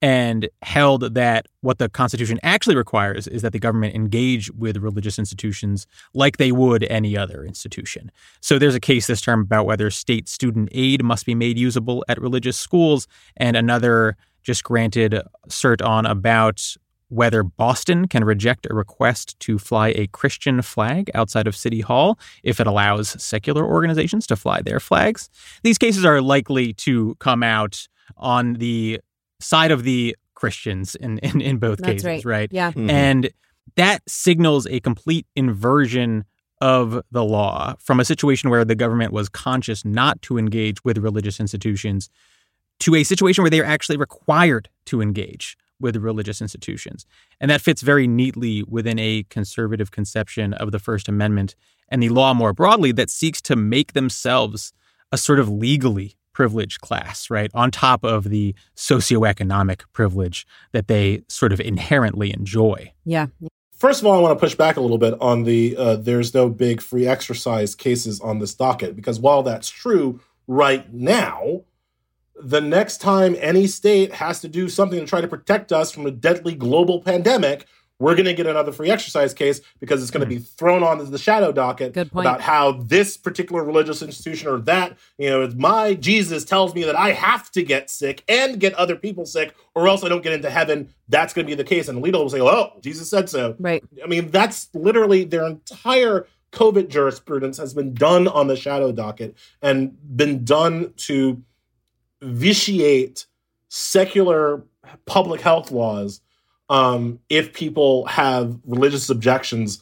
and 0.00 0.48
held 0.62 1.14
that 1.14 1.46
what 1.60 1.78
the 1.78 1.90
Constitution 1.90 2.40
actually 2.42 2.76
requires 2.76 3.26
is 3.26 3.42
that 3.42 3.52
the 3.52 3.58
government 3.58 3.94
engage 3.94 4.50
with 4.52 4.78
religious 4.78 5.18
institutions 5.18 5.86
like 6.14 6.38
they 6.38 6.52
would 6.52 6.84
any 6.84 7.16
other 7.18 7.44
institution. 7.44 8.10
So 8.40 8.58
there's 8.58 8.74
a 8.74 8.80
case 8.80 9.06
this 9.06 9.20
term 9.20 9.40
about 9.40 9.66
whether 9.66 9.90
state 9.90 10.28
student 10.28 10.70
aid 10.72 11.02
must 11.02 11.26
be 11.26 11.34
made 11.34 11.58
usable 11.58 12.02
at 12.08 12.20
religious 12.20 12.58
schools, 12.58 13.06
and 13.36 13.56
another 13.56 14.16
just 14.44 14.62
granted 14.62 15.20
cert 15.48 15.84
on 15.84 16.06
about 16.06 16.76
whether 17.08 17.42
Boston 17.42 18.08
can 18.08 18.24
reject 18.24 18.66
a 18.70 18.74
request 18.74 19.38
to 19.40 19.58
fly 19.58 19.88
a 19.88 20.06
Christian 20.08 20.62
flag 20.62 21.10
outside 21.14 21.46
of 21.46 21.54
City 21.56 21.80
Hall 21.80 22.18
if 22.42 22.60
it 22.60 22.66
allows 22.66 23.20
secular 23.22 23.64
organizations 23.64 24.26
to 24.28 24.36
fly 24.36 24.62
their 24.62 24.80
flags. 24.80 25.28
These 25.62 25.78
cases 25.78 26.04
are 26.04 26.20
likely 26.20 26.72
to 26.74 27.14
come 27.16 27.42
out 27.42 27.86
on 28.16 28.54
the 28.54 29.00
side 29.40 29.70
of 29.70 29.84
the 29.84 30.16
Christians 30.34 30.94
in, 30.94 31.18
in, 31.18 31.40
in 31.40 31.58
both 31.58 31.78
That's 31.78 32.02
cases, 32.02 32.24
right. 32.24 32.24
right? 32.24 32.48
Yeah. 32.52 32.72
Mhm. 32.72 32.90
And 32.90 33.30
that 33.76 34.02
signals 34.08 34.66
a 34.66 34.80
complete 34.80 35.26
inversion 35.36 36.24
of 36.60 37.02
the 37.10 37.24
law 37.24 37.74
from 37.78 38.00
a 38.00 38.04
situation 38.04 38.48
where 38.48 38.64
the 38.64 38.74
government 38.74 39.12
was 39.12 39.28
conscious 39.28 39.84
not 39.84 40.20
to 40.22 40.38
engage 40.38 40.82
with 40.84 40.98
religious 40.98 41.38
institutions 41.40 42.08
to 42.80 42.94
a 42.94 43.04
situation 43.04 43.42
where 43.42 43.50
they 43.50 43.60
are 43.60 43.64
actually 43.64 43.96
required 43.96 44.68
to 44.86 45.00
engage 45.00 45.56
with 45.80 45.96
religious 45.96 46.40
institutions. 46.40 47.06
And 47.40 47.50
that 47.50 47.60
fits 47.60 47.82
very 47.82 48.06
neatly 48.06 48.62
within 48.62 48.98
a 48.98 49.24
conservative 49.28 49.90
conception 49.90 50.54
of 50.54 50.72
the 50.72 50.78
First 50.78 51.08
Amendment 51.08 51.56
and 51.88 52.02
the 52.02 52.08
law 52.08 52.34
more 52.34 52.52
broadly 52.52 52.92
that 52.92 53.10
seeks 53.10 53.40
to 53.42 53.56
make 53.56 53.92
themselves 53.92 54.72
a 55.12 55.18
sort 55.18 55.38
of 55.38 55.48
legally 55.48 56.16
privileged 56.32 56.80
class, 56.80 57.30
right? 57.30 57.50
On 57.54 57.70
top 57.70 58.04
of 58.04 58.24
the 58.24 58.54
socioeconomic 58.76 59.82
privilege 59.92 60.46
that 60.72 60.88
they 60.88 61.22
sort 61.28 61.52
of 61.52 61.60
inherently 61.60 62.32
enjoy. 62.32 62.92
Yeah. 63.04 63.26
First 63.76 64.00
of 64.00 64.06
all, 64.06 64.18
I 64.18 64.20
want 64.20 64.38
to 64.38 64.40
push 64.40 64.54
back 64.54 64.76
a 64.76 64.80
little 64.80 64.98
bit 64.98 65.14
on 65.20 65.44
the 65.44 65.76
uh, 65.76 65.96
there's 65.96 66.34
no 66.34 66.48
big 66.48 66.80
free 66.80 67.06
exercise 67.06 67.74
cases 67.74 68.20
on 68.20 68.38
this 68.38 68.54
docket 68.54 68.96
because 68.96 69.20
while 69.20 69.42
that's 69.42 69.68
true 69.68 70.20
right 70.46 70.92
now, 70.92 71.62
the 72.36 72.60
next 72.60 73.00
time 73.00 73.36
any 73.38 73.66
state 73.66 74.12
has 74.12 74.40
to 74.40 74.48
do 74.48 74.68
something 74.68 74.98
to 74.98 75.06
try 75.06 75.20
to 75.20 75.28
protect 75.28 75.72
us 75.72 75.90
from 75.90 76.06
a 76.06 76.10
deadly 76.10 76.54
global 76.54 77.00
pandemic, 77.00 77.66
we're 78.00 78.14
going 78.14 78.26
to 78.26 78.34
get 78.34 78.46
another 78.46 78.72
free 78.72 78.90
exercise 78.90 79.32
case 79.32 79.60
because 79.78 80.02
it's 80.02 80.10
going 80.10 80.22
to 80.22 80.26
be 80.26 80.38
hmm. 80.38 80.42
thrown 80.42 80.82
onto 80.82 81.04
the 81.04 81.18
shadow 81.18 81.52
docket 81.52 81.96
about 81.96 82.40
how 82.40 82.72
this 82.72 83.16
particular 83.16 83.62
religious 83.62 84.02
institution 84.02 84.48
or 84.48 84.58
that, 84.58 84.96
you 85.16 85.30
know, 85.30 85.48
my 85.56 85.94
Jesus 85.94 86.44
tells 86.44 86.74
me 86.74 86.82
that 86.84 86.96
I 86.96 87.12
have 87.12 87.50
to 87.52 87.62
get 87.62 87.90
sick 87.90 88.24
and 88.28 88.58
get 88.58 88.74
other 88.74 88.96
people 88.96 89.26
sick 89.26 89.54
or 89.74 89.86
else 89.86 90.02
I 90.02 90.08
don't 90.08 90.22
get 90.22 90.32
into 90.32 90.50
heaven. 90.50 90.92
That's 91.08 91.32
going 91.32 91.46
to 91.46 91.50
be 91.50 91.54
the 91.54 91.64
case. 91.64 91.88
And 91.88 92.02
Alito 92.02 92.14
will 92.14 92.30
say, 92.30 92.40
oh, 92.40 92.72
Jesus 92.80 93.08
said 93.08 93.30
so. 93.30 93.54
Right. 93.60 93.84
I 94.02 94.06
mean, 94.08 94.30
that's 94.30 94.68
literally 94.74 95.24
their 95.24 95.46
entire 95.46 96.26
COVID 96.52 96.88
jurisprudence 96.88 97.58
has 97.58 97.74
been 97.74 97.94
done 97.94 98.26
on 98.28 98.48
the 98.48 98.56
shadow 98.56 98.92
docket 98.92 99.36
and 99.62 99.96
been 100.16 100.44
done 100.44 100.92
to 100.96 101.42
vitiate 102.24 103.26
secular 103.68 104.62
public 105.06 105.40
health 105.40 105.70
laws 105.70 106.20
um, 106.70 107.18
if 107.28 107.52
people 107.52 108.06
have 108.06 108.58
religious 108.64 109.10
objections, 109.10 109.80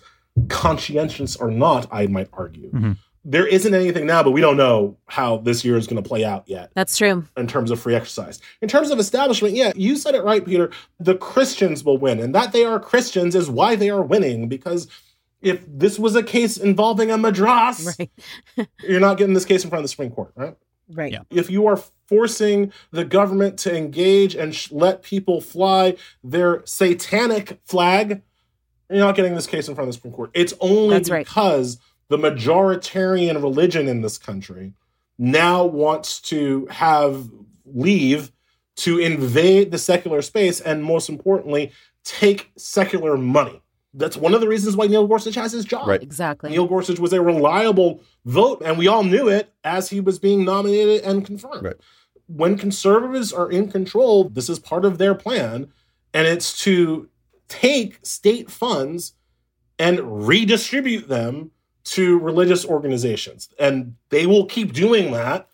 conscientious 0.49 1.37
or 1.37 1.51
not, 1.51 1.87
I 1.93 2.07
might 2.09 2.29
argue. 2.33 2.71
Mhm. 2.73 2.97
There 3.25 3.47
isn't 3.47 3.73
anything 3.73 4.05
now, 4.05 4.25
but 4.25 4.33
we 4.33 4.41
don't 4.41 4.57
know 4.57 4.97
how 5.07 5.37
this 5.37 5.65
year 5.65 5.77
is 5.77 5.87
going 5.87 6.03
to 6.03 6.09
play 6.09 6.25
out 6.25 6.43
yet 6.49 6.73
That's 6.75 6.99
true. 6.99 7.25
in 7.37 7.47
terms 7.47 7.71
of 7.71 7.79
free 7.79 7.95
exercise. 7.95 8.41
In 8.61 8.69
terms 8.69 8.91
of 8.91 8.99
establishment, 8.99 9.55
yeah, 9.55 9.71
you 9.77 9.95
said 9.95 10.17
it 10.17 10.25
right, 10.25 10.45
Peter. 10.45 10.71
The 10.99 11.15
Christians 11.15 11.85
will 11.85 11.99
win. 11.99 12.19
And 12.19 12.35
that 12.35 12.53
they 12.53 12.65
are 12.65 12.81
Christians 12.81 13.37
is 13.37 13.49
why 13.49 13.77
they 13.77 13.91
are 13.91 14.03
winning. 14.03 14.49
Because 14.49 14.89
if 15.41 15.65
this 15.69 16.01
was 16.01 16.17
a 16.17 16.23
case 16.25 16.57
involving 16.57 17.13
a 17.13 17.17
madras, 17.17 17.97
Right. 17.97 18.11
you're 18.83 18.99
not 18.99 19.19
getting 19.19 19.35
this 19.35 19.45
case 19.45 19.63
in 19.63 19.71
front 19.71 19.81
of 19.81 19.85
the 19.85 19.89
Supreme 19.89 20.11
Court, 20.11 20.33
right? 20.35 20.57
Right. 20.93 21.13
Yeah. 21.13 21.23
If 21.31 21.51
you 21.51 21.67
are 21.67 21.81
forcing 22.07 22.73
the 22.91 23.05
government 23.05 23.59
to 23.61 23.75
engage 23.75 24.35
and 24.35 24.55
sh- 24.55 24.71
let 24.71 25.03
people 25.03 25.41
fly 25.41 25.97
their 26.23 26.63
satanic 26.67 27.61
flag, 27.65 28.23
you're 28.91 28.99
not 28.99 29.17
getting 29.17 29.35
this 29.35 29.47
case 29.47 29.69
in 29.69 29.75
front 29.75 29.89
of 29.89 29.95
the 29.95 29.97
Supreme 29.97 30.13
Court. 30.13 30.31
It's 30.35 30.53
only 30.61 30.97
That's 30.97 31.11
right. 31.11 31.27
because 31.27 31.79
the 32.09 32.19
majoritarian 32.19 33.43
religion 33.43 33.89
in 33.89 34.03
this 34.03 34.19
country 34.19 34.75
now 35.19 35.65
wants 35.65 36.21
to 36.21 36.67
have 36.71 37.31
leave 37.65 38.33
to 38.75 38.99
invade 38.99 39.71
the 39.71 39.79
secular 39.79 40.21
space 40.21 40.61
and 40.61 40.85
most 40.85 41.09
importantly 41.09 41.73
take 42.05 42.51
secular 42.57 43.17
money 43.17 43.62
that's 43.95 44.17
one 44.17 44.33
of 44.35 44.41
the 44.41 44.49
reasons 44.49 44.77
why 44.77 44.87
neil 44.87 45.07
gorsuch 45.07 45.35
has 45.35 45.53
his 45.53 45.65
job 45.65 45.87
Right. 45.87 46.03
Exactly. 46.03 46.51
neil 46.51 46.67
gorsuch 46.67 46.99
was 46.99 47.13
a 47.13 47.21
reliable 47.23 48.03
vote 48.25 48.63
and 48.65 48.79
we 48.79 48.89
all 48.89 49.05
knew 49.05 49.29
it 49.29 49.53
as 49.65 49.91
he 49.91 50.01
was 50.01 50.19
being 50.19 50.45
nominated 50.45 51.03
and 51.03 51.25
confirmed 51.27 51.63
Right. 51.65 51.77
when 52.27 52.57
conservatives 52.57 53.33
are 53.33 53.51
in 53.51 53.71
control 53.71 54.29
this 54.29 54.49
is 54.49 54.59
part 54.59 54.85
of 54.85 54.99
their 54.99 55.15
plan 55.15 55.69
and 56.15 56.27
it's 56.27 56.59
to 56.65 57.09
take 57.49 57.99
state 58.05 58.51
funds 58.51 59.15
and 59.79 60.27
redistribute 60.27 61.09
them 61.09 61.51
to 61.85 62.19
religious 62.19 62.65
organizations. 62.65 63.49
And 63.59 63.97
they 64.11 64.27
will 64.27 64.47
keep 64.47 64.73
doing 64.73 65.11
that 65.13 65.49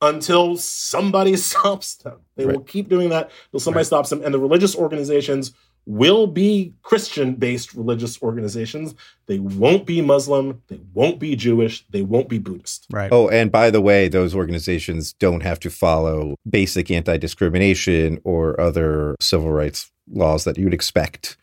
until 0.00 0.56
somebody 0.56 1.36
stops 1.48 1.96
them. 1.96 2.20
They 2.36 2.46
will 2.46 2.60
keep 2.60 2.88
doing 2.88 3.08
that 3.08 3.30
until 3.46 3.60
somebody 3.60 3.80
Right. 3.80 3.86
stops 3.86 4.10
them. 4.10 4.22
And 4.24 4.32
the 4.32 4.38
religious 4.38 4.76
organizations 4.76 5.52
will 5.86 6.26
be 6.26 6.74
Christian 6.82 7.34
based 7.34 7.74
religious 7.74 8.22
organizations. 8.22 8.94
They 9.26 9.38
won't 9.38 9.84
be 9.86 10.00
Muslim. 10.00 10.62
They 10.68 10.80
won't 10.94 11.18
be 11.18 11.34
Jewish. 11.36 11.84
They 11.90 12.02
won't 12.02 12.28
be 12.28 12.38
Buddhist. 12.38 12.86
Right. 12.90 13.10
Oh, 13.12 13.28
and 13.28 13.50
by 13.50 13.70
the 13.70 13.80
way, 13.80 14.08
those 14.08 14.34
organizations 14.34 15.12
don't 15.14 15.42
have 15.42 15.58
to 15.60 15.70
follow 15.70 16.36
basic 16.48 16.90
anti 16.90 17.16
discrimination 17.16 18.20
or 18.24 18.60
other 18.60 19.16
civil 19.20 19.50
rights 19.50 19.90
laws 20.08 20.44
that 20.44 20.56
you'd 20.58 20.74
expect 20.74 21.36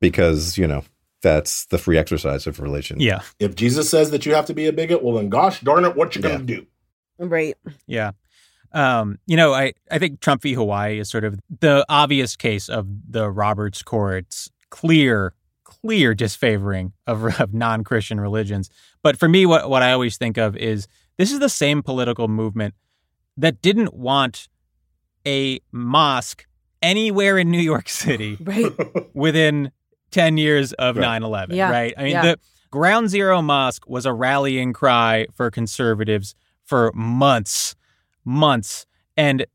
because, 0.00 0.56
you 0.56 0.66
know, 0.66 0.84
that's 1.22 1.66
the 1.66 1.78
free 1.78 1.98
exercise 1.98 2.46
of 2.46 2.60
religion. 2.60 3.00
Yeah. 3.00 3.22
If 3.38 3.54
Jesus 3.54 3.88
says 3.88 4.10
that 4.10 4.26
you 4.26 4.34
have 4.34 4.46
to 4.46 4.54
be 4.54 4.66
a 4.66 4.72
bigot, 4.72 5.02
well, 5.02 5.16
then 5.16 5.28
gosh 5.28 5.60
darn 5.60 5.84
it, 5.84 5.96
what 5.96 6.14
you 6.16 6.22
Yeah. 6.22 6.28
going 6.28 6.46
to 6.46 6.56
do? 6.56 6.66
Right. 7.18 7.56
Yeah. 7.86 8.12
Um, 8.74 9.18
you 9.26 9.36
know, 9.36 9.52
I, 9.52 9.72
I 9.90 9.98
think 9.98 10.20
Trump 10.20 10.42
v. 10.42 10.54
Hawaii 10.54 10.98
is 10.98 11.10
sort 11.10 11.24
of 11.24 11.38
the 11.60 11.84
obvious 11.88 12.36
case 12.36 12.68
of 12.68 12.86
the 13.08 13.30
Roberts 13.30 13.82
Court's 13.82 14.50
clear, 14.70 15.34
clear 15.64 16.14
disfavoring 16.14 16.92
of, 17.06 17.24
of 17.40 17.52
non 17.52 17.84
Christian 17.84 18.20
religions. 18.20 18.70
But 19.02 19.18
for 19.18 19.28
me, 19.28 19.46
what, 19.46 19.68
what 19.68 19.82
I 19.82 19.92
always 19.92 20.16
think 20.16 20.38
of 20.38 20.56
is 20.56 20.86
this 21.18 21.32
is 21.32 21.38
the 21.38 21.48
same 21.48 21.82
political 21.82 22.28
movement 22.28 22.74
that 23.36 23.60
didn't 23.62 23.94
want 23.94 24.48
a 25.26 25.60
mosque 25.70 26.46
anywhere 26.82 27.38
in 27.38 27.50
New 27.50 27.60
York 27.60 27.88
City 27.88 28.36
Right. 28.40 28.72
within 29.14 29.70
10 30.10 30.36
years 30.36 30.72
of 30.74 30.96
Right. 30.96 31.02
9 31.02 31.22
11, 31.22 31.56
Yeah, 31.56 31.70
right? 31.70 31.94
I 31.96 32.02
mean, 32.02 32.12
yeah. 32.12 32.22
the 32.22 32.38
Ground 32.70 33.08
Zero 33.10 33.40
Mosque 33.42 33.86
was 33.88 34.06
a 34.06 34.12
rallying 34.12 34.72
cry 34.72 35.26
for 35.34 35.50
conservatives 35.50 36.34
for 36.64 36.90
months, 36.94 37.74
months. 38.24 38.86
And 39.16 39.46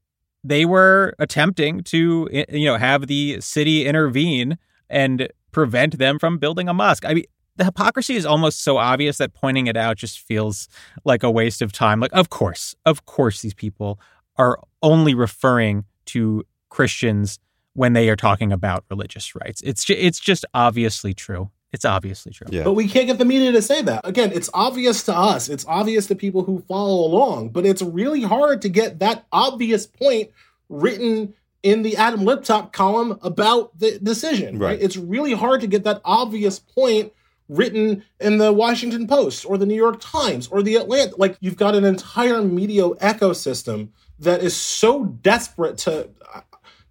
they 0.43 0.65
were 0.65 1.13
attempting 1.19 1.83
to, 1.83 2.29
eh, 2.31 2.45
you 2.49 2.65
know, 2.65 2.77
have 2.77 3.07
the 3.07 3.41
city 3.41 3.85
intervene 3.85 4.57
and 4.89 5.27
prevent 5.51 5.97
them 5.97 6.19
from 6.19 6.37
building 6.37 6.69
a 6.69 6.73
mosque. 6.73 7.05
I 7.05 7.13
mean, 7.15 7.25
the 7.57 7.65
hypocrisy 7.65 8.15
is 8.15 8.25
almost 8.25 8.61
so 8.63 8.77
obvious 8.77 9.17
that 9.17 9.33
pointing 9.33 9.67
it 9.67 9.75
out 9.75 9.97
just 9.97 10.19
feels 10.19 10.67
like 11.03 11.23
a 11.23 11.31
waste 11.31 11.61
of 11.61 11.71
time. 11.71 11.99
Like, 11.99 12.13
of 12.13 12.29
course, 12.29 12.75
of 12.85 13.05
course, 13.05 13.41
these 13.41 13.55
people 13.55 13.99
are 14.37 14.59
only 14.83 15.15
referring 15.15 15.85
to 16.05 16.43
Christians 16.69 17.39
when 17.73 17.93
they 17.93 18.09
are 18.09 18.15
talking 18.15 18.51
about 18.51 18.85
religious 18.89 19.35
rights. 19.35 19.61
It's 19.63 19.83
ju- 19.83 19.95
it's 19.97 20.19
just 20.19 20.45
obviously 20.53 21.13
true. 21.13 21.49
It's 21.73 21.85
obviously 21.85 22.31
true. 22.31 22.47
Yeah. 22.49 22.63
But 22.63 22.73
we 22.73 22.87
can't 22.87 23.07
get 23.07 23.17
the 23.17 23.25
media 23.25 23.51
to 23.51 23.61
say 23.61 23.81
that. 23.81 24.07
Again, 24.07 24.31
it's 24.31 24.49
obvious 24.53 25.03
to 25.03 25.15
us, 25.15 25.49
it's 25.49 25.65
obvious 25.67 26.07
to 26.07 26.15
people 26.15 26.43
who 26.43 26.59
follow 26.67 27.05
along, 27.05 27.49
but 27.49 27.65
it's 27.65 27.81
really 27.81 28.21
hard 28.21 28.61
to 28.61 28.69
get 28.69 28.99
that 28.99 29.25
obvious 29.31 29.85
point 29.85 30.31
written 30.69 31.33
in 31.63 31.81
the 31.81 31.97
Adam 31.97 32.21
Liptak 32.21 32.71
column 32.71 33.19
about 33.21 33.77
the 33.77 33.99
decision, 33.99 34.57
right? 34.57 34.67
Right. 34.69 34.81
It's 34.81 34.95
really 34.95 35.33
hard 35.33 35.61
to 35.61 35.67
get 35.67 35.83
that 35.83 36.01
obvious 36.05 36.59
point 36.59 37.11
written 37.49 38.03
in 38.19 38.37
the 38.37 38.51
Washington 38.53 39.07
Post 39.07 39.45
or 39.45 39.57
the 39.57 39.65
New 39.65 39.75
York 39.75 39.97
Times 39.99 40.47
or 40.47 40.61
the 40.61 40.75
Atlantic. 40.75 41.17
Like 41.17 41.37
you've 41.39 41.57
got 41.57 41.75
an 41.75 41.83
entire 41.83 42.41
media 42.41 42.83
ecosystem 42.83 43.89
that 44.19 44.41
is 44.41 44.55
so 44.55 45.05
desperate 45.05 45.77
to 45.79 46.09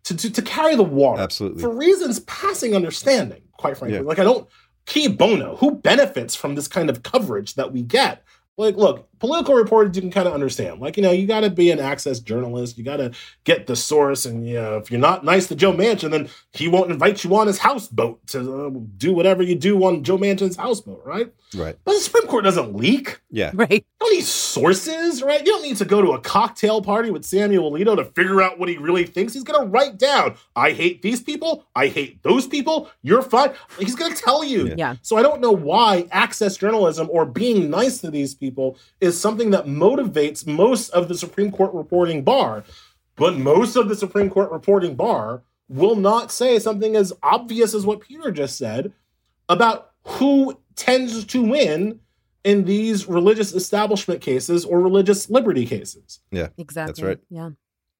to, 0.05 0.17
to, 0.17 0.31
to 0.31 0.43
carry 0.43 0.77
the 0.77 0.85
water 0.85 1.21
Absolutely. 1.21 1.61
for 1.61 1.71
reasons 1.75 2.21
passing 2.21 2.77
understanding, 2.77 3.43
quite 3.57 3.77
frankly. 3.77 3.99
Yeah. 3.99 4.05
Like 4.05 4.21
I 4.21 4.25
don't 4.25 4.49
cui 4.87 5.09
bono? 5.09 5.57
Who 5.57 5.73
benefits 5.73 6.35
from 6.35 6.55
this 6.55 6.69
kind 6.69 6.89
of 6.91 7.03
coverage 7.03 7.55
that 7.55 7.73
we 7.73 7.83
get? 7.83 8.25
Like, 8.59 8.77
look, 8.77 9.09
political 9.19 9.55
reporters 9.55 9.97
you 9.97 10.03
can 10.03 10.11
kind 10.11 10.27
of 10.27 10.33
understand. 10.33 10.81
Like, 10.81 10.97
you 10.97 11.03
know, 11.03 11.11
you 11.11 11.27
got 11.27 11.41
to 11.41 11.51
be 11.51 11.71
an 11.71 11.79
access 11.79 12.21
journalist. 12.21 12.79
You 12.79 12.85
got 12.85 12.97
to 12.97 13.13
get 13.45 13.67
the 13.67 13.77
source. 13.77 14.25
And, 14.25 14.49
you 14.49 14.55
know, 14.55 14.77
if 14.77 14.91
you're 14.91 15.01
not 15.01 15.25
nice 15.25 15.47
to 15.49 15.55
Joe 15.55 15.73
Manchin, 15.73 16.11
then 16.11 16.31
he 16.53 16.67
won't 16.67 16.91
invite 16.91 17.23
you 17.23 17.37
on 17.37 17.47
his 17.47 17.59
houseboat 17.59 18.27
to 18.29 18.67
uh, 18.67 18.71
do 18.97 19.13
whatever 19.13 19.43
you 19.43 19.57
do 19.57 19.85
on 19.85 20.03
Joe 20.03 20.17
Manchin's 20.17 20.57
houseboat, 20.57 21.03
right? 21.05 21.31
Right. 21.55 21.77
But 21.85 21.93
the 21.93 22.01
Supreme 22.01 22.27
Court 22.29 22.45
doesn't 22.45 22.75
leak. 22.75 23.21
Yeah. 23.31 23.51
Right. 23.55 23.71
You 23.71 23.83
don't 24.01 24.15
need 24.15 24.25
sources, 24.25 25.23
right? 25.23 25.41
You 25.41 25.53
don't 25.53 25.63
need 25.63 25.77
to 25.77 25.85
go 25.85 26.01
to 26.01 26.13
a 26.13 26.21
cocktail 26.21 26.81
party 26.81 27.11
with 27.11 27.25
Samuel 27.27 27.71
Alito 27.71 27.95
to 27.97 28.07
figure 28.07 28.41
out 28.41 28.59
what 28.59 28.71
he 28.71 28.79
really 28.79 29.05
thinks. 29.05 29.35
He's 29.35 29.45
going 29.45 29.61
to 29.61 29.69
write 29.69 29.99
down, 29.99 30.37
I 30.55 30.73
hate 30.73 31.03
these 31.03 31.21
people. 31.21 31.67
I 31.75 31.89
hate 31.89 32.23
those 32.23 32.47
people. 32.47 32.91
You're 33.03 33.23
fine. 33.23 33.53
He's 33.79 33.95
going 33.95 34.15
to 34.15 34.23
tell 34.23 34.43
you. 34.43 34.69
Yeah. 34.69 34.75
Yeah. 34.77 34.97
So 35.03 35.17
I 35.17 35.23
don't 35.23 35.41
know 35.41 35.53
why 35.53 36.09
access 36.11 36.57
journalism 36.57 37.09
or 37.11 37.27
being 37.27 37.69
nice 37.71 37.99
to 37.99 38.11
these 38.11 38.35
people 38.35 38.46
is 39.01 39.21
something 39.21 39.51
that 39.51 39.67
motivates 39.67 40.47
most 40.47 40.91
of 40.91 41.09
the 41.09 41.17
Supreme 41.17 41.51
Court 41.51 41.73
reporting 41.73 42.23
bar. 42.23 42.65
But 43.17 43.37
most 43.37 43.77
of 43.77 43.89
the 43.89 43.97
Supreme 43.97 44.29
Court 44.29 44.51
reporting 44.51 44.95
bar 44.95 45.43
will 45.69 45.97
not 45.97 46.31
say 46.31 46.59
something 46.59 46.95
as 46.97 47.13
obvious 47.23 47.75
as 47.75 47.87
what 47.87 48.01
Peter 48.01 48.31
just 48.31 48.59
said 48.59 48.93
about 49.49 49.91
who 50.05 50.59
tends 50.77 51.25
to 51.25 51.43
win 51.43 52.01
in 52.45 52.65
these 52.65 53.09
religious 53.09 53.53
establishment 53.53 54.21
cases 54.21 54.65
or 54.65 54.81
religious 54.81 55.29
liberty 55.29 55.67
cases. 55.67 56.21
Yeah. 56.31 56.49
Exactly. 56.59 56.91
That's 56.91 57.03
right. 57.03 57.19
Yeah. 57.29 57.51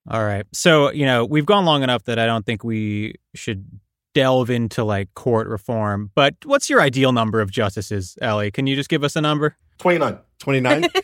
All 0.09 0.25
right. 0.25 0.47
So, 0.53 0.93
you 0.93 1.05
know, 1.05 1.25
we've 1.25 1.47
gone 1.47 1.65
long 1.65 1.83
enough 1.83 2.05
that 2.05 2.19
I 2.19 2.27
don't 2.27 2.47
think 2.47 2.63
we 2.63 3.15
should 3.35 3.67
delve 4.15 4.49
into 4.49 4.85
like 4.85 5.13
court 5.15 5.49
reform. 5.49 6.11
But 6.15 6.37
what's 6.45 6.71
your 6.71 6.81
ideal 6.81 7.13
number 7.13 7.41
of 7.41 7.51
justices, 7.51 8.17
Elie? 8.23 8.51
Can 8.53 8.67
you 8.67 8.77
just 8.77 8.89
give 8.89 9.03
us 9.03 9.17
a 9.17 9.21
number? 9.21 9.57
29. 9.79 10.19
29? 10.39 10.87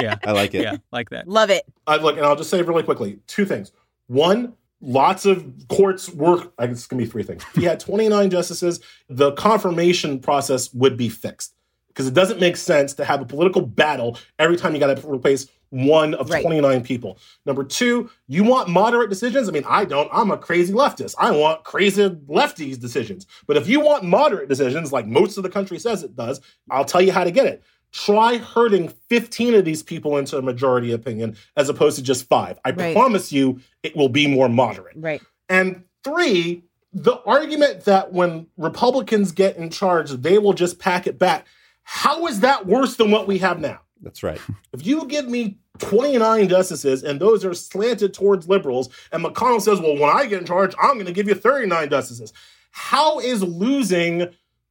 Yeah. 0.00 0.16
I 0.24 0.32
like 0.32 0.54
it. 0.54 0.62
Yeah, 0.62 0.76
like 0.92 1.10
that. 1.10 1.28
Love 1.28 1.50
it. 1.50 1.64
I 1.86 1.96
look, 1.96 2.16
and 2.16 2.24
I'll 2.24 2.36
just 2.36 2.48
say 2.48 2.62
really 2.62 2.82
quickly 2.82 3.18
two 3.26 3.44
things. 3.44 3.70
One, 4.06 4.54
lots 4.80 5.26
of 5.26 5.44
courts 5.68 6.08
work. 6.08 6.52
I 6.58 6.66
guess 6.66 6.78
it's 6.78 6.86
gonna 6.86 7.02
be 7.02 7.08
three 7.08 7.22
things. 7.22 7.44
If 7.54 7.62
you 7.62 7.68
had 7.68 7.80
29 7.80 8.30
justices, 8.30 8.80
the 9.10 9.32
confirmation 9.32 10.18
process 10.18 10.72
would 10.72 10.96
be 10.96 11.10
fixed 11.10 11.54
because 11.88 12.06
it 12.06 12.14
doesn't 12.14 12.40
make 12.40 12.56
sense 12.56 12.94
to 12.94 13.04
have 13.04 13.20
a 13.20 13.26
political 13.26 13.60
battle 13.62 14.18
every 14.38 14.56
time 14.56 14.72
you 14.74 14.80
got 14.80 14.96
to 14.96 15.06
replace 15.08 15.48
one 15.68 16.14
of 16.14 16.30
Right. 16.30 16.42
29 16.42 16.82
people. 16.82 17.18
Number 17.46 17.62
two, 17.62 18.10
you 18.26 18.42
want 18.42 18.68
moderate 18.68 19.10
decisions. 19.10 19.48
I 19.48 19.52
mean, 19.52 19.64
I 19.68 19.84
don't. 19.84 20.08
I'm 20.12 20.30
a 20.30 20.38
crazy 20.38 20.72
leftist. 20.72 21.14
I 21.18 21.30
want 21.30 21.62
crazy 21.64 22.08
lefties 22.08 22.80
decisions. 22.80 23.26
But 23.46 23.56
if 23.58 23.68
you 23.68 23.80
want 23.80 24.04
moderate 24.04 24.48
decisions, 24.48 24.92
like 24.92 25.06
most 25.06 25.36
of 25.36 25.42
the 25.42 25.50
country 25.50 25.78
says 25.78 26.02
it 26.02 26.16
does, 26.16 26.40
I'll 26.70 26.84
tell 26.86 27.02
you 27.02 27.12
how 27.12 27.24
to 27.24 27.30
get 27.30 27.46
it. 27.46 27.62
Try 27.92 28.36
herding 28.38 28.92
15 29.08 29.54
of 29.54 29.64
these 29.64 29.82
people 29.82 30.16
into 30.16 30.38
a 30.38 30.42
majority 30.42 30.92
opinion 30.92 31.36
as 31.56 31.68
opposed 31.68 31.96
to 31.96 32.02
just 32.02 32.28
five. 32.28 32.58
I 32.64 32.70
Right. 32.70 32.94
promise 32.94 33.32
you 33.32 33.60
it 33.82 33.96
will 33.96 34.08
be 34.08 34.26
more 34.26 34.48
moderate. 34.48 34.96
Right. 34.96 35.20
And 35.48 35.82
three, 36.04 36.62
the 36.92 37.20
argument 37.26 37.84
that 37.84 38.12
when 38.12 38.46
Republicans 38.56 39.32
get 39.32 39.56
in 39.56 39.70
charge, 39.70 40.10
they 40.10 40.38
will 40.38 40.52
just 40.52 40.78
pack 40.78 41.06
it 41.06 41.18
back. 41.18 41.46
How 41.82 42.26
is 42.26 42.40
that 42.40 42.66
worse 42.66 42.96
than 42.96 43.10
what 43.10 43.26
we 43.26 43.38
have 43.38 43.60
now? 43.60 43.80
That's 44.02 44.22
right. 44.22 44.40
If 44.72 44.86
you 44.86 45.04
give 45.06 45.28
me 45.28 45.58
29 45.80 46.48
justices 46.48 47.02
and 47.02 47.20
those 47.20 47.44
are 47.44 47.54
slanted 47.54 48.14
towards 48.14 48.48
liberals, 48.48 48.88
and 49.10 49.24
McConnell 49.24 49.60
says, 49.60 49.80
well, 49.80 49.98
when 49.98 50.10
I 50.14 50.26
get 50.26 50.40
in 50.40 50.46
charge, 50.46 50.74
I'm 50.80 50.94
going 50.94 51.06
to 51.06 51.12
give 51.12 51.26
you 51.26 51.34
39 51.34 51.90
justices. 51.90 52.32
How 52.70 53.18
is 53.18 53.42
losing 53.42 54.28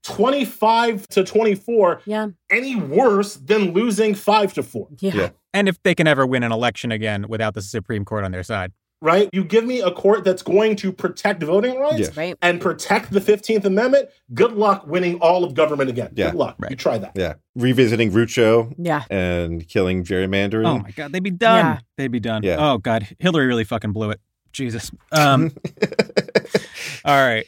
25 0.10 1.08
to 1.10 1.24
24 1.24 2.02
Yeah. 2.06 2.28
any 2.50 2.76
worse 2.76 3.36
than 3.36 3.74
losing 3.74 4.16
5 4.16 4.54
to 4.56 4.64
4? 4.64 4.88
Yeah. 5.00 5.12
Yeah. 5.14 5.30
And 5.54 5.68
if 5.70 5.82
they 5.84 5.96
can 5.96 6.08
ever 6.08 6.26
win 6.26 6.44
an 6.44 6.52
election 6.52 6.92
again 6.92 7.26
without 7.28 7.54
the 7.54 7.62
Supreme 7.62 8.06
Court 8.06 8.24
on 8.24 8.32
their 8.32 8.44
side. 8.44 8.72
Right? 9.02 9.30
You 9.32 9.46
give 9.46 9.64
me 9.66 9.80
a 9.80 9.92
court 9.92 10.26
that's 10.26 10.42
going 10.42 10.76
to 10.78 10.92
protect 10.92 11.42
voting 11.42 11.80
rights 11.80 12.00
Yeah. 12.00 12.10
Right. 12.22 12.36
and 12.42 12.60
protect 12.60 13.12
the 13.12 13.22
15th 13.22 13.64
Amendment. 13.64 14.10
Good 14.34 14.52
luck 14.54 14.86
winning 14.88 15.20
all 15.22 15.46
of 15.46 15.54
government 15.54 15.90
again. 15.90 16.12
Yeah. 16.16 16.32
Good 16.32 16.38
luck. 16.38 16.56
Right. 16.60 16.72
You 16.72 16.76
try 16.76 16.98
that. 16.98 17.14
Yeah. 17.16 17.36
Revisiting 17.56 18.12
Rucho 18.12 18.74
Yeah. 18.78 19.04
and 19.10 19.66
killing 19.70 20.04
gerrymandering. 20.04 20.68
Oh 20.68 20.80
my 20.80 20.92
god, 20.92 21.14
they'd 21.14 21.24
be 21.24 21.32
done. 21.32 21.66
Yeah. 21.66 21.80
They'd 21.98 22.12
be 22.12 22.20
done. 22.20 22.44
Yeah. 22.44 22.58
Oh 22.60 22.78
god, 22.78 23.08
Hillary 23.20 23.46
really 23.46 23.64
fucking 23.64 23.94
blew 23.94 24.10
it. 24.12 24.20
Jesus. 24.52 24.92
Um 25.14 25.52
all 27.06 27.16
right. 27.26 27.46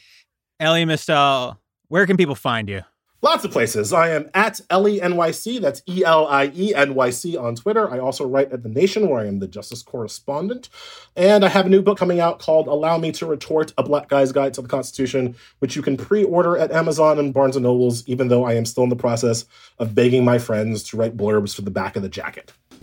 Elie 0.58 0.84
Mystal, 0.86 1.58
where 1.92 2.06
can 2.06 2.16
people 2.16 2.34
find 2.34 2.70
you? 2.70 2.80
Lots 3.20 3.44
of 3.44 3.50
places. 3.50 3.92
I 3.92 4.08
am 4.08 4.30
at 4.32 4.62
Elie 4.70 4.98
NYC. 4.98 5.60
That's 5.60 5.82
E 5.86 6.02
L 6.02 6.26
I 6.26 6.50
E 6.56 6.74
N 6.74 6.94
Y 6.94 7.10
C 7.10 7.36
on 7.36 7.54
Twitter. 7.54 7.88
I 7.92 7.98
also 7.98 8.26
write 8.26 8.50
at 8.50 8.62
The 8.62 8.70
Nation, 8.70 9.10
where 9.10 9.20
I 9.20 9.26
am 9.26 9.40
the 9.40 9.46
justice 9.46 9.82
correspondent. 9.82 10.70
And 11.16 11.44
I 11.44 11.48
have 11.48 11.66
a 11.66 11.68
new 11.68 11.82
book 11.82 11.98
coming 11.98 12.18
out 12.18 12.38
called 12.38 12.66
Allow 12.66 12.96
Me 12.96 13.12
to 13.12 13.26
Retort 13.26 13.74
A 13.76 13.82
Black 13.82 14.08
Guy's 14.08 14.32
Guide 14.32 14.54
to 14.54 14.62
the 14.62 14.68
Constitution, 14.68 15.36
which 15.58 15.76
you 15.76 15.82
can 15.82 15.98
pre 15.98 16.24
order 16.24 16.56
at 16.56 16.72
Amazon 16.72 17.18
and 17.18 17.34
Barnes 17.34 17.56
and 17.56 17.64
Nobles, 17.64 18.08
even 18.08 18.28
though 18.28 18.44
I 18.44 18.54
am 18.54 18.64
still 18.64 18.84
in 18.84 18.88
the 18.88 18.96
process 18.96 19.44
of 19.78 19.94
begging 19.94 20.24
my 20.24 20.38
friends 20.38 20.82
to 20.84 20.96
write 20.96 21.14
blurbs 21.14 21.54
for 21.54 21.60
the 21.60 21.70
back 21.70 21.94
of 21.94 22.02
the 22.02 22.08
jacket. 22.08 22.54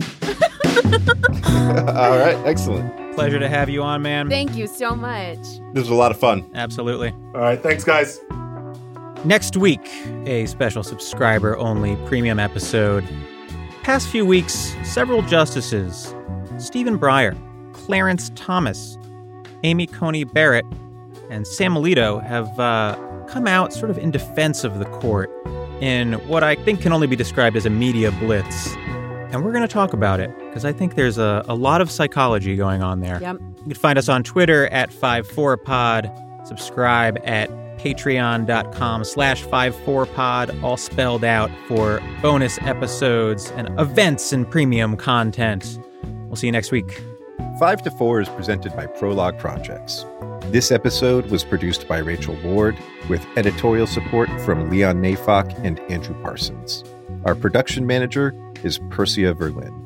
All 1.48 2.16
right. 2.16 2.36
Excellent. 2.46 3.16
Pleasure 3.16 3.40
to 3.40 3.48
have 3.48 3.68
you 3.68 3.82
on, 3.82 4.02
man. 4.02 4.30
Thank 4.30 4.54
you 4.54 4.68
so 4.68 4.94
much. 4.94 5.42
This 5.74 5.82
was 5.82 5.90
a 5.90 5.94
lot 5.94 6.12
of 6.12 6.20
fun. 6.20 6.48
Absolutely. 6.54 7.10
All 7.10 7.40
right. 7.40 7.60
Thanks, 7.60 7.82
guys. 7.82 8.20
Next 9.24 9.54
week, 9.54 9.86
a 10.24 10.46
special 10.46 10.82
subscriber 10.82 11.54
only 11.58 11.94
premium 12.06 12.38
episode. 12.38 13.06
Past 13.82 14.08
few 14.08 14.24
weeks, 14.24 14.74
several 14.82 15.20
justices 15.20 16.14
Stephen 16.56 16.98
Breyer, 16.98 17.36
Clarence 17.74 18.30
Thomas, 18.34 18.96
Amy 19.62 19.86
Coney 19.86 20.24
Barrett, 20.24 20.64
and 21.28 21.46
Sam 21.46 21.74
Alito 21.74 22.22
have 22.24 22.58
uh, 22.58 22.96
come 23.28 23.46
out 23.46 23.74
sort 23.74 23.90
of 23.90 23.98
in 23.98 24.10
defense 24.10 24.64
of 24.64 24.78
the 24.78 24.86
court 24.86 25.30
in 25.82 26.14
what 26.26 26.42
I 26.42 26.54
think 26.54 26.80
can 26.80 26.92
only 26.92 27.06
be 27.06 27.16
described 27.16 27.56
as 27.56 27.66
a 27.66 27.70
media 27.70 28.12
blitz. 28.12 28.74
And 29.32 29.44
we're 29.44 29.52
going 29.52 29.68
to 29.68 29.68
talk 29.68 29.92
about 29.92 30.18
it 30.18 30.34
because 30.46 30.64
I 30.64 30.72
think 30.72 30.94
there's 30.94 31.18
a, 31.18 31.44
a 31.46 31.54
lot 31.54 31.82
of 31.82 31.90
psychology 31.90 32.56
going 32.56 32.82
on 32.82 33.00
there. 33.00 33.20
Yep. 33.20 33.36
You 33.38 33.64
can 33.64 33.74
find 33.74 33.98
us 33.98 34.08
on 34.08 34.22
Twitter 34.22 34.66
at 34.68 34.90
54pod, 34.90 36.46
subscribe 36.46 37.18
at 37.24 37.50
patreon.com 37.80 39.04
slash 39.04 39.44
54pod, 39.44 40.62
all 40.62 40.76
spelled 40.76 41.24
out 41.24 41.50
for 41.66 42.00
bonus 42.20 42.58
episodes 42.62 43.50
and 43.52 43.68
events 43.80 44.32
and 44.32 44.48
premium 44.50 44.96
content. 44.96 45.78
We'll 46.26 46.36
see 46.36 46.46
you 46.46 46.52
next 46.52 46.70
week. 46.70 47.02
5 47.58 47.82
to 47.82 47.90
4 47.90 48.20
is 48.20 48.28
presented 48.28 48.76
by 48.76 48.86
Prologue 48.86 49.38
Projects. 49.38 50.04
This 50.50 50.70
episode 50.70 51.30
was 51.30 51.44
produced 51.44 51.88
by 51.88 51.98
Rachel 51.98 52.36
Ward 52.42 52.76
with 53.08 53.24
editorial 53.36 53.86
support 53.86 54.28
from 54.42 54.68
Leon 54.68 55.00
Neyfakh 55.02 55.58
and 55.64 55.78
Andrew 55.90 56.20
Parsons. 56.22 56.84
Our 57.24 57.34
production 57.34 57.86
manager 57.86 58.34
is 58.62 58.78
Persia 58.90 59.34
Verlin. 59.34 59.76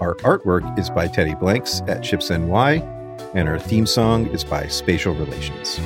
Our 0.00 0.14
artwork 0.16 0.78
is 0.78 0.88
by 0.90 1.08
Teddy 1.08 1.34
Blanks 1.34 1.82
at 1.88 2.02
Chips 2.02 2.30
NY, 2.30 2.74
and 3.34 3.48
our 3.48 3.58
theme 3.58 3.86
song 3.86 4.26
is 4.28 4.44
by 4.44 4.68
Spatial 4.68 5.14
Relations. 5.14 5.80